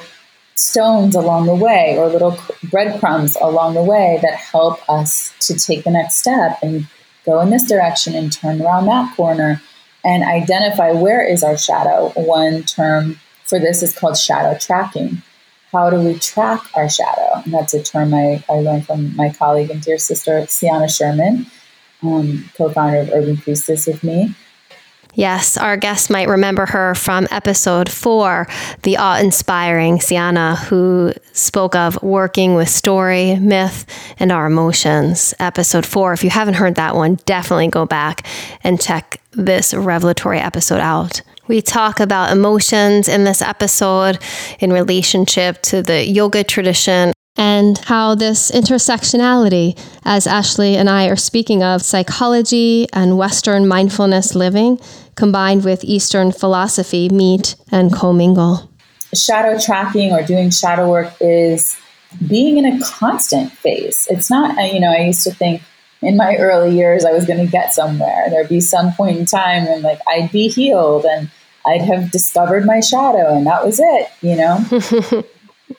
stones 0.55 1.15
along 1.15 1.47
the 1.47 1.55
way 1.55 1.97
or 1.97 2.07
little 2.07 2.37
breadcrumbs 2.63 3.35
along 3.41 3.73
the 3.73 3.83
way 3.83 4.19
that 4.21 4.35
help 4.35 4.79
us 4.89 5.33
to 5.41 5.53
take 5.53 5.83
the 5.83 5.91
next 5.91 6.15
step 6.15 6.57
and 6.61 6.87
go 7.25 7.41
in 7.41 7.49
this 7.49 7.65
direction 7.65 8.15
and 8.15 8.31
turn 8.31 8.61
around 8.61 8.85
that 8.85 9.13
corner 9.17 9.61
and 10.05 10.23
identify 10.23 10.91
where 10.91 11.25
is 11.25 11.43
our 11.43 11.57
shadow. 11.57 12.11
One 12.15 12.63
term 12.63 13.19
for 13.43 13.59
this 13.59 13.81
is 13.81 13.97
called 13.97 14.17
shadow 14.17 14.57
tracking. 14.57 15.23
How 15.71 15.89
do 15.89 15.99
we 15.99 16.17
track 16.19 16.61
our 16.75 16.87
shadow? 16.87 17.41
And 17.43 17.53
that's 17.53 17.73
a 17.73 17.83
term 17.83 18.13
I, 18.13 18.43
I 18.47 18.53
learned 18.53 18.85
from 18.85 19.15
my 19.15 19.33
colleague 19.33 19.71
and 19.71 19.81
dear 19.81 19.97
sister, 19.97 20.45
Sianna 20.47 20.87
Sherman, 20.87 21.47
um, 22.03 22.49
co 22.55 22.69
founder 22.69 22.99
of 22.99 23.09
Urban 23.09 23.37
Priestess 23.37 23.87
with 23.87 24.03
me. 24.03 24.35
Yes, 25.15 25.55
our 25.55 25.77
guest 25.77 26.09
might 26.09 26.27
remember 26.27 26.65
her 26.65 26.93
from 26.93 27.25
episode 27.31 27.89
four, 27.89 28.47
the 28.83 28.97
awe 28.97 29.17
inspiring 29.17 29.99
Sianna, 29.99 30.57
who 30.57 31.13
spoke 31.31 31.73
of 31.73 32.01
working 32.03 32.55
with 32.55 32.67
story, 32.67 33.37
myth, 33.37 33.85
and 34.19 34.29
our 34.29 34.45
emotions. 34.45 35.33
Episode 35.39 35.85
four. 35.85 36.11
If 36.11 36.23
you 36.23 36.29
haven't 36.29 36.55
heard 36.55 36.75
that 36.75 36.95
one, 36.95 37.15
definitely 37.25 37.69
go 37.69 37.85
back 37.85 38.27
and 38.61 38.79
check 38.79 39.21
this 39.31 39.73
revelatory 39.73 40.39
episode 40.39 40.81
out. 40.81 41.21
We 41.47 41.61
talk 41.61 42.01
about 42.01 42.31
emotions 42.31 43.07
in 43.07 43.23
this 43.23 43.41
episode 43.41 44.19
in 44.59 44.73
relationship 44.73 45.61
to 45.63 45.81
the 45.81 46.05
yoga 46.05 46.43
tradition 46.43 47.13
and 47.37 47.77
how 47.79 48.15
this 48.15 48.49
intersectionality, 48.51 49.77
as 50.05 50.25
Ashley 50.25 50.77
and 50.77 50.89
I 50.89 51.07
are 51.07 51.17
speaking 51.17 51.63
of 51.63 51.81
psychology 51.81 52.87
and 52.93 53.17
Western 53.17 53.67
mindfulness 53.67 54.35
living, 54.35 54.79
combined 55.15 55.63
with 55.63 55.83
Eastern 55.83 56.31
philosophy, 56.31 57.09
meet 57.09 57.55
and 57.71 57.93
commingle. 57.93 58.69
Shadow 59.13 59.59
tracking 59.59 60.11
or 60.11 60.21
doing 60.23 60.49
shadow 60.49 60.89
work 60.89 61.13
is 61.21 61.77
being 62.27 62.57
in 62.57 62.65
a 62.65 62.79
constant 62.83 63.51
phase. 63.51 64.07
It's 64.09 64.29
not, 64.29 64.57
uh, 64.57 64.63
you 64.63 64.79
know, 64.79 64.91
I 64.91 65.05
used 65.05 65.23
to 65.23 65.31
think 65.31 65.61
in 66.01 66.17
my 66.17 66.35
early 66.35 66.75
years 66.75 67.05
I 67.05 67.11
was 67.11 67.25
going 67.25 67.43
to 67.43 67.51
get 67.51 67.73
somewhere. 67.73 68.25
There'd 68.29 68.49
be 68.49 68.61
some 68.61 68.93
point 68.93 69.17
in 69.17 69.25
time 69.25 69.65
when 69.65 69.81
like 69.81 69.99
I'd 70.07 70.31
be 70.31 70.47
healed 70.47 71.05
and 71.05 71.29
I'd 71.65 71.81
have 71.81 72.11
discovered 72.11 72.65
my 72.65 72.79
shadow 72.79 73.35
and 73.35 73.47
that 73.47 73.65
was 73.65 73.79
it, 73.79 74.09
you 74.21 74.35
know? 74.35 75.23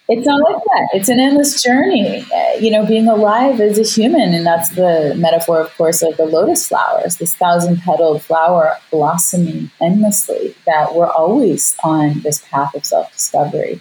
It's 0.09 0.27
not 0.27 0.41
like 0.51 0.63
that. 0.65 0.89
It's 0.95 1.09
an 1.09 1.21
endless 1.21 1.63
journey. 1.63 2.25
Uh, 2.33 2.59
you 2.59 2.71
know, 2.71 2.85
being 2.85 3.07
alive 3.07 3.61
as 3.61 3.79
a 3.79 3.83
human, 3.83 4.35
and 4.35 4.45
that's 4.45 4.71
the 4.71 5.15
metaphor, 5.17 5.61
of 5.61 5.73
course, 5.77 6.03
of 6.03 6.17
the 6.17 6.25
lotus 6.25 6.67
flowers, 6.69 7.17
this 7.17 7.35
thousand 7.35 7.79
petaled 7.79 8.23
flower 8.23 8.77
blossoming 8.91 9.71
endlessly, 9.81 10.57
that 10.67 10.95
we're 10.95 11.11
always 11.11 11.77
on 11.85 12.21
this 12.21 12.41
path 12.51 12.75
of 12.75 12.85
self 12.85 13.13
discovery. 13.13 13.81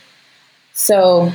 So, 0.74 1.32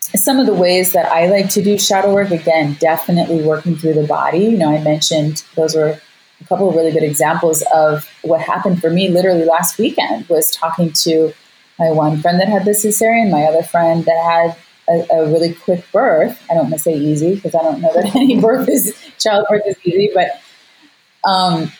some 0.00 0.38
of 0.38 0.46
the 0.46 0.54
ways 0.54 0.92
that 0.92 1.06
I 1.06 1.26
like 1.26 1.50
to 1.50 1.62
do 1.62 1.78
shadow 1.78 2.14
work, 2.14 2.30
again, 2.30 2.76
definitely 2.80 3.42
working 3.42 3.76
through 3.76 3.94
the 3.94 4.06
body. 4.06 4.38
You 4.38 4.56
know, 4.56 4.70
I 4.70 4.82
mentioned 4.82 5.44
those 5.54 5.74
were 5.74 6.00
a 6.40 6.44
couple 6.46 6.68
of 6.68 6.76
really 6.76 6.92
good 6.92 7.02
examples 7.02 7.62
of 7.74 8.08
what 8.22 8.40
happened 8.40 8.80
for 8.80 8.90
me 8.90 9.08
literally 9.08 9.44
last 9.44 9.78
weekend 9.78 10.28
was 10.28 10.50
talking 10.50 10.92
to 10.92 11.34
my 11.78 11.90
one 11.90 12.20
friend 12.20 12.40
that 12.40 12.48
had 12.48 12.64
the 12.64 12.70
cesarean, 12.72 13.30
my 13.30 13.44
other 13.44 13.62
friend 13.62 14.04
that 14.04 14.22
had 14.24 14.56
a, 14.88 15.06
a 15.14 15.26
really 15.30 15.54
quick 15.54 15.84
birth. 15.92 16.42
I 16.50 16.54
don't 16.54 16.64
want 16.64 16.74
to 16.74 16.80
say 16.80 16.94
easy 16.96 17.34
because 17.34 17.54
I 17.54 17.62
don't 17.62 17.80
know 17.80 17.92
that 17.94 18.14
any 18.16 18.40
birth 18.40 18.68
is 18.68 18.96
childbirth 19.18 19.62
is 19.66 19.76
easy, 19.84 20.10
but 20.14 20.40
um, 21.28 21.70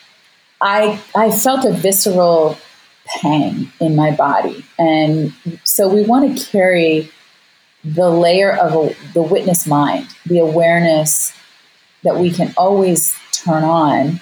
I 0.61 1.01
I 1.15 1.31
felt 1.31 1.65
a 1.65 1.71
visceral 1.71 2.57
pang 3.05 3.71
in 3.79 3.95
my 3.95 4.11
body, 4.11 4.65
and 4.77 5.33
so 5.63 5.87
we 5.87 6.03
want 6.03 6.37
to 6.37 6.45
carry 6.45 7.11
the 7.83 8.09
layer 8.09 8.51
of 8.51 8.73
a, 8.73 8.95
the 9.13 9.21
witness 9.21 9.65
mind, 9.65 10.07
the 10.25 10.39
awareness 10.39 11.33
that 12.03 12.17
we 12.17 12.31
can 12.31 12.53
always 12.57 13.15
turn 13.31 13.63
on 13.63 14.19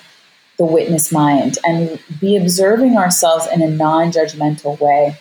the 0.58 0.66
witness 0.66 1.12
mind 1.12 1.58
and 1.66 2.00
be 2.22 2.38
observing 2.38 2.96
ourselves 2.96 3.48
in 3.52 3.62
a 3.62 3.70
non-judgmental 3.70 4.80
way 4.80 5.18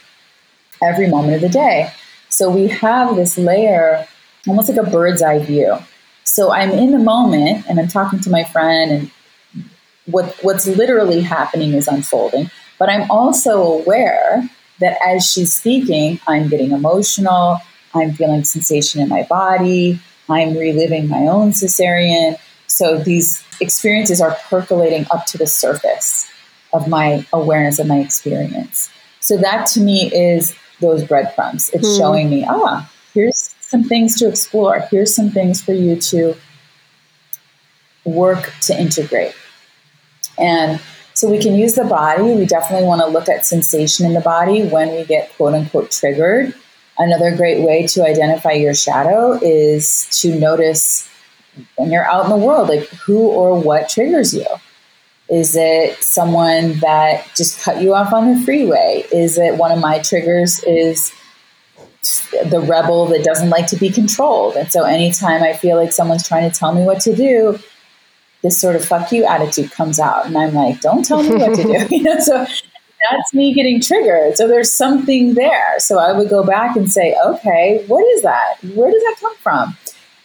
every 0.83 1.09
moment 1.09 1.37
of 1.37 1.41
the 1.41 1.49
day. 1.49 1.91
So 2.29 2.51
we 2.51 2.69
have 2.69 3.17
this 3.17 3.39
layer, 3.39 4.07
almost 4.49 4.69
like 4.69 4.85
a 4.85 4.91
bird's 4.91 5.23
eye 5.23 5.39
view. 5.39 5.79
So 6.25 6.51
I'm 6.51 6.71
in 6.71 6.91
the 6.91 6.99
moment 6.99 7.65
and 7.69 7.79
I'm 7.79 7.89
talking 7.89 8.21
to 8.21 8.31
my 8.31 8.45
friend 8.45 8.91
and 8.91 9.11
what 10.07 10.37
what's 10.43 10.67
literally 10.67 11.21
happening 11.21 11.75
is 11.75 11.89
unfolding. 11.89 12.51
But 12.79 12.91
I'm 12.91 13.11
also 13.11 13.63
aware 13.63 14.49
that 14.81 14.99
as 15.07 15.31
she's 15.31 15.55
speaking, 15.55 16.21
I'm 16.27 16.49
getting 16.49 16.73
emotional, 16.73 17.59
I'm 17.95 18.13
feeling 18.13 18.45
sensation 18.45 19.01
in 19.01 19.09
my 19.09 19.23
body, 19.23 20.01
I'm 20.29 20.57
reliving 20.57 21.09
my 21.09 21.27
own 21.29 21.53
cesarean. 21.53 22.37
So 22.67 22.99
these 22.99 23.45
experiences 23.61 24.21
are 24.21 24.37
percolating 24.49 25.07
up 25.11 25.27
to 25.27 25.39
the 25.39 25.47
surface 25.47 26.31
of 26.73 26.89
my 26.89 27.25
awareness 27.33 27.79
of 27.79 27.87
my 27.87 27.99
experience. 27.99 28.91
So 29.21 29.37
that 29.39 29.67
to 29.69 29.81
me 29.81 30.13
is 30.13 30.57
those 30.85 31.05
breadcrumbs. 31.05 31.71
It's 31.71 31.89
mm. 31.89 31.99
showing 31.99 32.31
me, 32.31 32.45
ah, 32.49 32.91
here's 33.13 33.55
some 33.61 33.85
things 33.85 34.19
to 34.19 34.29
explore. 34.29 34.81
Here's 34.91 35.15
some 35.15 35.31
things 35.31 35.63
for 35.63 35.73
you 35.73 35.97
to 35.97 36.35
work 38.05 38.53
to 38.63 38.79
integrate. 38.79 39.35
And 40.39 40.81
so 41.15 41.31
we 41.31 41.39
can 41.39 41.55
use 41.55 41.75
the 41.75 41.85
body. 41.85 42.23
We 42.35 42.45
definitely 42.45 42.87
want 42.87 43.01
to 43.01 43.07
look 43.07 43.29
at 43.29 43.47
sensation 43.47 44.05
in 44.05 44.15
the 44.15 44.21
body 44.21 44.67
when 44.67 44.91
we 44.95 45.05
get 45.05 45.35
quote 45.37 45.55
unquote 45.55 45.91
triggered. 45.91 46.55
Another 46.99 47.37
great 47.37 47.61
way 47.63 47.87
to 47.89 48.05
identify 48.05 48.53
your 48.53 48.75
shadow 48.75 49.33
is 49.33 50.09
to 50.21 50.39
notice 50.39 51.09
when 51.77 51.91
you're 51.91 52.07
out 52.07 52.25
in 52.25 52.31
the 52.31 52.37
world, 52.37 52.69
like 52.69 52.89
who 52.89 53.19
or 53.19 53.59
what 53.61 53.89
triggers 53.89 54.35
you. 54.35 54.47
Is 55.29 55.57
it 55.57 56.03
someone 56.03 56.79
that 56.81 57.27
just 57.35 57.63
cut 57.63 57.81
you 57.81 57.95
off 57.95 58.13
on 58.13 58.35
the 58.35 58.45
freeway? 58.45 59.05
Is 59.11 59.39
it 59.39 59.57
one 59.57 59.73
of 59.73 59.81
my 59.81 59.99
triggers 60.01 60.63
is 60.65 61.13
the 62.45 62.61
rebel 62.61 63.07
that 63.07 63.25
doesn't 63.25 63.49
like 63.49 63.67
to 63.69 63.77
be 63.77 63.89
controlled? 63.89 64.57
And 64.57 64.71
so 64.71 64.85
anytime 64.85 65.43
I 65.43 65.55
feel 65.55 65.77
like 65.77 65.93
someone's 65.93 66.29
trying 66.29 66.51
to 66.51 66.57
tell 66.57 66.75
me 66.75 66.83
what 66.83 67.01
to 67.03 67.17
do, 67.17 67.59
this 68.43 68.61
sort 68.61 68.77
of 68.77 68.85
fuck 68.85 69.11
you 69.13 69.25
attitude 69.25 69.71
comes 69.71 69.99
out. 69.99 70.27
And 70.27 70.37
I'm 70.37 70.53
like, 70.53 70.83
don't 70.83 71.05
tell 71.05 71.23
me 71.23 71.31
what 71.31 71.57
to 71.57 71.63
do. 71.63 71.87
you 71.97 72.03
know, 72.03 72.19
so 72.21 72.45
that's 73.11 73.33
me 73.33 73.55
getting 73.55 73.81
triggered. 73.81 74.37
So 74.37 74.47
there's 74.47 74.71
something 74.71 75.35
there. 75.35 75.79
So 75.79 75.99
I 75.99 76.13
would 76.13 76.29
go 76.29 76.45
back 76.45 76.77
and 76.77 76.93
say, 76.93 77.17
okay, 77.25 77.83
what 77.87 78.05
is 78.15 78.23
that? 78.23 78.57
Where 78.75 78.91
does 78.91 79.03
that 79.03 79.17
come 79.21 79.37
from? 79.37 79.77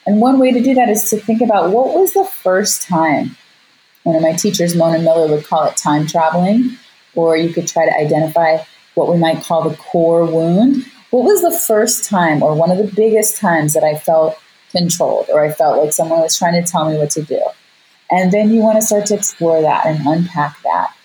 And 0.06 0.20
one 0.20 0.40
way 0.40 0.52
to 0.52 0.62
do 0.62 0.74
that 0.74 0.90
is 0.90 1.10
to 1.12 1.18
think 1.18 1.42
about 1.42 1.72
what 1.72 1.96
was 1.96 2.14
the 2.14 2.26
first 2.26 2.82
time 2.82 3.38
one 4.10 4.16
of 4.16 4.24
my 4.24 4.34
teachers, 4.34 4.76
Mona 4.76 4.98
Miller, 4.98 5.28
would 5.28 5.46
call 5.46 5.66
it 5.66 5.78
time 5.78 6.08
traveling, 6.08 6.76
or 7.14 7.38
you 7.38 7.54
could 7.54 7.68
try 7.68 7.86
to 7.86 7.96
identify 7.96 8.58
what 8.96 9.08
we 9.12 9.18
might 9.18 9.44
call 9.44 9.70
the 9.70 9.76
core 9.78 10.26
wound. 10.26 10.84
What 11.12 11.26
was 11.26 11.44
the 11.44 11.58
first 11.58 12.10
time, 12.10 12.42
or 12.42 12.56
one 12.56 12.72
of 12.72 12.80
the 12.80 12.92
biggest 12.96 13.38
times, 13.38 13.74
that 13.74 13.84
I 13.84 13.96
felt 13.96 14.36
controlled, 14.72 15.28
or 15.30 15.46
I 15.46 15.52
felt 15.52 15.78
like 15.78 15.94
someone 15.94 16.22
was 16.22 16.36
trying 16.36 16.60
to 16.60 16.70
tell 16.70 16.90
me 16.90 16.98
what 16.98 17.12
to 17.12 17.22
do? 17.22 17.40
And 18.10 18.32
then 18.32 18.50
you 18.50 18.62
want 18.62 18.78
to 18.78 18.82
start 18.82 19.06
to 19.08 19.14
explore 19.14 19.62
that 19.62 19.86
and 19.86 20.04
unpack 20.08 20.60
that. 20.64 20.96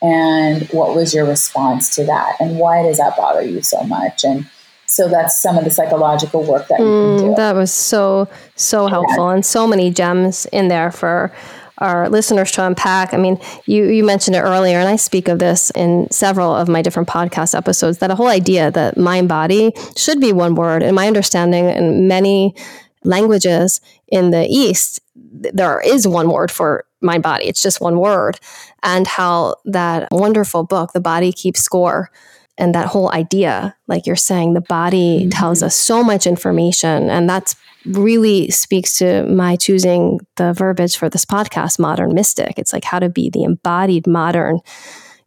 And 0.00 0.68
what 0.68 0.94
was 0.94 1.12
your 1.12 1.26
response 1.26 1.92
to 1.96 2.04
that? 2.04 2.36
And 2.38 2.58
why 2.58 2.84
does 2.84 2.98
that 2.98 3.16
bother 3.16 3.42
you 3.42 3.62
so 3.62 3.82
much? 3.82 4.22
And 4.22 4.48
so 4.86 5.08
that's 5.08 5.40
some 5.42 5.58
of 5.58 5.64
the 5.64 5.70
psychological 5.70 6.44
work 6.44 6.68
that 6.68 6.78
you 6.78 6.84
can 6.84 7.16
do. 7.16 7.24
Mm, 7.32 7.36
that 7.36 7.56
was 7.56 7.72
so, 7.72 8.28
so 8.54 8.86
helpful, 8.86 9.26
yeah. 9.26 9.34
and 9.34 9.44
so 9.44 9.66
many 9.66 9.90
gems 9.90 10.46
in 10.52 10.68
there 10.68 10.92
for 10.92 11.32
our 11.78 12.08
listeners 12.08 12.52
to 12.52 12.64
unpack. 12.64 13.12
I 13.12 13.16
mean, 13.16 13.38
you 13.66 13.86
you 13.86 14.04
mentioned 14.04 14.36
it 14.36 14.40
earlier, 14.40 14.78
and 14.78 14.88
I 14.88 14.96
speak 14.96 15.28
of 15.28 15.38
this 15.38 15.70
in 15.74 16.08
several 16.10 16.54
of 16.54 16.68
my 16.68 16.82
different 16.82 17.08
podcast 17.08 17.56
episodes. 17.56 17.98
That 17.98 18.10
a 18.10 18.14
whole 18.14 18.28
idea 18.28 18.70
that 18.70 18.96
mind 18.96 19.28
body 19.28 19.72
should 19.96 20.20
be 20.20 20.32
one 20.32 20.54
word. 20.54 20.82
In 20.82 20.94
my 20.94 21.06
understanding, 21.06 21.68
in 21.68 22.06
many 22.06 22.54
languages 23.02 23.80
in 24.08 24.30
the 24.30 24.46
East, 24.48 25.00
there 25.14 25.80
is 25.80 26.06
one 26.06 26.30
word 26.30 26.50
for 26.50 26.84
mind 27.00 27.22
body. 27.22 27.46
It's 27.46 27.62
just 27.62 27.80
one 27.80 27.98
word, 27.98 28.38
and 28.82 29.06
how 29.06 29.56
that 29.64 30.08
wonderful 30.10 30.62
book, 30.64 30.92
"The 30.92 31.00
Body 31.00 31.32
Keeps 31.32 31.60
Score." 31.60 32.10
And 32.56 32.72
that 32.76 32.86
whole 32.86 33.10
idea, 33.10 33.74
like 33.88 34.06
you're 34.06 34.14
saying, 34.14 34.54
the 34.54 34.60
body 34.60 35.22
mm-hmm. 35.22 35.30
tells 35.30 35.60
us 35.60 35.74
so 35.74 36.04
much 36.04 36.24
information, 36.24 37.10
and 37.10 37.28
that's 37.28 37.56
really 37.86 38.50
speaks 38.50 38.98
to 38.98 39.24
my 39.26 39.56
choosing 39.56 40.20
the 40.36 40.52
verbiage 40.52 40.96
for 40.96 41.08
this 41.08 41.24
podcast, 41.24 41.78
modern 41.78 42.14
mystic. 42.14 42.58
It's 42.58 42.72
like 42.72 42.84
how 42.84 42.98
to 42.98 43.08
be 43.08 43.30
the 43.30 43.44
embodied 43.44 44.06
modern 44.06 44.60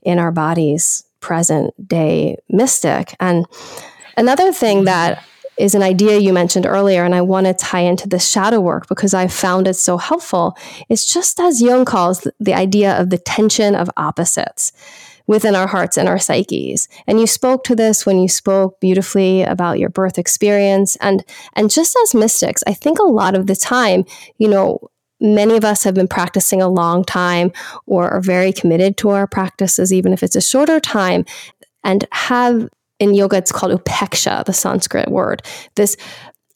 in 0.01 0.19
our 0.19 0.31
bodies, 0.31 1.03
present 1.19 1.73
day 1.87 2.37
mystic. 2.49 3.15
And 3.19 3.45
another 4.15 4.51
thing 4.51 4.85
that 4.85 5.23
is 5.57 5.73
an 5.73 5.81
idea 5.81 6.19
you 6.19 6.33
mentioned 6.33 6.65
earlier, 6.65 7.03
and 7.03 7.15
I 7.15 7.21
want 7.21 7.47
to 7.47 7.53
tie 7.53 7.79
into 7.79 8.07
the 8.07 8.19
shadow 8.19 8.59
work 8.59 8.87
because 8.87 9.13
I 9.13 9.27
found 9.27 9.67
it 9.67 9.73
so 9.73 9.97
helpful. 9.97 10.55
It's 10.87 11.11
just 11.11 11.39
as 11.39 11.61
Jung 11.61 11.83
calls 11.83 12.27
the 12.39 12.53
idea 12.53 12.99
of 12.99 13.09
the 13.09 13.17
tension 13.17 13.75
of 13.75 13.89
opposites 13.97 14.71
within 15.27 15.55
our 15.55 15.67
hearts 15.67 15.97
and 15.97 16.07
our 16.07 16.17
psyches. 16.17 16.87
And 17.05 17.19
you 17.19 17.27
spoke 17.27 17.63
to 17.65 17.75
this 17.75 18.05
when 18.05 18.19
you 18.19 18.29
spoke 18.29 18.79
beautifully 18.79 19.43
about 19.43 19.79
your 19.79 19.89
birth 19.89 20.17
experience. 20.17 20.95
And, 20.97 21.23
and 21.53 21.69
just 21.69 21.95
as 22.03 22.15
mystics, 22.15 22.63
I 22.65 22.73
think 22.73 22.99
a 22.99 23.03
lot 23.03 23.35
of 23.35 23.47
the 23.47 23.55
time, 23.55 24.05
you 24.37 24.47
know, 24.47 24.79
many 25.19 25.55
of 25.55 25.65
us 25.65 25.83
have 25.83 25.93
been 25.93 26.07
practicing 26.07 26.61
a 26.61 26.69
long 26.69 27.03
time 27.03 27.51
or 27.85 28.09
are 28.09 28.21
very 28.21 28.53
committed 28.53 28.97
to 28.97 29.09
our 29.09 29.27
practices, 29.27 29.93
even 29.93 30.13
if 30.13 30.23
it's 30.23 30.35
a 30.35 30.41
shorter 30.41 30.79
time, 30.79 31.25
and 31.83 32.05
have 32.11 32.69
in 32.99 33.13
yoga, 33.13 33.37
it's 33.37 33.51
called 33.51 33.71
upeksha, 33.71 34.43
the 34.45 34.53
Sanskrit 34.53 35.09
word, 35.09 35.43
this 35.75 35.95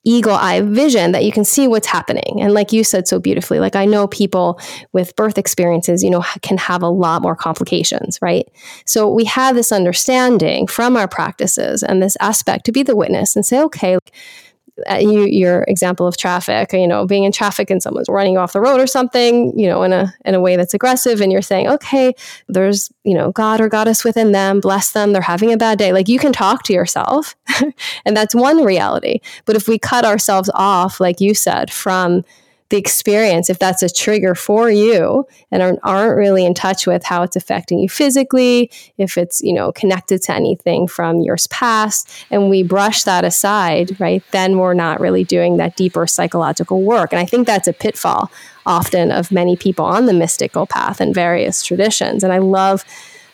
eagle 0.03 0.33
eye 0.33 0.61
vision 0.61 1.11
that 1.11 1.23
you 1.23 1.31
can 1.31 1.45
see 1.45 1.67
what's 1.67 1.87
happening. 1.87 2.41
And 2.41 2.53
like 2.53 2.71
you 2.71 2.83
said 2.83 3.07
so 3.07 3.19
beautifully, 3.19 3.59
like 3.59 3.75
I 3.75 3.85
know 3.85 4.07
people 4.07 4.59
with 4.93 5.15
birth 5.15 5.37
experiences, 5.37 6.03
you 6.03 6.09
know, 6.09 6.23
can 6.41 6.57
have 6.57 6.81
a 6.81 6.89
lot 6.89 7.21
more 7.21 7.35
complications, 7.35 8.17
right? 8.21 8.47
So 8.85 9.07
we 9.07 9.25
have 9.25 9.55
this 9.55 9.71
understanding 9.71 10.65
from 10.65 10.97
our 10.97 11.07
practices 11.07 11.83
and 11.83 12.01
this 12.01 12.17
aspect 12.19 12.65
to 12.65 12.71
be 12.71 12.83
the 12.83 12.95
witness 12.95 13.35
and 13.35 13.45
say, 13.45 13.61
okay, 13.61 13.99
Uh, 14.89 14.95
you, 14.95 15.25
your 15.25 15.63
example 15.67 16.07
of 16.07 16.17
traffic, 16.17 16.73
you 16.73 16.87
know, 16.87 17.05
being 17.05 17.23
in 17.23 17.31
traffic 17.31 17.69
and 17.69 17.81
someone's 17.81 18.09
running 18.09 18.37
off 18.37 18.53
the 18.53 18.61
road 18.61 18.79
or 18.79 18.87
something, 18.87 19.57
you 19.57 19.67
know, 19.67 19.83
in 19.83 19.93
a 19.93 20.13
in 20.25 20.35
a 20.35 20.39
way 20.39 20.55
that's 20.55 20.73
aggressive, 20.73 21.21
and 21.21 21.31
you're 21.31 21.41
saying, 21.41 21.67
okay, 21.67 22.13
there's 22.47 22.91
you 23.03 23.13
know 23.13 23.31
God 23.31 23.61
or 23.61 23.69
goddess 23.69 24.03
within 24.03 24.31
them, 24.31 24.59
bless 24.59 24.91
them, 24.91 25.13
they're 25.13 25.21
having 25.21 25.51
a 25.51 25.57
bad 25.57 25.77
day. 25.77 25.93
Like 25.93 26.07
you 26.07 26.19
can 26.19 26.33
talk 26.33 26.63
to 26.63 26.73
yourself, 26.73 27.35
and 28.05 28.15
that's 28.17 28.35
one 28.35 28.63
reality. 28.63 29.19
But 29.45 29.55
if 29.55 29.67
we 29.67 29.79
cut 29.79 30.05
ourselves 30.05 30.49
off, 30.53 30.99
like 30.99 31.19
you 31.19 31.33
said, 31.33 31.71
from 31.71 32.23
the 32.71 32.77
experience, 32.77 33.49
if 33.49 33.59
that's 33.59 33.83
a 33.83 33.89
trigger 33.89 34.33
for 34.33 34.71
you 34.71 35.27
and 35.51 35.77
aren't 35.83 36.17
really 36.17 36.45
in 36.45 36.53
touch 36.53 36.87
with 36.87 37.03
how 37.03 37.21
it's 37.21 37.35
affecting 37.35 37.79
you 37.79 37.89
physically, 37.89 38.71
if 38.97 39.17
it's, 39.17 39.41
you 39.41 39.53
know, 39.53 39.71
connected 39.73 40.23
to 40.23 40.33
anything 40.33 40.87
from 40.87 41.19
years 41.19 41.47
past, 41.47 42.09
and 42.31 42.49
we 42.49 42.63
brush 42.63 43.03
that 43.03 43.25
aside, 43.25 43.99
right, 43.99 44.23
then 44.31 44.57
we're 44.57 44.73
not 44.73 44.99
really 44.99 45.23
doing 45.23 45.57
that 45.57 45.75
deeper 45.75 46.07
psychological 46.07 46.81
work. 46.81 47.11
And 47.11 47.19
I 47.19 47.25
think 47.25 47.45
that's 47.45 47.67
a 47.67 47.73
pitfall 47.73 48.31
often 48.65 49.11
of 49.11 49.31
many 49.31 49.55
people 49.55 49.85
on 49.85 50.05
the 50.05 50.13
mystical 50.13 50.65
path 50.65 51.01
and 51.01 51.13
various 51.13 51.63
traditions. 51.63 52.23
And 52.23 52.31
I 52.31 52.37
love 52.37 52.85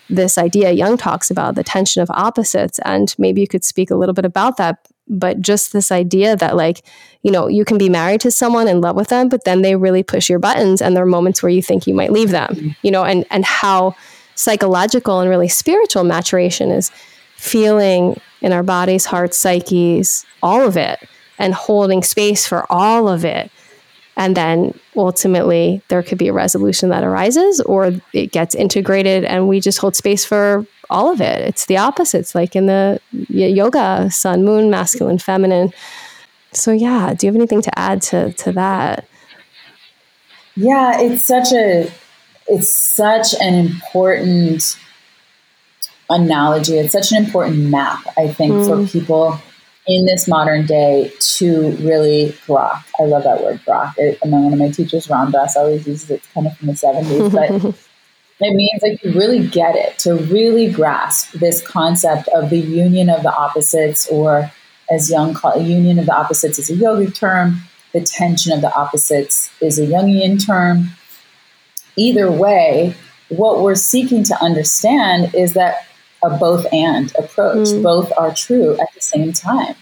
this 0.10 0.38
idea 0.38 0.72
Jung 0.72 0.98
talks 0.98 1.30
about 1.30 1.56
the 1.56 1.64
tension 1.64 2.02
of 2.02 2.10
opposites. 2.10 2.80
And 2.86 3.14
maybe 3.20 3.42
you 3.42 3.48
could 3.48 3.64
speak 3.64 3.92
a 3.92 3.96
little 3.96 4.14
bit 4.14 4.26
about 4.26 4.58
that 4.58 4.88
but 5.10 5.42
just 5.42 5.74
this 5.74 5.92
idea 5.92 6.36
that 6.36 6.56
like 6.56 6.84
you 7.22 7.32
know 7.32 7.48
you 7.48 7.64
can 7.66 7.78
be 7.78 7.90
married 7.90 8.22
to 8.22 8.32
someone 8.32 8.68
in 8.68 8.82
love 8.82 8.96
with 8.96 9.08
them 9.08 9.30
but 9.30 9.44
then 9.46 9.62
they 9.62 9.76
really 9.76 10.04
push 10.04 10.30
your 10.30 10.40
buttons 10.40 10.82
and 10.82 10.96
there 10.96 11.04
are 11.04 11.08
moments 11.08 11.42
where 11.42 11.50
you 11.50 11.62
think 11.62 11.88
you 11.88 11.94
might 11.94 12.12
leave 12.12 12.32
them 12.32 12.50
mm-hmm. 12.54 12.70
you 12.82 12.92
know 12.92 13.04
and 13.04 13.26
and 13.32 13.46
how 13.46 13.96
psychological 14.36 15.20
and 15.20 15.30
really 15.30 15.48
spiritual 15.48 16.04
maturation 16.04 16.72
is 16.72 16.92
feeling 17.38 18.20
in 18.42 18.52
our 18.52 18.64
bodies, 18.64 19.06
hearts, 19.06 19.38
psyches, 19.38 20.26
all 20.44 20.62
of 20.62 20.78
it, 20.78 21.00
and 21.40 21.54
holding 21.54 22.04
space 22.04 22.48
for 22.48 22.72
all 22.72 23.08
of 23.08 23.24
it. 23.26 23.52
And 24.18 24.36
then 24.36 24.78
ultimately, 24.96 25.84
there 25.90 26.02
could 26.02 26.18
be 26.18 26.28
a 26.28 26.34
resolution 26.34 26.90
that 26.90 27.04
arises, 27.04 27.62
or 27.62 27.92
it 28.14 28.32
gets 28.32 28.56
integrated, 28.56 29.24
and 29.24 29.48
we 29.48 29.60
just 29.60 29.78
hold 29.78 29.96
space 29.96 30.26
for 30.26 30.66
all 30.90 31.12
of 31.12 31.22
it. 31.22 31.42
It's 31.42 31.68
the 31.68 31.78
opposites, 31.78 32.34
like 32.34 32.56
in 32.56 32.66
the 32.66 33.00
yoga, 33.30 34.10
sun, 34.10 34.44
moon, 34.44 34.72
masculine, 34.72 35.20
feminine. 35.20 35.72
So, 36.52 36.72
yeah, 36.72 37.14
do 37.14 37.28
you 37.28 37.32
have 37.32 37.36
anything 37.36 37.62
to 37.62 37.80
add 37.80 38.02
to, 38.04 38.34
to 38.34 38.52
that? 38.54 39.08
Yeah, 40.56 41.00
it's 41.00 41.24
such 41.24 41.52
a 41.54 41.92
it's 42.48 42.76
such 42.76 43.36
an 43.40 43.54
important 43.54 44.80
analogy. 46.10 46.80
It's 46.80 46.94
such 46.94 47.12
an 47.12 47.24
important 47.24 47.58
map, 47.70 48.00
I 48.18 48.30
think, 48.30 48.54
mm. 48.54 48.66
for 48.66 48.92
people 48.92 49.40
in 49.88 50.06
this 50.06 50.28
modern 50.28 50.66
day 50.66 51.14
to 51.20 51.72
really 51.78 52.30
grok. 52.46 52.84
I 53.00 53.04
love 53.04 53.24
that 53.24 53.42
word 53.42 53.62
grok. 53.66 53.94
It, 53.98 54.20
and 54.22 54.32
one 54.32 54.52
of 54.52 54.60
my 54.60 54.70
teachers, 54.70 55.10
Ram 55.10 55.32
Dass, 55.32 55.56
always 55.56 55.88
uses 55.88 56.10
it. 56.10 56.16
It's 56.16 56.28
kind 56.34 56.46
of 56.46 56.58
from 56.58 56.68
the 56.68 56.74
70s, 56.74 57.32
but 57.32 57.76
it 58.40 58.54
means 58.54 58.82
like 58.84 59.04
you 59.04 59.18
really 59.18 59.48
get 59.48 59.76
it, 59.76 59.98
to 60.00 60.16
really 60.16 60.70
grasp 60.70 61.32
this 61.32 61.66
concept 61.66 62.28
of 62.30 62.50
the 62.50 62.60
union 62.60 63.10
of 63.10 63.24
the 63.24 63.34
opposites, 63.34 64.08
or 64.10 64.52
as 64.92 65.10
Jung 65.10 65.34
called 65.34 65.62
it, 65.62 65.66
union 65.66 66.00
of 66.00 66.06
the 66.06 66.16
opposites 66.16 66.60
is 66.60 66.70
a 66.70 66.74
yogic 66.74 67.16
term. 67.16 67.62
The 67.94 68.02
tension 68.02 68.52
of 68.52 68.62
the 68.62 68.74
opposites 68.76 69.50
is 69.62 69.80
a 69.80 69.88
Jungian 69.88 70.46
term. 70.46 70.90
Either 71.96 72.30
way, 72.30 72.96
what 73.30 73.62
we're 73.62 73.76
seeking 73.76 74.24
to 74.26 74.44
understand 74.44 75.34
is 75.34 75.54
that 75.54 75.87
a 76.28 76.38
both 76.38 76.66
and 76.72 77.14
approach. 77.18 77.68
Mm. 77.68 77.84
Both 77.84 78.12
are 78.18 78.34
true 78.34 78.74
at 78.80 78.94
the 78.94 79.02
same 79.02 79.34
time. 79.34 79.76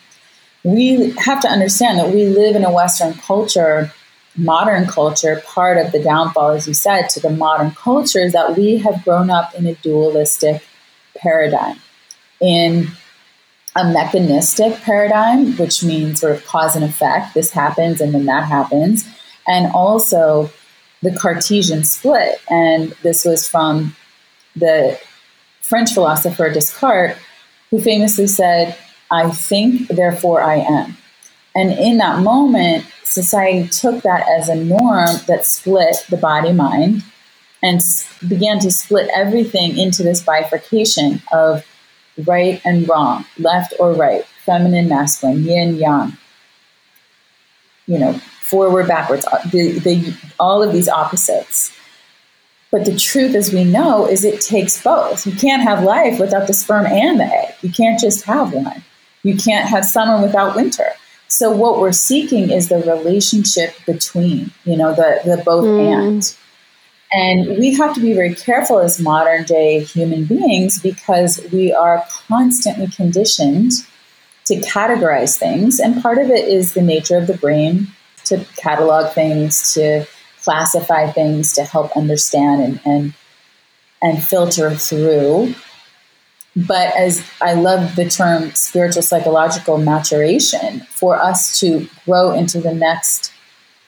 We 0.63 1.11
have 1.17 1.41
to 1.41 1.47
understand 1.47 1.99
that 1.99 2.13
we 2.13 2.25
live 2.25 2.55
in 2.55 2.63
a 2.63 2.71
Western 2.71 3.13
culture, 3.13 3.91
modern 4.35 4.87
culture. 4.87 5.41
Part 5.45 5.77
of 5.77 5.91
the 5.91 6.01
downfall, 6.01 6.51
as 6.51 6.67
you 6.67 6.73
said, 6.73 7.09
to 7.09 7.19
the 7.19 7.29
modern 7.29 7.71
culture 7.71 8.19
is 8.19 8.33
that 8.33 8.57
we 8.57 8.77
have 8.77 9.03
grown 9.03 9.29
up 9.29 9.53
in 9.53 9.67
a 9.67 9.75
dualistic 9.75 10.63
paradigm. 11.17 11.79
In 12.41 12.87
a 13.75 13.91
mechanistic 13.91 14.73
paradigm, 14.81 15.55
which 15.57 15.83
means 15.83 16.21
sort 16.21 16.35
of 16.35 16.45
cause 16.45 16.75
and 16.75 16.85
effect, 16.85 17.33
this 17.33 17.51
happens 17.51 18.01
and 18.01 18.13
then 18.13 18.25
that 18.25 18.45
happens, 18.45 19.07
and 19.47 19.71
also 19.73 20.49
the 21.01 21.15
Cartesian 21.15 21.83
split. 21.83 22.39
And 22.49 22.91
this 23.03 23.25
was 23.25 23.47
from 23.47 23.95
the 24.55 24.99
French 25.66 25.93
philosopher 25.93 26.51
Descartes, 26.51 27.18
who 27.72 27.82
famously 27.82 28.28
said, 28.28 28.78
I 29.11 29.32
think, 29.32 29.88
therefore 29.88 30.43
I 30.43 30.57
am. 30.57 30.95
And 31.55 31.72
in 31.72 31.97
that 31.97 32.22
moment, 32.22 32.86
society 33.03 33.68
took 33.70 34.03
that 34.03 34.28
as 34.30 34.47
a 34.47 34.55
norm 34.55 35.16
that 35.28 35.45
split 35.45 36.05
the 36.07 36.18
body 36.18 36.53
mind 36.53 37.03
and 37.63 37.82
began 38.28 38.59
to 38.59 38.70
split 38.70 39.09
everything 39.16 39.76
into 39.76 40.03
this 40.03 40.22
bifurcation 40.22 41.22
of 41.34 41.66
right 42.28 42.61
and 42.63 42.88
wrong, 42.88 43.26
left 43.39 43.74
or 43.80 43.93
right, 43.93 44.24
feminine, 44.45 44.88
masculine, 44.88 45.43
yin, 45.43 45.76
yang, 45.78 46.16
you 47.88 47.97
know, 47.97 48.13
forward, 48.43 48.88
backwards, 48.88 49.26
uh, 49.26 49.41
the, 49.51 49.80
the, 49.80 50.16
all 50.39 50.61
of 50.61 50.72
these 50.72 50.88
opposites. 50.88 51.74
But 52.76 52.84
the 52.84 52.97
truth, 52.97 53.36
as 53.36 53.53
we 53.53 53.63
know, 53.63 54.05
is 54.05 54.26
it 54.26 54.41
takes 54.41 54.84
both. 54.84 55.26
You 55.26 55.32
can't 55.32 55.63
have 55.63 55.86
life 55.86 56.19
without 56.19 56.45
the 56.45 56.53
sperm 56.53 56.86
and 56.86 57.21
the 57.21 57.23
egg. 57.23 57.53
You 57.61 57.71
can't 57.71 57.97
just 57.97 58.26
have 58.26 58.51
one. 58.51 58.84
You 59.23 59.38
can't 59.38 59.69
have 59.69 59.86
summer 59.86 60.21
without 60.21 60.57
winter. 60.57 60.89
So 61.30 61.51
what 61.51 61.80
we're 61.80 61.93
seeking 61.93 62.51
is 62.51 62.67
the 62.67 62.80
relationship 62.80 63.76
between, 63.86 64.51
you 64.65 64.76
know, 64.76 64.93
the 64.93 65.21
the 65.23 65.41
both 65.41 65.63
mm. 65.63 65.88
and. 65.89 66.36
And 67.13 67.57
we 67.57 67.73
have 67.76 67.95
to 67.95 68.01
be 68.01 68.11
very 68.11 68.36
careful 68.36 68.80
as 68.80 68.99
modern 68.99 69.45
day 69.45 69.82
human 69.82 70.26
beings 70.26 70.82
because 70.82 71.39
we 71.53 71.71
are 71.71 72.05
constantly 72.28 72.88
conditioned 72.88 73.71
to 74.47 74.55
categorize 74.55 75.38
things. 75.38 75.80
And 75.80 76.01
part 76.01 76.17
of 76.17 76.30
it 76.30 76.45
is 76.45 76.73
the 76.73 76.82
nature 76.82 77.15
of 77.15 77.28
the 77.28 77.38
brain 77.38 77.88
to 78.26 78.45
catalog 78.57 79.13
things, 79.13 79.73
to 79.76 80.05
classify 80.45 81.11
things 81.11 81.53
to 81.53 81.63
help 81.63 81.97
understand 81.97 82.61
and, 82.61 82.79
and 82.85 83.13
and 84.01 84.23
filter 84.23 84.69
through. 84.75 85.55
But 86.55 86.95
as 86.95 87.25
I 87.41 87.53
love 87.55 87.95
the 87.95 88.07
term 88.07 88.51
spiritual 88.51 89.01
psychological 89.01 89.77
maturation, 89.79 90.81
for 90.81 91.17
us 91.17 91.59
to 91.59 91.87
grow 92.05 92.31
into 92.31 92.61
the 92.61 92.73
next 92.73 93.33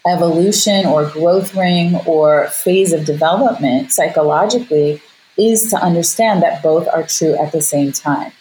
evolution 0.05 0.85
or 0.85 1.09
growth 1.09 1.55
ring 1.55 1.95
or 2.07 2.47
phase 2.47 2.91
of 2.93 3.05
development 3.05 3.91
psychologically 3.91 5.01
is 5.37 5.69
to 5.69 5.77
understand 5.77 6.41
that 6.41 6.63
both 6.63 6.87
are 6.87 7.03
true 7.03 7.35
at 7.35 7.51
the 7.51 7.61
same 7.61 7.91
time. 7.91 8.31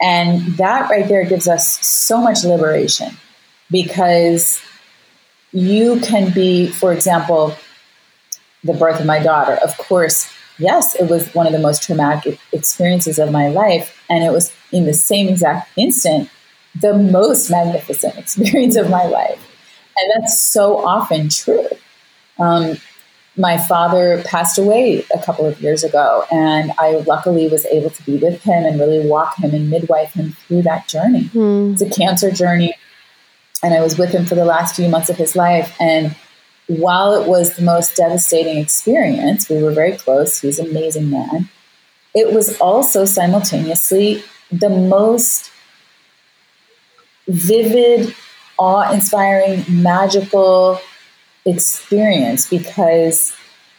And 0.00 0.40
that 0.56 0.90
right 0.90 1.08
there 1.08 1.24
gives 1.24 1.48
us 1.48 1.78
so 1.86 2.20
much 2.20 2.44
liberation 2.44 3.16
because 3.70 4.60
you 5.52 6.00
can 6.00 6.32
be, 6.32 6.68
for 6.68 6.92
example, 6.92 7.56
the 8.64 8.74
birth 8.74 9.00
of 9.00 9.06
my 9.06 9.22
daughter. 9.22 9.54
Of 9.62 9.76
course, 9.78 10.30
yes, 10.58 10.94
it 10.94 11.08
was 11.08 11.32
one 11.34 11.46
of 11.46 11.52
the 11.52 11.58
most 11.58 11.82
traumatic 11.82 12.38
experiences 12.52 13.18
of 13.18 13.30
my 13.30 13.48
life. 13.48 13.96
And 14.10 14.24
it 14.24 14.32
was 14.32 14.52
in 14.72 14.86
the 14.86 14.94
same 14.94 15.28
exact 15.28 15.70
instant, 15.76 16.30
the 16.80 16.94
most 16.96 17.50
magnificent 17.50 18.16
experience 18.18 18.76
of 18.76 18.90
my 18.90 19.04
life. 19.04 19.40
And 19.98 20.22
that's 20.22 20.42
so 20.42 20.84
often 20.84 21.28
true. 21.28 21.68
Um, 22.38 22.76
my 23.38 23.58
father 23.58 24.22
passed 24.24 24.58
away 24.58 25.04
a 25.14 25.22
couple 25.22 25.44
of 25.46 25.60
years 25.60 25.84
ago, 25.84 26.24
and 26.30 26.72
I 26.78 26.96
luckily 27.06 27.48
was 27.48 27.66
able 27.66 27.90
to 27.90 28.02
be 28.04 28.16
with 28.16 28.42
him 28.42 28.64
and 28.64 28.80
really 28.80 29.06
walk 29.06 29.36
him 29.36 29.54
and 29.54 29.68
midwife 29.68 30.14
him 30.14 30.32
through 30.32 30.62
that 30.62 30.88
journey. 30.88 31.24
Mm. 31.34 31.74
It's 31.74 31.82
a 31.82 31.90
cancer 31.90 32.30
journey 32.30 32.74
and 33.62 33.74
I 33.74 33.80
was 33.80 33.98
with 33.98 34.10
him 34.10 34.26
for 34.26 34.34
the 34.34 34.44
last 34.44 34.76
few 34.76 34.88
months 34.88 35.10
of 35.10 35.16
his 35.16 35.36
life. 35.36 35.74
And 35.80 36.14
while 36.66 37.14
it 37.14 37.28
was 37.28 37.56
the 37.56 37.62
most 37.62 37.96
devastating 37.96 38.58
experience, 38.58 39.48
we 39.48 39.62
were 39.62 39.72
very 39.72 39.96
close. 39.96 40.40
He's 40.40 40.58
an 40.58 40.70
amazing 40.70 41.10
man. 41.10 41.48
It 42.14 42.32
was 42.32 42.58
also 42.58 43.04
simultaneously 43.04 44.22
the 44.50 44.70
most 44.70 45.50
vivid, 47.28 48.14
awe 48.58 48.92
inspiring, 48.92 49.64
magical 49.68 50.80
experience 51.44 52.48
because 52.48 53.34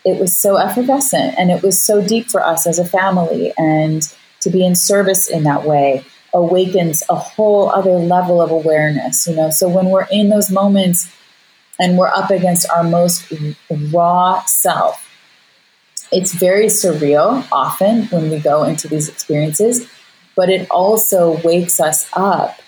it 0.06 0.20
was 0.20 0.36
so 0.36 0.56
effervescent 0.56 1.36
and 1.38 1.52
it 1.52 1.62
was 1.62 1.82
so 1.82 2.06
deep 2.06 2.30
for 2.30 2.46
us 2.46 2.66
as 2.66 2.80
a 2.80 2.86
family 2.86 3.54
and 3.58 4.14
to 4.40 4.50
be 4.50 4.66
in 4.66 4.76
service 4.76 5.28
in 5.28 5.44
that 5.44 5.64
way 5.64 6.06
awakens 6.34 7.04
a 7.10 7.16
whole 7.16 7.70
other 7.70 7.92
level 7.92 8.42
of 8.42 8.52
awareness, 8.52 9.28
you 9.28 9.36
know. 9.36 9.50
So 9.50 9.68
when 9.68 9.88
we're 9.88 10.08
in 10.12 10.30
those 10.30 10.52
moments 10.52 11.14
and 11.80 11.98
we're 11.98 12.08
up 12.08 12.30
against 12.30 12.70
our 12.70 12.84
most 12.84 13.32
raw 13.92 14.44
self, 14.46 15.04
it's 16.12 16.34
very 16.34 16.68
surreal 16.68 17.46
often 17.52 18.04
when 18.06 18.30
we 18.30 18.40
go 18.40 18.64
into 18.64 18.88
these 18.88 19.10
experiences, 19.10 19.90
but 20.36 20.50
it 20.50 20.70
also 20.72 21.42
wakes 21.42 21.80
us 21.80 22.10
up 22.14 22.60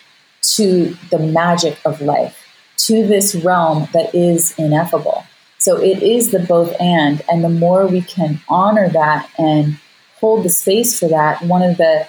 to 0.42 0.96
the 1.12 1.20
magic 1.20 1.78
of 1.86 2.02
life, 2.02 2.46
to 2.78 3.06
this 3.06 3.36
realm 3.36 3.88
that 3.94 4.14
is 4.14 4.54
ineffable. 4.58 5.26
So 5.58 5.78
it 5.78 6.02
is 6.02 6.32
the 6.32 6.40
both 6.40 6.74
and, 6.80 7.22
and 7.30 7.44
the 7.44 7.50
more 7.50 7.86
we 7.86 8.02
can 8.02 8.42
honor 8.48 8.90
that 8.90 9.30
and 9.38 9.78
hold 10.20 10.44
the 10.44 10.50
space 10.50 10.98
for 11.00 11.10
that, 11.10 11.42
one 11.44 11.62
of 11.62 11.78
the 11.78 12.08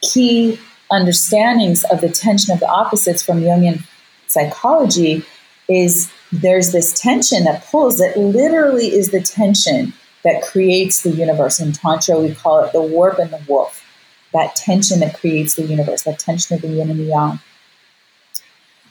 key 0.00 0.58
understandings 0.94 1.84
of 1.84 2.00
the 2.00 2.08
tension 2.08 2.52
of 2.52 2.60
the 2.60 2.68
opposites 2.68 3.22
from 3.22 3.40
Jungian 3.40 3.84
psychology 4.26 5.24
is 5.68 6.10
there's 6.32 6.72
this 6.72 6.98
tension 7.00 7.44
that 7.44 7.66
pulls 7.66 7.98
that 7.98 8.16
literally 8.16 8.86
is 8.86 9.10
the 9.10 9.20
tension 9.20 9.92
that 10.24 10.42
creates 10.42 11.02
the 11.02 11.10
universe. 11.10 11.60
In 11.60 11.72
Tantra, 11.72 12.18
we 12.18 12.34
call 12.34 12.64
it 12.64 12.72
the 12.72 12.82
warp 12.82 13.18
and 13.18 13.30
the 13.30 13.40
woof. 13.48 13.82
That 14.32 14.56
tension 14.56 15.00
that 15.00 15.18
creates 15.18 15.54
the 15.54 15.62
universe, 15.62 16.02
that 16.02 16.18
tension 16.18 16.56
of 16.56 16.62
the 16.62 16.68
yin 16.68 16.90
and 16.90 16.98
the 16.98 17.04
yang. 17.04 17.40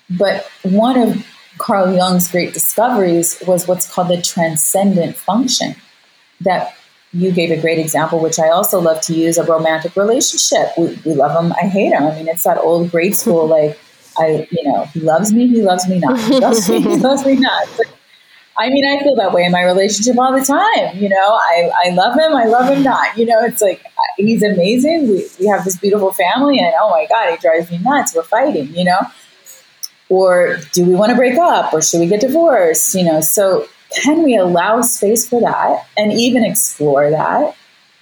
But 0.09 0.47
one 0.63 0.97
of 0.97 1.25
Carl 1.57 1.93
Jung's 1.93 2.31
great 2.31 2.53
discoveries 2.53 3.41
was 3.45 3.67
what's 3.67 3.91
called 3.91 4.07
the 4.07 4.21
transcendent 4.21 5.15
function 5.15 5.75
that 6.41 6.75
you 7.13 7.31
gave 7.31 7.51
a 7.51 7.61
great 7.61 7.77
example, 7.77 8.19
which 8.19 8.39
I 8.39 8.49
also 8.49 8.81
love 8.81 9.01
to 9.01 9.13
use 9.13 9.37
a 9.37 9.43
romantic 9.43 9.95
relationship. 9.95 10.69
We, 10.77 10.99
we 11.05 11.13
love 11.13 11.43
him, 11.43 11.53
I 11.53 11.67
hate 11.67 11.93
him. 11.93 12.03
I 12.03 12.15
mean, 12.15 12.27
it's 12.27 12.43
that 12.43 12.57
old 12.57 12.89
grade 12.91 13.15
school, 13.15 13.47
like, 13.57 13.79
I, 14.17 14.47
you 14.51 14.63
know, 14.63 14.85
he 14.85 14.99
loves 14.99 15.33
me, 15.33 15.47
he 15.47 15.61
loves 15.61 15.87
me 15.87 15.99
not. 15.99 16.19
He 16.19 16.39
loves 16.39 16.69
me, 16.69 16.81
he 16.81 16.97
loves 16.97 17.25
me 17.25 17.35
not. 17.35 17.67
But 17.77 17.87
I 18.57 18.69
mean, 18.69 18.85
I 18.85 19.01
feel 19.01 19.15
that 19.15 19.31
way 19.33 19.43
in 19.43 19.51
my 19.51 19.63
relationship 19.63 20.17
all 20.19 20.31
the 20.31 20.45
time. 20.45 20.95
You 20.97 21.09
know, 21.09 21.17
I, 21.17 21.71
I 21.85 21.89
love 21.89 22.13
him, 22.13 22.35
I 22.35 22.45
love 22.45 22.71
him 22.71 22.83
not. 22.83 23.17
You 23.17 23.25
know, 23.25 23.39
it's 23.41 23.61
like 23.61 23.83
he's 24.17 24.43
amazing. 24.43 25.07
We, 25.09 25.27
we 25.39 25.47
have 25.47 25.63
this 25.65 25.77
beautiful 25.77 26.13
family, 26.13 26.59
and 26.59 26.73
oh 26.79 26.89
my 26.91 27.07
God, 27.07 27.31
he 27.31 27.37
drives 27.37 27.71
me 27.71 27.79
nuts. 27.79 28.15
We're 28.15 28.23
fighting, 28.23 28.73
you 28.75 28.85
know? 28.85 28.99
Or 30.09 30.57
do 30.73 30.85
we 30.85 30.93
want 30.93 31.09
to 31.09 31.15
break 31.15 31.39
up, 31.39 31.73
or 31.73 31.81
should 31.81 31.99
we 31.99 32.07
get 32.07 32.21
divorced? 32.21 32.93
You 32.93 33.05
know, 33.05 33.21
so 33.21 33.67
can 34.01 34.23
we 34.23 34.35
allow 34.35 34.81
space 34.81 35.27
for 35.27 35.41
that 35.41 35.87
and 35.97 36.11
even 36.13 36.43
explore 36.43 37.09
that 37.09 37.55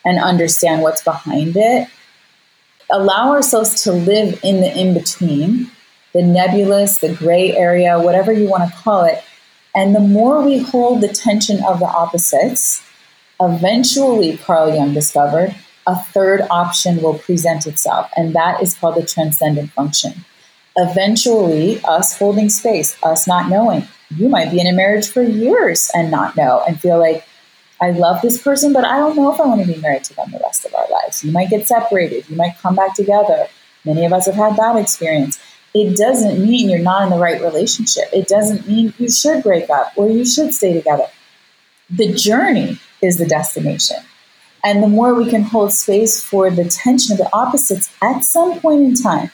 and 0.05 0.19
understand 0.19 0.81
what's 0.81 1.03
behind 1.03 1.55
it? 1.55 1.87
Allow 2.91 3.31
ourselves 3.31 3.83
to 3.83 3.91
live 3.91 4.39
in 4.43 4.61
the 4.61 4.77
in 4.77 4.93
between, 4.93 5.71
the 6.13 6.21
nebulous, 6.21 6.97
the 6.97 7.13
gray 7.13 7.55
area, 7.55 7.99
whatever 7.99 8.31
you 8.33 8.49
want 8.49 8.69
to 8.69 8.77
call 8.77 9.05
it 9.05 9.23
and 9.73 9.95
the 9.95 10.01
more 10.01 10.41
we 10.41 10.59
hold 10.59 11.01
the 11.01 11.07
tension 11.07 11.63
of 11.63 11.79
the 11.79 11.85
opposites, 11.85 12.83
eventually, 13.39 14.37
Carl 14.37 14.75
Jung 14.75 14.93
discovered, 14.93 15.55
a 15.87 15.95
third 15.95 16.41
option 16.51 17.01
will 17.01 17.17
present 17.17 17.65
itself, 17.65 18.11
and 18.15 18.35
that 18.35 18.61
is 18.61 18.75
called 18.75 18.95
the 18.95 19.05
transcendent 19.05 19.71
function. 19.71 20.25
Eventually, 20.75 21.81
us 21.83 22.17
holding 22.17 22.49
space, 22.49 22.97
us 23.01 23.27
not 23.27 23.49
knowing. 23.49 23.87
You 24.15 24.29
might 24.29 24.51
be 24.51 24.59
in 24.59 24.67
a 24.67 24.73
marriage 24.73 25.09
for 25.09 25.21
years 25.21 25.89
and 25.93 26.11
not 26.11 26.35
know 26.35 26.63
and 26.67 26.79
feel 26.79 26.99
like, 26.99 27.25
I 27.79 27.91
love 27.91 28.21
this 28.21 28.39
person, 28.39 28.73
but 28.73 28.85
I 28.85 28.97
don't 28.97 29.15
know 29.15 29.33
if 29.33 29.39
I 29.39 29.47
want 29.47 29.65
to 29.65 29.73
be 29.73 29.79
married 29.79 30.03
to 30.05 30.15
them 30.15 30.29
the 30.31 30.39
rest 30.39 30.65
of 30.65 30.75
our 30.75 30.87
lives. 30.89 31.23
You 31.23 31.31
might 31.31 31.49
get 31.49 31.67
separated, 31.67 32.29
you 32.29 32.35
might 32.35 32.57
come 32.59 32.75
back 32.75 32.95
together. 32.95 33.47
Many 33.85 34.05
of 34.05 34.13
us 34.13 34.27
have 34.27 34.35
had 34.35 34.55
that 34.57 34.75
experience 34.75 35.39
it 35.73 35.95
doesn't 35.95 36.43
mean 36.43 36.69
you're 36.69 36.79
not 36.79 37.03
in 37.03 37.09
the 37.09 37.17
right 37.17 37.41
relationship. 37.41 38.05
It 38.11 38.27
doesn't 38.27 38.67
mean 38.67 38.93
you 38.97 39.09
should 39.09 39.43
break 39.43 39.69
up 39.69 39.93
or 39.95 40.09
you 40.09 40.25
should 40.25 40.53
stay 40.53 40.73
together. 40.73 41.05
The 41.89 42.13
journey 42.13 42.79
is 43.01 43.17
the 43.17 43.25
destination. 43.25 43.97
And 44.63 44.83
the 44.83 44.87
more 44.87 45.13
we 45.15 45.29
can 45.29 45.43
hold 45.43 45.73
space 45.73 46.23
for 46.23 46.51
the 46.51 46.65
tension 46.65 47.13
of 47.13 47.17
the 47.17 47.29
opposites 47.33 47.91
at 48.01 48.23
some 48.23 48.59
point 48.59 48.81
in 48.81 48.95
time, 48.95 49.31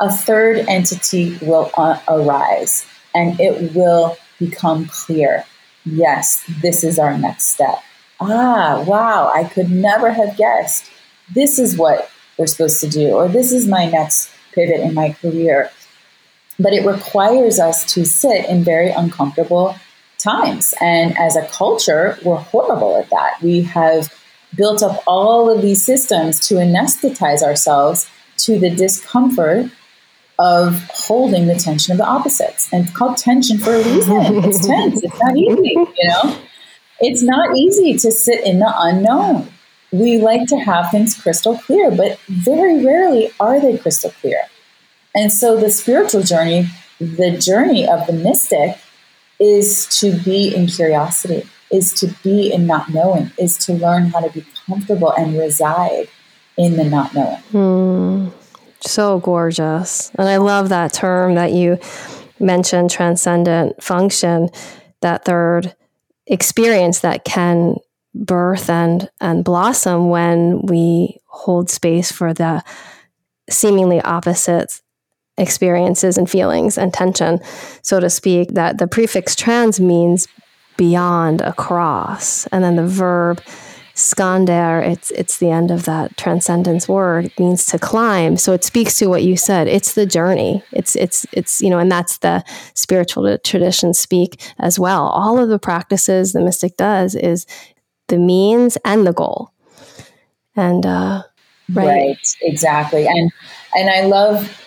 a 0.00 0.10
third 0.10 0.58
entity 0.66 1.38
will 1.40 1.70
uh, 1.76 2.00
arise 2.08 2.86
and 3.14 3.38
it 3.40 3.74
will 3.74 4.16
become 4.38 4.86
clear. 4.86 5.44
Yes, 5.84 6.44
this 6.60 6.82
is 6.82 6.98
our 6.98 7.16
next 7.16 7.44
step. 7.44 7.82
Ah, 8.20 8.82
wow, 8.86 9.30
I 9.34 9.44
could 9.44 9.70
never 9.70 10.10
have 10.10 10.36
guessed. 10.36 10.90
This 11.34 11.58
is 11.58 11.76
what 11.76 12.10
we're 12.38 12.46
supposed 12.46 12.80
to 12.80 12.88
do, 12.88 13.12
or 13.12 13.28
this 13.28 13.52
is 13.52 13.66
my 13.68 13.86
next 13.86 14.30
pivot 14.52 14.80
in 14.80 14.94
my 14.94 15.12
career. 15.12 15.70
But 16.58 16.72
it 16.72 16.86
requires 16.86 17.58
us 17.58 17.84
to 17.94 18.04
sit 18.04 18.48
in 18.48 18.64
very 18.64 18.90
uncomfortable 18.90 19.76
times. 20.18 20.74
And 20.80 21.16
as 21.18 21.36
a 21.36 21.46
culture, 21.48 22.18
we're 22.24 22.36
horrible 22.36 22.96
at 22.96 23.10
that. 23.10 23.42
We 23.42 23.62
have 23.62 24.12
built 24.54 24.82
up 24.82 25.02
all 25.06 25.50
of 25.50 25.62
these 25.62 25.84
systems 25.84 26.40
to 26.48 26.54
anesthetize 26.54 27.42
ourselves 27.42 28.08
to 28.38 28.58
the 28.58 28.70
discomfort 28.70 29.70
of 30.38 30.82
holding 30.92 31.46
the 31.46 31.54
tension 31.54 31.92
of 31.92 31.98
the 31.98 32.06
opposites. 32.06 32.72
And 32.72 32.84
it's 32.84 32.96
called 32.96 33.16
tension 33.16 33.58
for 33.58 33.74
a 33.74 33.84
reason. 33.84 34.44
It's 34.44 34.66
tense. 34.66 35.02
It's 35.02 35.20
not 35.20 35.36
easy, 35.36 35.74
you 35.74 36.08
know? 36.08 36.38
It's 37.00 37.22
not 37.22 37.56
easy 37.56 37.94
to 37.94 38.10
sit 38.10 38.44
in 38.44 38.58
the 38.58 38.72
unknown 38.76 39.48
we 39.94 40.18
like 40.18 40.46
to 40.48 40.58
have 40.58 40.90
things 40.90 41.14
crystal 41.14 41.56
clear, 41.56 41.90
but 41.90 42.18
very 42.28 42.84
rarely 42.84 43.30
are 43.38 43.60
they 43.60 43.78
crystal 43.78 44.10
clear. 44.20 44.42
And 45.14 45.32
so 45.32 45.56
the 45.56 45.70
spiritual 45.70 46.22
journey, 46.22 46.66
the 46.98 47.38
journey 47.38 47.86
of 47.88 48.06
the 48.06 48.12
mystic, 48.12 48.76
is 49.38 49.86
to 50.00 50.16
be 50.24 50.52
in 50.54 50.66
curiosity, 50.66 51.48
is 51.70 51.92
to 51.94 52.08
be 52.24 52.52
in 52.52 52.66
not 52.66 52.92
knowing, 52.92 53.30
is 53.38 53.56
to 53.66 53.72
learn 53.72 54.06
how 54.06 54.20
to 54.20 54.30
be 54.32 54.44
comfortable 54.66 55.12
and 55.12 55.38
reside 55.38 56.08
in 56.56 56.76
the 56.76 56.84
not 56.84 57.14
knowing. 57.14 57.42
Mm, 57.52 58.32
so 58.90 59.18
gorgeous. 59.20 60.10
And 60.18 60.28
I 60.28 60.36
love 60.36 60.68
that 60.68 60.92
term 60.92 61.34
that 61.34 61.52
you 61.52 61.78
mentioned 62.38 62.90
transcendent 62.90 63.82
function, 63.82 64.48
that 65.00 65.24
third 65.24 65.74
experience 66.26 67.00
that 67.00 67.24
can 67.24 67.76
birth 68.14 68.70
and 68.70 69.10
and 69.20 69.44
blossom 69.44 70.08
when 70.08 70.62
we 70.62 71.18
hold 71.26 71.68
space 71.68 72.12
for 72.12 72.32
the 72.32 72.62
seemingly 73.50 74.00
opposite 74.02 74.80
experiences 75.36 76.16
and 76.16 76.30
feelings 76.30 76.78
and 76.78 76.94
tension, 76.94 77.40
so 77.82 77.98
to 78.00 78.08
speak. 78.08 78.54
That 78.54 78.78
the 78.78 78.86
prefix 78.86 79.34
trans 79.34 79.80
means 79.80 80.28
beyond, 80.76 81.40
across, 81.40 82.46
and 82.48 82.62
then 82.64 82.76
the 82.76 82.86
verb 82.86 83.42
skander 83.94 84.84
it's 84.84 85.12
it's 85.12 85.38
the 85.38 85.50
end 85.50 85.70
of 85.70 85.84
that 85.84 86.16
transcendence 86.16 86.88
word 86.88 87.26
it 87.26 87.38
means 87.38 87.64
to 87.64 87.78
climb 87.78 88.36
so 88.36 88.52
it 88.52 88.64
speaks 88.64 88.98
to 88.98 89.06
what 89.06 89.22
you 89.22 89.36
said 89.36 89.68
it's 89.68 89.94
the 89.94 90.04
journey 90.04 90.62
it's 90.72 90.96
it's 90.96 91.24
it's 91.32 91.60
you 91.60 91.70
know 91.70 91.78
and 91.78 91.92
that's 91.92 92.18
the 92.18 92.42
spiritual 92.74 93.38
traditions 93.38 93.96
speak 93.98 94.40
as 94.58 94.78
well 94.80 95.06
all 95.06 95.38
of 95.38 95.48
the 95.48 95.60
practices 95.60 96.32
the 96.32 96.40
mystic 96.40 96.76
does 96.76 97.14
is 97.14 97.46
the 98.08 98.18
means 98.18 98.76
and 98.84 99.06
the 99.06 99.12
goal. 99.12 99.50
And 100.56 100.84
uh, 100.86 101.22
right. 101.72 101.86
right, 101.86 102.36
exactly. 102.42 103.06
And 103.06 103.32
and 103.74 103.90
I 103.90 104.02
love. 104.02 104.60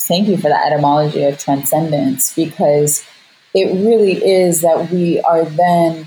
Thank 0.00 0.28
you 0.28 0.36
for 0.36 0.48
the 0.48 0.56
etymology 0.56 1.24
of 1.24 1.38
transcendence 1.38 2.34
because 2.34 3.04
it 3.52 3.66
really 3.84 4.24
is 4.24 4.62
that 4.62 4.90
we 4.90 5.20
are 5.20 5.44
then 5.44 6.06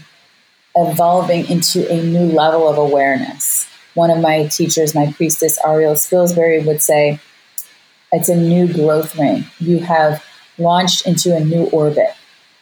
evolving 0.75 1.49
into 1.49 1.89
a 1.91 2.03
new 2.03 2.31
level 2.31 2.67
of 2.67 2.77
awareness. 2.77 3.67
One 3.93 4.09
of 4.09 4.19
my 4.19 4.47
teachers, 4.47 4.95
my 4.95 5.11
priestess 5.11 5.59
Ariel 5.65 5.95
Spilsbury, 5.95 6.65
would 6.65 6.81
say, 6.81 7.19
it's 8.11 8.29
a 8.29 8.35
new 8.35 8.71
growth 8.71 9.17
ring. 9.17 9.45
You 9.59 9.79
have 9.79 10.23
launched 10.57 11.07
into 11.07 11.35
a 11.35 11.39
new 11.39 11.65
orbit. 11.65 12.09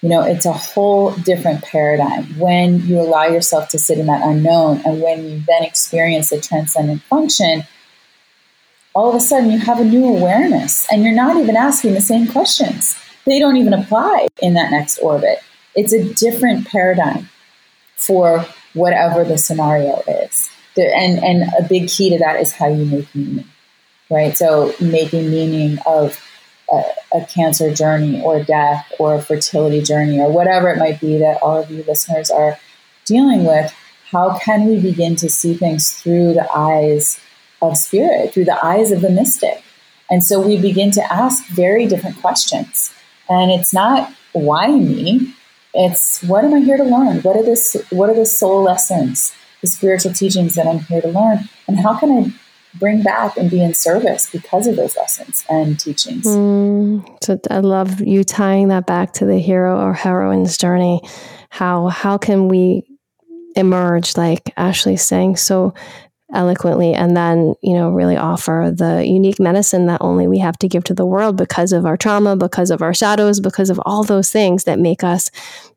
You 0.02 0.10
know, 0.10 0.22
it's 0.22 0.46
a 0.46 0.54
whole 0.54 1.12
different 1.12 1.64
paradigm 1.64 2.40
when 2.40 2.82
you 2.88 3.00
allow 3.00 3.26
yourself 3.26 3.70
to 3.70 3.80
sit 3.80 3.98
in 3.98 4.06
that 4.06 4.26
unknown 4.26 4.82
and 4.86 5.02
when 5.02 5.26
you 5.26 5.44
then 5.46 5.64
experience 5.64 6.30
the 6.30 6.40
transcendent 6.40 7.02
function. 7.04 7.64
All 8.94 9.10
of 9.10 9.16
a 9.16 9.20
sudden, 9.20 9.52
you 9.52 9.60
have 9.60 9.80
a 9.80 9.86
new 9.86 10.06
awareness 10.06 10.88
and 10.92 11.04
you're 11.04 11.14
not 11.14 11.38
even 11.38 11.58
asking 11.58 11.94
the 11.94 12.02
same 12.02 12.28
questions. 12.28 12.98
They 13.26 13.40
don't 13.40 13.58
even 13.58 13.74
apply 13.74 14.28
in 14.42 14.54
that 14.54 14.72
next 14.72 15.00
orbit. 15.00 15.40
It's 15.76 15.94
a 15.94 16.14
different 16.14 16.68
paradigm 16.68 17.30
for 18.00 18.46
whatever 18.74 19.24
the 19.24 19.38
scenario 19.38 20.02
is. 20.08 20.50
And, 20.78 21.22
and 21.24 21.44
a 21.60 21.68
big 21.68 21.90
key 21.90 22.10
to 22.12 22.18
that 22.20 22.40
is 22.40 22.54
how 22.54 22.68
you 22.68 22.86
make 22.86 23.14
meaning, 23.14 23.46
right? 24.10 24.36
So, 24.38 24.74
making 24.80 25.30
meaning 25.30 25.78
of 25.86 26.18
a, 26.72 26.84
a, 27.14 27.26
cancer 27.26 27.74
journey 27.74 28.22
or 28.22 28.42
death 28.42 28.90
or 28.98 29.16
a 29.16 29.22
fertility 29.22 29.82
journey 29.82 30.22
or 30.22 30.32
whatever 30.32 30.70
it 30.70 30.78
might 30.78 31.02
be 31.02 31.18
that 31.18 31.42
all 31.42 31.62
of 31.62 31.70
you 31.70 31.84
listeners 31.84 32.30
are 32.30 32.58
dealing 33.04 33.44
with, 33.44 33.74
how 34.12 34.38
can 34.38 34.66
we 34.66 34.80
begin 34.80 35.18
to 35.18 35.30
see 35.30 35.54
things 35.54 35.92
through 35.92 36.34
the 36.34 36.48
eyes 36.56 37.20
of 37.62 37.76
spirit, 37.76 38.34
through 38.34 38.46
the 38.46 38.66
eyes 38.66 38.92
of 38.92 39.02
the 39.02 39.10
mystic? 39.10 39.62
And 40.10 40.24
so 40.24 40.40
we 40.40 40.58
begin 40.62 40.92
to 40.92 41.14
ask 41.14 41.46
very 41.48 41.88
different 41.88 42.22
questions. 42.22 42.94
And 43.28 43.52
it's 43.52 43.74
not 43.74 44.14
why 44.32 44.68
me, 44.68 45.36
it's 45.74 46.24
what 46.24 46.44
am 46.44 46.54
I 46.54 46.60
here 46.60 46.78
to 46.78 46.84
learn? 46.84 47.22
What 47.22 47.36
are 47.38 47.44
this 47.44 47.76
what 47.90 48.10
are 48.10 48.16
the 48.16 48.26
soul 48.26 48.64
lessons, 48.64 49.34
the 49.62 49.68
spiritual 49.68 50.14
teachings 50.14 50.56
that 50.56 50.68
I'm 50.68 50.80
here 50.80 51.02
to 51.02 51.10
learn? 51.10 51.50
And 51.68 51.80
how 51.80 51.98
can 51.98 52.12
I 52.12 52.34
bring 52.76 53.02
back 53.02 53.38
and 53.38 53.50
be 53.50 53.64
in 53.64 53.74
service 53.74 54.30
because 54.30 54.68
of 54.68 54.76
those 54.76 54.96
lessons 54.96 55.46
and 55.50 55.80
teachings. 55.80 56.26
Mm, 56.26 57.24
so 57.24 57.40
I 57.50 57.60
love 57.60 58.02
you 58.02 58.24
tying 58.24 58.68
that 58.68 58.86
back 58.86 59.14
to 59.14 59.26
the 59.26 59.40
hero 59.40 59.80
or 59.80 59.94
heroine's 59.94 60.58
journey. 60.58 61.02
How 61.50 61.88
how 61.88 62.18
can 62.18 62.48
we 62.48 62.84
emerge, 63.56 64.16
like 64.18 64.54
Ashley's 64.58 65.02
saying 65.02 65.38
so 65.38 65.74
eloquently, 66.34 66.94
and 66.94 67.16
then 67.16 67.56
you 67.62 67.74
know 67.74 67.90
really 67.90 68.18
offer 68.18 68.72
the 68.74 69.06
unique 69.06 69.40
medicine 69.40 69.88
that 69.88 70.02
only 70.02 70.28
we 70.28 70.40
have 70.40 70.58
to 70.60 70.68
give 70.68 70.84
to 70.86 70.94
the 70.94 71.06
world 71.06 71.38
because 71.38 71.72
of 71.72 71.86
our 71.86 71.98
trauma, 71.98 72.36
because 72.36 72.72
of 72.72 72.82
our 72.82 72.94
shadows, 72.94 73.40
because 73.40 73.70
of 73.70 73.80
all 73.86 74.04
those 74.04 74.32
things 74.32 74.64
that 74.66 74.80
make 74.80 75.04
us 75.04 75.32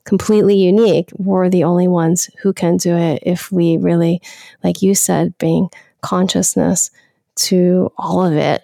completely 0.05 0.57
unique. 0.57 1.11
We're 1.17 1.49
the 1.49 1.65
only 1.65 1.89
ones 1.89 2.29
who 2.43 2.53
can 2.53 2.77
do 2.77 2.97
it 2.97 3.23
if 3.25 3.51
we 3.51 3.77
really, 3.77 4.21
like 4.63 4.83
you 4.83 4.95
said, 4.95 5.37
being 5.39 5.69
consciousness 6.01 6.91
to 7.37 7.91
all 7.97 8.25
of 8.25 8.35
it. 8.35 8.63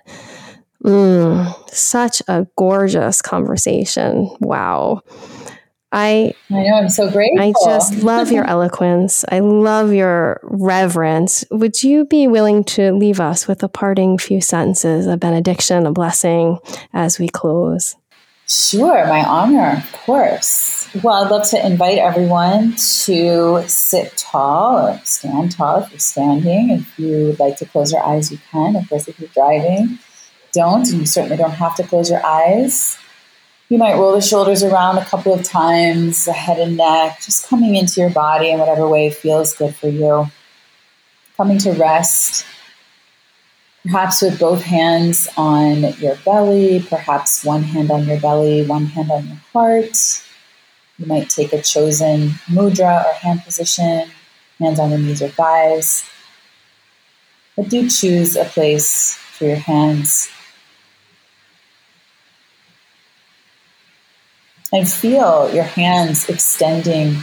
Mm, 0.84 1.52
such 1.70 2.22
a 2.28 2.46
gorgeous 2.56 3.20
conversation. 3.20 4.30
Wow. 4.40 5.02
I 5.90 6.34
I 6.50 6.62
know 6.62 6.74
I'm 6.74 6.88
so 6.90 7.10
grateful. 7.10 7.40
I 7.40 7.52
just 7.64 8.02
love 8.02 8.30
your 8.30 8.44
eloquence. 8.48 9.24
I 9.30 9.40
love 9.40 9.92
your 9.92 10.40
reverence. 10.42 11.44
Would 11.50 11.82
you 11.82 12.04
be 12.04 12.28
willing 12.28 12.64
to 12.64 12.92
leave 12.92 13.20
us 13.20 13.48
with 13.48 13.62
a 13.62 13.68
parting 13.68 14.18
few 14.18 14.40
sentences, 14.40 15.06
a 15.06 15.16
benediction, 15.16 15.86
a 15.86 15.92
blessing 15.92 16.58
as 16.92 17.18
we 17.18 17.28
close? 17.28 17.96
Sure, 18.46 19.06
my 19.06 19.22
honor, 19.24 19.76
of 19.76 19.92
course. 19.92 20.88
well, 21.02 21.22
I'd 21.22 21.30
love 21.30 21.46
to 21.50 21.66
invite 21.66 21.98
everyone 21.98 22.76
to 23.04 23.62
sit 23.66 24.16
tall 24.16 24.88
or 24.88 25.00
stand 25.04 25.52
tall 25.52 25.82
if 25.82 25.90
you're 25.90 25.98
standing. 25.98 26.70
If 26.70 26.98
you 26.98 27.26
would 27.26 27.38
like 27.38 27.58
to 27.58 27.66
close 27.66 27.92
your 27.92 28.02
eyes, 28.02 28.32
you 28.32 28.38
can. 28.50 28.74
Of 28.76 28.88
course, 28.88 29.06
if 29.06 29.20
you're 29.20 29.28
driving, 29.34 29.98
don't. 30.54 30.88
And 30.88 31.00
you 31.00 31.06
certainly 31.06 31.36
don't 31.36 31.50
have 31.52 31.76
to 31.76 31.82
close 31.82 32.10
your 32.10 32.24
eyes. 32.24 32.96
You 33.70 33.76
might 33.76 33.96
roll 33.96 34.14
the 34.14 34.22
shoulders 34.22 34.62
around 34.62 34.96
a 34.96 35.04
couple 35.04 35.34
of 35.34 35.44
times, 35.44 36.24
the 36.24 36.32
head 36.32 36.58
and 36.58 36.78
neck, 36.78 37.20
just 37.20 37.46
coming 37.46 37.76
into 37.76 38.00
your 38.00 38.08
body 38.08 38.50
in 38.50 38.58
whatever 38.58 38.88
way 38.88 39.10
feels 39.10 39.54
good 39.54 39.76
for 39.76 39.88
you. 39.88 40.26
Coming 41.36 41.58
to 41.58 41.72
rest, 41.72 42.46
perhaps 43.82 44.22
with 44.22 44.40
both 44.40 44.62
hands 44.62 45.28
on 45.36 45.82
your 45.98 46.16
belly, 46.24 46.82
perhaps 46.88 47.44
one 47.44 47.62
hand 47.62 47.90
on 47.90 48.06
your 48.06 48.18
belly, 48.18 48.64
one 48.64 48.86
hand 48.86 49.10
on 49.10 49.26
your 49.26 49.40
heart. 49.52 50.24
You 50.96 51.04
might 51.04 51.28
take 51.28 51.52
a 51.52 51.60
chosen 51.60 52.30
mudra 52.48 53.04
or 53.04 53.12
hand 53.12 53.44
position, 53.44 54.08
hands 54.58 54.78
on 54.78 54.88
the 54.88 54.98
knees 54.98 55.20
or 55.20 55.28
thighs. 55.28 56.08
But 57.54 57.68
do 57.68 57.86
choose 57.90 58.34
a 58.34 58.46
place 58.46 59.12
for 59.12 59.44
your 59.44 59.56
hands 59.56 60.30
and 64.72 64.90
feel 64.90 65.50
your 65.52 65.64
hands 65.64 66.28
extending 66.28 67.22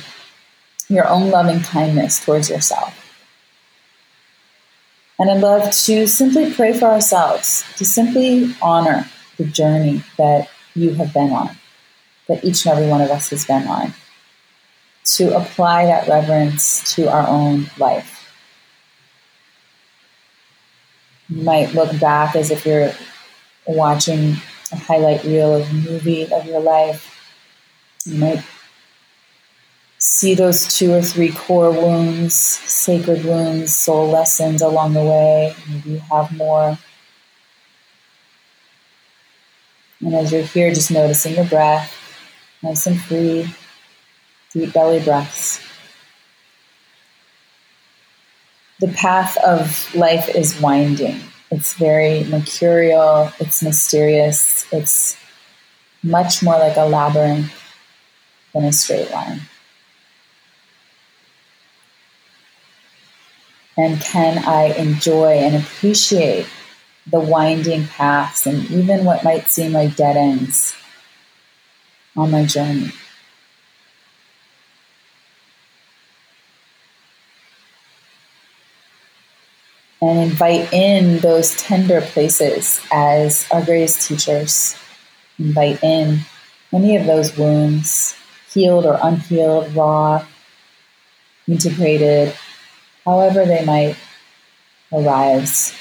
your 0.90 1.08
own 1.08 1.30
loving 1.30 1.62
kindness 1.62 2.24
towards 2.24 2.50
yourself. 2.50 3.02
And 5.18 5.32
I'd 5.32 5.42
love 5.42 5.72
to 5.72 6.08
simply 6.08 6.54
pray 6.54 6.74
for 6.74 6.86
ourselves, 6.86 7.64
to 7.78 7.86
simply 7.86 8.54
honor 8.62 9.08
the 9.38 9.46
journey 9.46 10.04
that 10.18 10.50
you 10.76 10.94
have 10.96 11.14
been 11.14 11.32
on, 11.32 11.56
that 12.28 12.44
each 12.44 12.66
and 12.66 12.76
every 12.78 12.90
one 12.90 13.02
of 13.02 13.10
us 13.10 13.30
has 13.30 13.46
been 13.46 13.66
on, 13.68 13.94
to 15.06 15.36
apply 15.38 15.86
that 15.86 16.08
reverence 16.08 16.96
to 16.96 17.10
our 17.10 17.28
own 17.28 17.70
life. 17.78 18.12
You 21.30 21.44
might 21.44 21.74
look 21.74 21.98
back 22.00 22.36
as 22.36 22.52
if 22.52 22.66
you're 22.66 22.92
watching 23.66 24.36
a 24.72 24.76
highlight 24.76 25.24
reel 25.24 25.56
of 25.56 25.70
a 25.70 25.74
movie 25.74 26.32
of 26.32 26.46
your 26.46 26.60
life 26.60 27.15
you 28.06 28.20
might 28.20 28.44
see 29.98 30.36
those 30.36 30.78
two 30.78 30.94
or 30.94 31.02
three 31.02 31.32
core 31.32 31.72
wounds, 31.72 32.36
sacred 32.36 33.26
wounds, 33.26 33.76
soul 33.76 34.10
lessons 34.10 34.62
along 34.62 34.94
the 34.94 35.04
way. 35.04 35.56
Maybe 35.70 35.92
you 35.92 36.00
have 36.12 36.32
more. 36.36 36.78
And 40.02 40.14
as 40.14 40.32
you're 40.32 40.44
here, 40.44 40.74
just 40.74 40.92
noticing 40.92 41.36
your 41.36 41.46
breath, 41.46 41.92
nice 42.62 42.86
and 42.86 43.02
free, 43.02 43.48
deep 44.54 44.72
belly 44.74 45.04
breaths. 45.04 45.60
The 48.82 48.90
path 48.90 49.38
of 49.38 49.96
life 49.96 50.30
is 50.30 50.60
winding. 50.62 51.22
It's 51.50 51.74
very 51.74 52.24
mercurial, 52.26 53.32
it's 53.40 53.64
mysterious, 53.64 54.68
it's 54.72 55.18
much 56.04 56.44
more 56.44 56.60
like 56.60 56.76
a 56.76 56.86
labyrinth 56.86 57.65
than 58.56 58.64
a 58.64 58.74
straight 58.74 59.12
line. 59.12 59.42
And 63.78 64.02
can 64.02 64.44
I 64.48 64.74
enjoy 64.78 65.34
and 65.34 65.58
appreciate 65.58 66.48
the 67.06 67.20
winding 67.20 67.86
paths 67.88 68.48
and 68.48 68.72
even 68.72 69.04
what 69.06 69.24
might 69.24 69.50
seem 69.50 69.74
like 69.74 69.98
dead 69.98 70.16
ends 70.16 70.76
on 72.16 72.32
my 72.32 72.46
journey? 72.46 72.92
and 80.02 80.20
invite 80.20 80.72
in 80.72 81.18
those 81.20 81.56
tender 81.56 82.00
places 82.00 82.80
as 82.92 83.48
our 83.50 83.64
greatest 83.64 84.08
teachers. 84.08 84.76
Invite 85.40 85.84
in 85.84 86.20
any 86.72 86.96
of 86.96 87.08
those 87.08 87.36
wounds, 87.36 88.16
healed 88.56 88.86
or 88.86 88.98
unhealed, 89.04 89.76
raw, 89.76 90.26
integrated, 91.48 92.34
however 93.04 93.46
they 93.46 93.64
might 93.66 93.98
arise. 94.92 95.74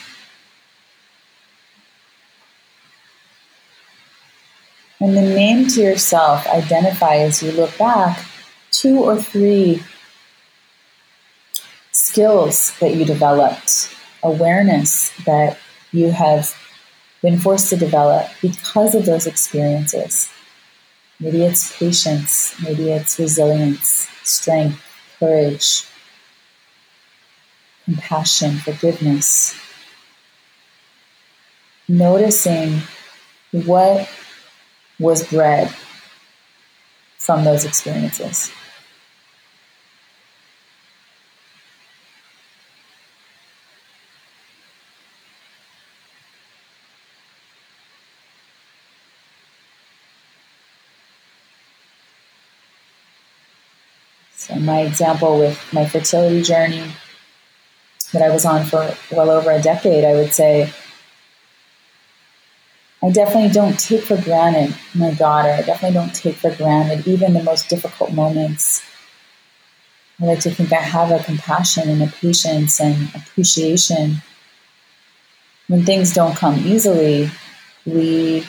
And 5.00 5.16
then 5.16 5.34
name 5.34 5.68
to 5.68 5.82
yourself, 5.82 6.46
identify 6.48 7.16
as 7.16 7.42
you 7.42 7.52
look 7.52 7.76
back 7.78 8.24
two 8.70 8.98
or 8.98 9.20
three 9.22 9.82
skills 11.92 12.76
that 12.80 12.94
you 12.94 13.04
developed, 13.04 13.94
awareness 14.22 15.10
that 15.26 15.58
you 15.92 16.10
have 16.10 16.56
been 17.22 17.38
forced 17.38 17.70
to 17.70 17.76
develop 17.76 18.28
because 18.42 18.94
of 18.94 19.06
those 19.06 19.26
experiences. 19.26 20.33
Maybe 21.20 21.42
it's 21.44 21.76
patience, 21.78 22.54
maybe 22.62 22.90
it's 22.90 23.18
resilience, 23.18 24.08
strength, 24.24 24.80
courage, 25.18 25.84
compassion, 27.84 28.58
forgiveness. 28.58 29.54
Noticing 31.88 32.82
what 33.52 34.08
was 34.98 35.26
bred 35.28 35.74
from 37.18 37.44
those 37.44 37.64
experiences. 37.64 38.52
So, 54.36 54.56
my 54.56 54.73
example 54.86 55.38
with 55.38 55.58
my 55.72 55.86
fertility 55.86 56.42
journey 56.42 56.84
that 58.12 58.22
I 58.22 58.30
was 58.30 58.44
on 58.44 58.64
for 58.64 58.94
well 59.10 59.30
over 59.30 59.50
a 59.50 59.60
decade, 59.60 60.04
I 60.04 60.14
would 60.14 60.32
say 60.32 60.72
I 63.02 63.10
definitely 63.10 63.50
don't 63.50 63.78
take 63.78 64.02
for 64.02 64.16
granted 64.16 64.74
my 64.94 65.12
daughter. 65.12 65.50
I 65.50 65.60
definitely 65.62 65.94
don't 65.94 66.14
take 66.14 66.36
for 66.36 66.54
granted 66.54 67.06
even 67.06 67.34
the 67.34 67.42
most 67.42 67.68
difficult 67.68 68.12
moments. 68.12 68.82
I 70.20 70.26
like 70.26 70.40
to 70.40 70.50
think 70.50 70.72
I 70.72 70.76
have 70.76 71.10
a 71.10 71.22
compassion 71.22 71.90
and 71.90 72.02
a 72.02 72.06
patience 72.06 72.80
and 72.80 73.14
appreciation. 73.14 74.22
When 75.66 75.84
things 75.84 76.14
don't 76.14 76.36
come 76.36 76.58
easily, 76.60 77.30
we 77.84 78.46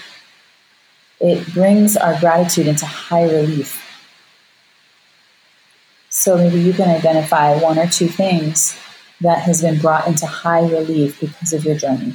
it 1.19 1.53
brings 1.53 1.97
our 1.97 2.19
gratitude 2.19 2.67
into 2.67 2.85
high 2.85 3.23
relief 3.23 3.84
so 6.15 6.37
maybe 6.37 6.61
you 6.61 6.71
can 6.71 6.87
identify 6.87 7.57
one 7.57 7.77
or 7.77 7.87
two 7.87 8.07
things 8.07 8.79
that 9.19 9.39
has 9.39 9.61
been 9.61 9.77
brought 9.77 10.07
into 10.07 10.25
high 10.25 10.65
relief 10.65 11.19
because 11.19 11.51
of 11.51 11.65
your 11.65 11.75
journey. 11.75 12.13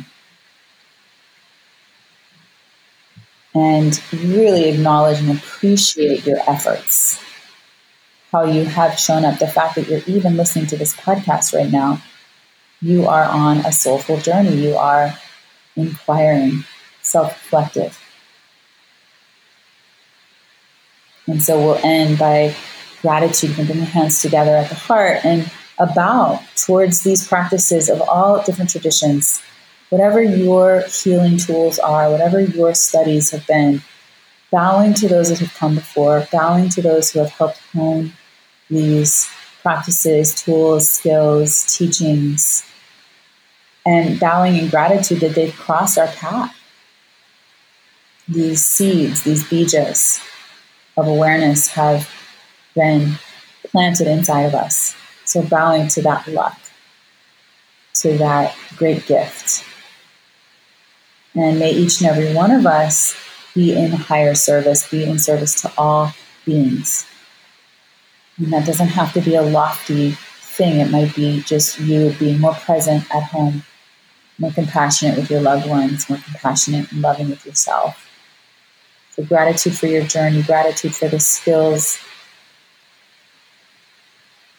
And 3.55 4.03
really 4.11 4.70
acknowledge 4.70 5.20
and 5.20 5.36
appreciate 5.36 6.24
your 6.24 6.38
efforts. 6.48 7.22
How 8.32 8.44
you 8.44 8.64
have 8.64 8.98
shown 8.98 9.26
up, 9.26 9.38
the 9.38 9.46
fact 9.46 9.74
that 9.74 9.86
you're 9.86 10.03
even 10.07 10.34
listening 10.34 10.66
to 10.68 10.78
this 10.78 10.96
podcast 10.96 11.55
right 11.55 11.70
now. 11.70 12.01
You 12.80 13.07
are 13.07 13.24
on 13.24 13.59
a 13.59 13.70
soulful 13.70 14.18
journey. 14.18 14.66
You 14.66 14.76
are 14.76 15.12
inquiring, 15.76 16.64
self 17.03 17.32
reflective. 17.32 18.01
And 21.26 21.42
so 21.42 21.59
we'll 21.59 21.80
end 21.84 22.18
by 22.18 22.57
gratitude 23.03 23.59
and 23.59 23.66
bring 23.66 23.78
your 23.78 23.86
hands 23.86 24.22
together 24.22 24.57
at 24.57 24.68
the 24.68 24.74
heart 24.74 25.24
and 25.24 25.51
a 25.78 25.86
bow 25.86 26.40
towards 26.57 27.03
these 27.03 27.26
practices 27.26 27.88
of 27.88 28.01
all 28.03 28.42
different 28.42 28.70
traditions. 28.70 29.42
Whatever 29.88 30.22
your 30.22 30.82
healing 30.82 31.38
tools 31.38 31.78
are, 31.78 32.11
whatever 32.11 32.40
your 32.40 32.74
studies 32.74 33.30
have 33.30 33.46
been, 33.46 33.82
bowing 34.53 34.94
to 34.94 35.09
those 35.09 35.30
that 35.30 35.38
have 35.38 35.55
come 35.55 35.74
before, 35.74 36.26
bowing 36.30 36.68
to 36.68 36.82
those 36.82 37.11
who 37.11 37.20
have 37.20 37.30
helped 37.30 37.59
hone 37.72 38.12
these 38.68 39.28
practices, 39.62 40.34
tools, 40.34 40.88
skills, 40.90 41.76
teachings, 41.76 42.64
and 43.84 44.20
bowing 44.20 44.57
in 44.57 44.68
gratitude 44.68 45.20
that 45.20 45.34
they've 45.34 45.57
crossed 45.57 45.98
our 45.98 46.07
path. 46.09 46.55
These 48.28 48.64
seeds, 48.64 49.22
these 49.22 49.42
bijas 49.44 50.24
of 50.96 51.09
awareness 51.09 51.68
have 51.70 52.09
been 52.80 53.18
planted 53.70 54.06
inside 54.06 54.42
of 54.42 54.54
us. 54.54 54.96
So 55.24 55.42
bowing 55.42 55.88
to 55.88 56.02
that 56.02 56.26
luck, 56.26 56.58
to 57.96 58.16
that 58.18 58.56
great 58.76 59.06
gift. 59.06 59.64
And 61.34 61.58
may 61.58 61.72
each 61.72 62.00
and 62.00 62.10
every 62.10 62.34
one 62.34 62.50
of 62.50 62.66
us 62.66 63.14
be 63.54 63.76
in 63.76 63.90
higher 63.92 64.34
service, 64.34 64.88
be 64.88 65.04
in 65.04 65.18
service 65.18 65.60
to 65.62 65.72
all 65.76 66.12
beings. 66.46 67.06
And 68.38 68.52
that 68.52 68.66
doesn't 68.66 68.88
have 68.88 69.12
to 69.12 69.20
be 69.20 69.34
a 69.34 69.42
lofty 69.42 70.12
thing, 70.12 70.80
it 70.80 70.90
might 70.90 71.14
be 71.14 71.42
just 71.42 71.78
you 71.78 72.14
being 72.18 72.40
more 72.40 72.54
present 72.54 73.04
at 73.14 73.22
home, 73.24 73.62
more 74.38 74.52
compassionate 74.52 75.16
with 75.16 75.30
your 75.30 75.40
loved 75.40 75.68
ones, 75.68 76.08
more 76.08 76.18
compassionate 76.18 76.90
and 76.90 77.02
loving 77.02 77.28
with 77.30 77.44
yourself. 77.44 78.08
So, 79.10 79.24
gratitude 79.24 79.76
for 79.76 79.86
your 79.86 80.04
journey, 80.04 80.42
gratitude 80.42 80.94
for 80.94 81.08
the 81.08 81.20
skills, 81.20 81.98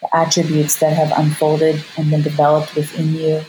the 0.02 0.16
attributes 0.16 0.78
that 0.80 0.92
have 0.92 1.16
unfolded 1.16 1.82
and 1.96 2.10
been 2.10 2.22
developed 2.22 2.74
within 2.74 3.14
you. 3.14 3.42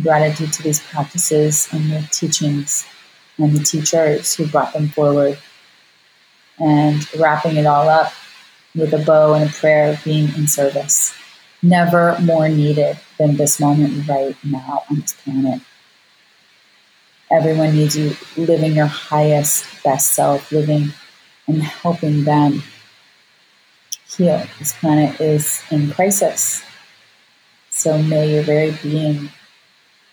Gratitude 0.00 0.52
to 0.54 0.62
these 0.62 0.80
practices 0.80 1.68
and 1.72 1.90
the 1.90 2.08
teachings 2.12 2.86
and 3.36 3.52
the 3.52 3.64
teachers 3.64 4.34
who 4.34 4.46
brought 4.46 4.72
them 4.72 4.88
forward. 4.88 5.38
And 6.60 7.06
wrapping 7.18 7.56
it 7.56 7.66
all 7.66 7.88
up 7.88 8.12
with 8.74 8.92
a 8.92 8.98
bow 8.98 9.34
and 9.34 9.48
a 9.48 9.52
prayer 9.52 9.92
of 9.92 10.02
being 10.04 10.28
in 10.34 10.46
service. 10.46 11.14
Never 11.62 12.16
more 12.20 12.48
needed 12.48 12.98
than 13.18 13.36
this 13.36 13.60
moment 13.60 14.08
right 14.08 14.36
now 14.44 14.84
on 14.90 15.00
this 15.00 15.12
planet. 15.12 15.60
Everyone 17.30 17.74
needs 17.74 17.96
you 17.96 18.16
living 18.36 18.74
your 18.74 18.86
highest, 18.86 19.82
best 19.84 20.12
self, 20.12 20.50
living 20.50 20.92
and 21.46 21.62
helping 21.62 22.24
them 22.24 22.62
heal. 24.18 24.44
This 24.58 24.74
planet 24.74 25.20
is 25.20 25.62
in 25.70 25.90
crisis. 25.92 26.62
So 27.70 27.96
may 28.02 28.34
your 28.34 28.42
very 28.42 28.72
being 28.82 29.30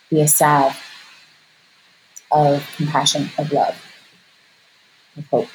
be 0.10 0.22
a 0.22 0.28
salve 0.28 0.78
of 2.32 2.64
compassion, 2.78 3.30
of 3.40 3.52
love, 3.52 3.76
of 5.18 5.26
hope. 5.28 5.50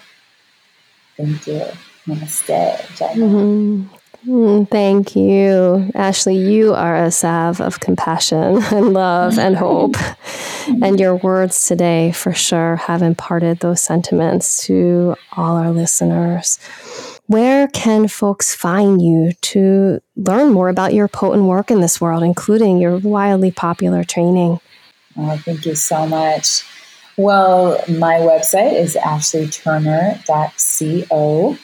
Thank 1.17 1.47
you. 1.47 1.63
Namaste. 2.07 2.77
Mm-hmm. 2.99 4.00
Mm, 4.27 4.71
thank 4.71 5.17
you. 5.17 5.91
Ashley, 5.95 6.37
you 6.37 6.75
are 6.75 6.95
a 6.97 7.11
salve 7.11 7.59
of 7.61 7.81
compassion 7.81 8.63
and 8.73 8.93
love 8.93 9.39
and 9.39 9.57
hope. 9.57 9.97
And 10.83 11.01
your 11.01 11.17
words 11.17 11.67
today, 11.67 12.13
for 12.13 12.35
sure, 12.35 12.77
have 12.77 13.01
imparted 13.03 13.61
those 13.61 13.81
sentiments 13.81 14.63
to 14.67 15.17
all 15.33 15.57
our 15.57 15.73
listeners. 15.73 16.59
Where 17.27 17.67
can 17.69 18.09
folks 18.09 18.55
find 18.55 19.01
you 19.03 19.33
to 19.41 20.01
learn 20.17 20.53
more 20.53 20.69
about 20.69 20.93
your 20.95 21.09
potent 21.09 21.45
work 21.45 21.71
in 21.71 21.81
this 21.81 21.99
world, 22.01 22.23
including 22.23 22.79
your 22.79 22.99
wildly 22.99 23.51
popular 23.51 24.05
training? 24.05 24.61
Oh, 25.17 25.37
thank 25.39 25.65
you 25.65 25.75
so 25.75 26.07
much. 26.07 26.63
Well, 27.17 27.83
my 27.89 28.19
website 28.21 28.75
is 28.75 28.97
ashleyturner.co, 28.97 31.57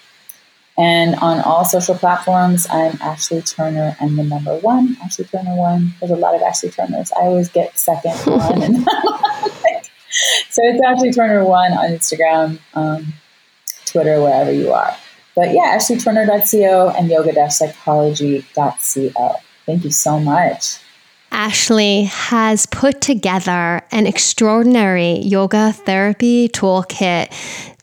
and 0.77 1.15
on 1.15 1.39
all 1.41 1.63
social 1.63 1.95
platforms, 1.95 2.67
I'm 2.69 2.97
Ashley 3.01 3.41
Turner 3.41 3.95
and 4.01 4.19
the 4.19 4.23
number 4.23 4.57
one, 4.57 4.97
Ashley 5.01 5.23
Turner 5.23 5.55
one. 5.55 5.93
There's 5.99 6.11
a 6.11 6.17
lot 6.17 6.35
of 6.35 6.41
Ashley 6.41 6.69
Turners. 6.69 7.13
I 7.13 7.21
always 7.21 7.47
get 7.49 7.79
second 7.79 8.11
one. 8.25 8.85
So 10.49 10.61
it's 10.63 10.81
Ashley 10.85 11.11
Turner 11.11 11.43
one 11.43 11.73
on 11.73 11.89
Instagram, 11.89 12.59
um, 12.75 13.13
Twitter, 13.85 14.21
wherever 14.21 14.51
you 14.51 14.73
are. 14.73 14.93
But 15.35 15.53
yeah, 15.53 15.77
ashleyturner.co 15.77 16.89
and 16.97 17.09
yoga-psychology.co. 17.09 19.35
Thank 19.65 19.83
you 19.83 19.91
so 19.91 20.19
much. 20.19 20.79
Ashley 21.31 22.03
has 22.03 22.67
put 22.67 23.01
together 23.01 23.81
an 23.91 24.07
extraordinary 24.07 25.19
yoga 25.19 25.73
therapy 25.73 26.47
toolkit 26.47 27.33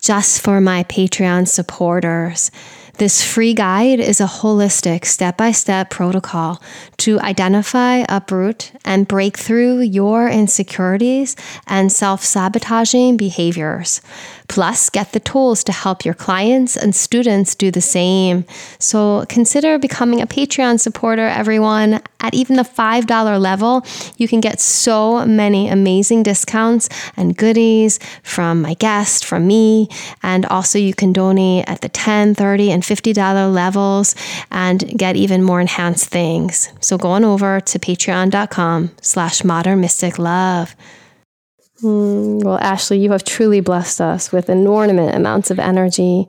just 0.01 0.41
for 0.41 0.61
my 0.61 0.85
Patreon 0.85 1.47
supporters. 1.47 2.51
This 2.99 3.25
free 3.25 3.55
guide 3.55 4.01
is 4.01 4.21
a 4.21 4.27
holistic 4.27 5.07
step 5.07 5.37
by 5.37 5.53
step 5.53 5.91
protocol 5.91 6.63
to 6.99 7.19
identify, 7.21 8.05
uproot, 8.09 8.73
and 8.85 9.09
break 9.09 9.37
through 9.37 9.81
your 9.81 10.29
insecurities 10.29 11.35
and 11.67 11.91
self 11.91 12.23
sabotaging 12.23 13.17
behaviors. 13.17 14.03
Plus, 14.49 14.90
get 14.90 15.12
the 15.12 15.20
tools 15.20 15.64
to 15.64 15.72
help 15.72 16.05
your 16.05 16.14
clients 16.14 16.76
and 16.76 16.95
students 16.95 17.55
do 17.55 17.70
the 17.70 17.80
same. 17.80 18.45
So 18.78 19.24
consider 19.28 19.78
becoming 19.78 20.20
a 20.20 20.26
Patreon 20.26 20.80
supporter, 20.80 21.26
everyone. 21.26 22.01
At 22.20 22.34
even 22.34 22.57
the 22.57 22.62
$5 22.62 23.40
level, 23.40 23.84
you 24.16 24.28
can 24.28 24.40
get 24.40 24.61
so 24.61 25.26
many 25.26 25.68
amazing 25.68 26.22
discounts 26.22 26.88
and 27.16 27.36
goodies 27.36 27.99
from 28.22 28.62
my 28.62 28.74
guest, 28.74 29.24
from 29.24 29.47
me, 29.47 29.88
and 30.22 30.47
also 30.47 30.78
you 30.78 30.95
can 30.95 31.12
donate 31.12 31.68
at 31.68 31.80
the 31.80 31.88
$10, 31.88 32.36
$30, 32.36 32.68
and 32.70 32.82
$50 32.82 33.53
levels 33.53 34.14
and 34.51 34.97
get 34.97 35.16
even 35.16 35.43
more 35.43 35.61
enhanced 35.61 36.07
things. 36.07 36.72
So 36.80 36.97
go 36.97 37.09
on 37.09 37.24
over 37.24 37.61
to 37.61 37.78
patreon.com 37.78 38.93
slash 39.01 39.43
modern 39.45 39.80
mystic 39.80 40.18
love. 40.18 40.76
Mm, 41.83 42.45
well, 42.45 42.59
Ashley, 42.59 42.99
you 43.01 43.11
have 43.12 43.24
truly 43.24 43.61
blessed 43.61 44.01
us 44.01 44.30
with 44.33 44.49
inordinate 44.49 45.14
amounts 45.14 45.51
of 45.51 45.59
energy, 45.59 46.26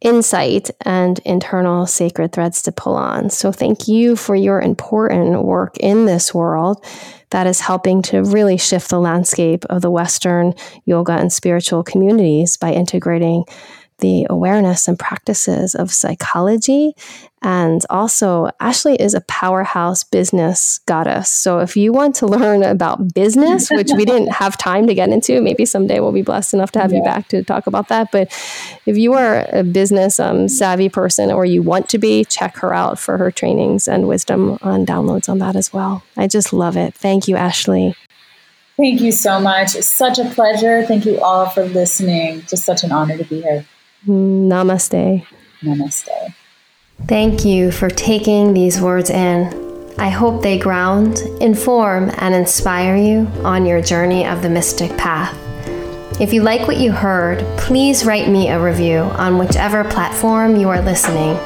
insight, 0.00 0.70
and 0.82 1.18
internal 1.24 1.86
sacred 1.86 2.32
threads 2.32 2.62
to 2.62 2.72
pull 2.72 2.96
on. 2.96 3.30
So, 3.30 3.50
thank 3.52 3.88
you 3.88 4.16
for 4.16 4.34
your 4.36 4.60
important 4.60 5.42
work 5.42 5.76
in 5.78 6.04
this 6.06 6.34
world 6.34 6.84
that 7.30 7.46
is 7.46 7.60
helping 7.60 8.02
to 8.02 8.22
really 8.24 8.58
shift 8.58 8.90
the 8.90 9.00
landscape 9.00 9.64
of 9.66 9.80
the 9.82 9.90
Western 9.90 10.54
yoga 10.84 11.12
and 11.12 11.32
spiritual 11.32 11.82
communities 11.82 12.56
by 12.58 12.72
integrating 12.72 13.44
the 14.00 14.26
awareness 14.28 14.88
and 14.88 14.98
practices 14.98 15.74
of 15.74 15.92
psychology. 15.92 16.94
And 17.42 17.82
also, 17.88 18.50
Ashley 18.60 18.96
is 18.96 19.14
a 19.14 19.22
powerhouse 19.22 20.04
business 20.04 20.80
goddess. 20.84 21.30
So, 21.30 21.60
if 21.60 21.74
you 21.74 21.90
want 21.90 22.14
to 22.16 22.26
learn 22.26 22.62
about 22.62 23.14
business, 23.14 23.70
which 23.70 23.92
we 23.96 24.04
didn't 24.04 24.32
have 24.32 24.58
time 24.58 24.86
to 24.88 24.94
get 24.94 25.08
into, 25.08 25.40
maybe 25.40 25.64
someday 25.64 26.00
we'll 26.00 26.12
be 26.12 26.20
blessed 26.20 26.52
enough 26.52 26.70
to 26.72 26.80
have 26.80 26.92
yeah. 26.92 26.98
you 26.98 27.04
back 27.04 27.28
to 27.28 27.42
talk 27.42 27.66
about 27.66 27.88
that. 27.88 28.12
But 28.12 28.28
if 28.84 28.98
you 28.98 29.14
are 29.14 29.46
a 29.52 29.64
business 29.64 30.20
um, 30.20 30.48
savvy 30.48 30.90
person 30.90 31.30
or 31.30 31.46
you 31.46 31.62
want 31.62 31.88
to 31.90 31.98
be, 31.98 32.26
check 32.26 32.58
her 32.58 32.74
out 32.74 32.98
for 32.98 33.16
her 33.16 33.30
trainings 33.30 33.88
and 33.88 34.06
wisdom 34.06 34.58
on 34.60 34.84
downloads 34.84 35.28
on 35.28 35.38
that 35.38 35.56
as 35.56 35.72
well. 35.72 36.02
I 36.18 36.26
just 36.26 36.52
love 36.52 36.76
it. 36.76 36.94
Thank 36.94 37.26
you, 37.26 37.36
Ashley. 37.36 37.94
Thank 38.76 39.02
you 39.02 39.12
so 39.12 39.38
much. 39.38 39.74
It's 39.74 39.86
such 39.86 40.18
a 40.18 40.24
pleasure. 40.24 40.84
Thank 40.86 41.04
you 41.04 41.20
all 41.20 41.48
for 41.50 41.66
listening. 41.66 42.42
Just 42.48 42.64
such 42.64 42.82
an 42.82 42.92
honor 42.92 43.18
to 43.18 43.24
be 43.24 43.42
here. 43.42 43.66
Namaste. 44.06 45.26
Namaste. 45.62 46.34
Thank 47.06 47.44
you 47.44 47.70
for 47.70 47.88
taking 47.88 48.52
these 48.54 48.80
words 48.80 49.10
in. 49.10 49.58
I 49.98 50.08
hope 50.08 50.42
they 50.42 50.58
ground, 50.58 51.18
inform, 51.40 52.10
and 52.18 52.34
inspire 52.34 52.96
you 52.96 53.26
on 53.44 53.66
your 53.66 53.82
journey 53.82 54.26
of 54.26 54.42
the 54.42 54.48
mystic 54.48 54.96
path. 54.96 55.36
If 56.20 56.32
you 56.32 56.42
like 56.42 56.66
what 56.66 56.76
you 56.78 56.92
heard, 56.92 57.44
please 57.58 58.04
write 58.04 58.28
me 58.28 58.48
a 58.48 58.62
review 58.62 58.98
on 58.98 59.38
whichever 59.38 59.84
platform 59.84 60.56
you 60.56 60.68
are 60.68 60.82
listening. 60.82 61.36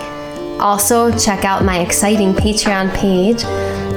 Also, 0.61 1.17
check 1.17 1.45
out 1.45 1.65
my 1.65 1.79
exciting 1.81 2.33
Patreon 2.33 2.95
page 2.95 3.43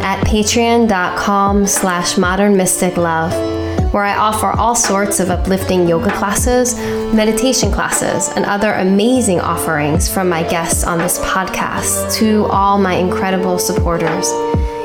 at 0.03 0.23
patreon.com 0.25 1.65
slash 1.65 2.15
modernmysticlove 2.15 3.56
where 3.91 4.03
I 4.03 4.15
offer 4.15 4.47
all 4.47 4.75
sorts 4.75 5.19
of 5.19 5.29
uplifting 5.29 5.87
yoga 5.87 6.11
classes, 6.11 6.75
meditation 7.13 7.71
classes, 7.71 8.29
and 8.35 8.45
other 8.45 8.73
amazing 8.73 9.39
offerings 9.39 10.09
from 10.09 10.29
my 10.29 10.43
guests 10.43 10.83
on 10.83 10.97
this 10.97 11.19
podcast 11.19 12.13
to 12.15 12.45
all 12.45 12.77
my 12.77 12.95
incredible 12.95 13.59
supporters. 13.59 14.31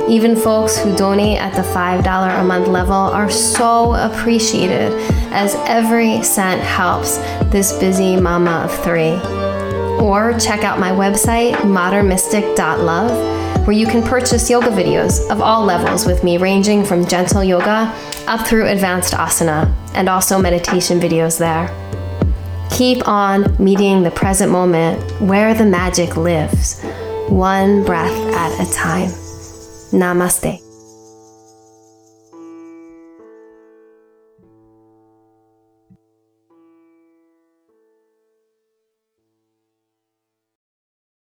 Even 0.09 0.35
folks 0.35 0.77
who 0.77 0.95
donate 0.97 1.39
at 1.39 1.55
the 1.55 1.63
$5 1.63 2.41
a 2.41 2.45
month 2.45 2.67
level 2.67 2.93
are 2.93 3.31
so 3.31 3.95
appreciated, 3.95 4.93
as 5.33 5.55
every 5.67 6.23
cent 6.23 6.61
helps 6.61 7.19
this 7.51 7.73
busy 7.79 8.17
mama 8.17 8.63
of 8.65 8.85
three. 8.85 9.42
Or 10.01 10.39
check 10.39 10.65
out 10.65 10.79
my 10.79 10.91
website, 10.91 11.55
modernmystic.love 11.55 13.43
where 13.67 13.77
you 13.77 13.87
can 13.87 14.03
purchase 14.03 14.51
yoga 14.51 14.69
videos 14.69 15.31
of 15.31 15.41
all 15.41 15.65
levels 15.65 16.05
with 16.05 16.25
me, 16.25 16.37
ranging 16.37 16.85
from 16.85 17.07
gentle 17.07 17.45
yoga 17.45 17.95
up 18.27 18.47
through 18.47 18.67
advanced 18.67 19.15
asana, 19.15 19.73
and 19.95 20.09
also 20.09 20.39
meditation 20.39 20.99
videos 20.99 21.39
there. 21.39 21.71
Keep 22.71 23.07
on 23.07 23.55
meeting 23.63 24.03
the 24.03 24.11
present 24.11 24.51
moment 24.51 24.99
where 25.21 25.55
the 25.55 25.67
magic 25.67 26.17
lives, 26.17 26.83
one 27.29 27.85
breath 27.85 28.11
at 28.35 28.67
a 28.67 28.73
time. 28.73 29.11
Namaste. 29.93 30.62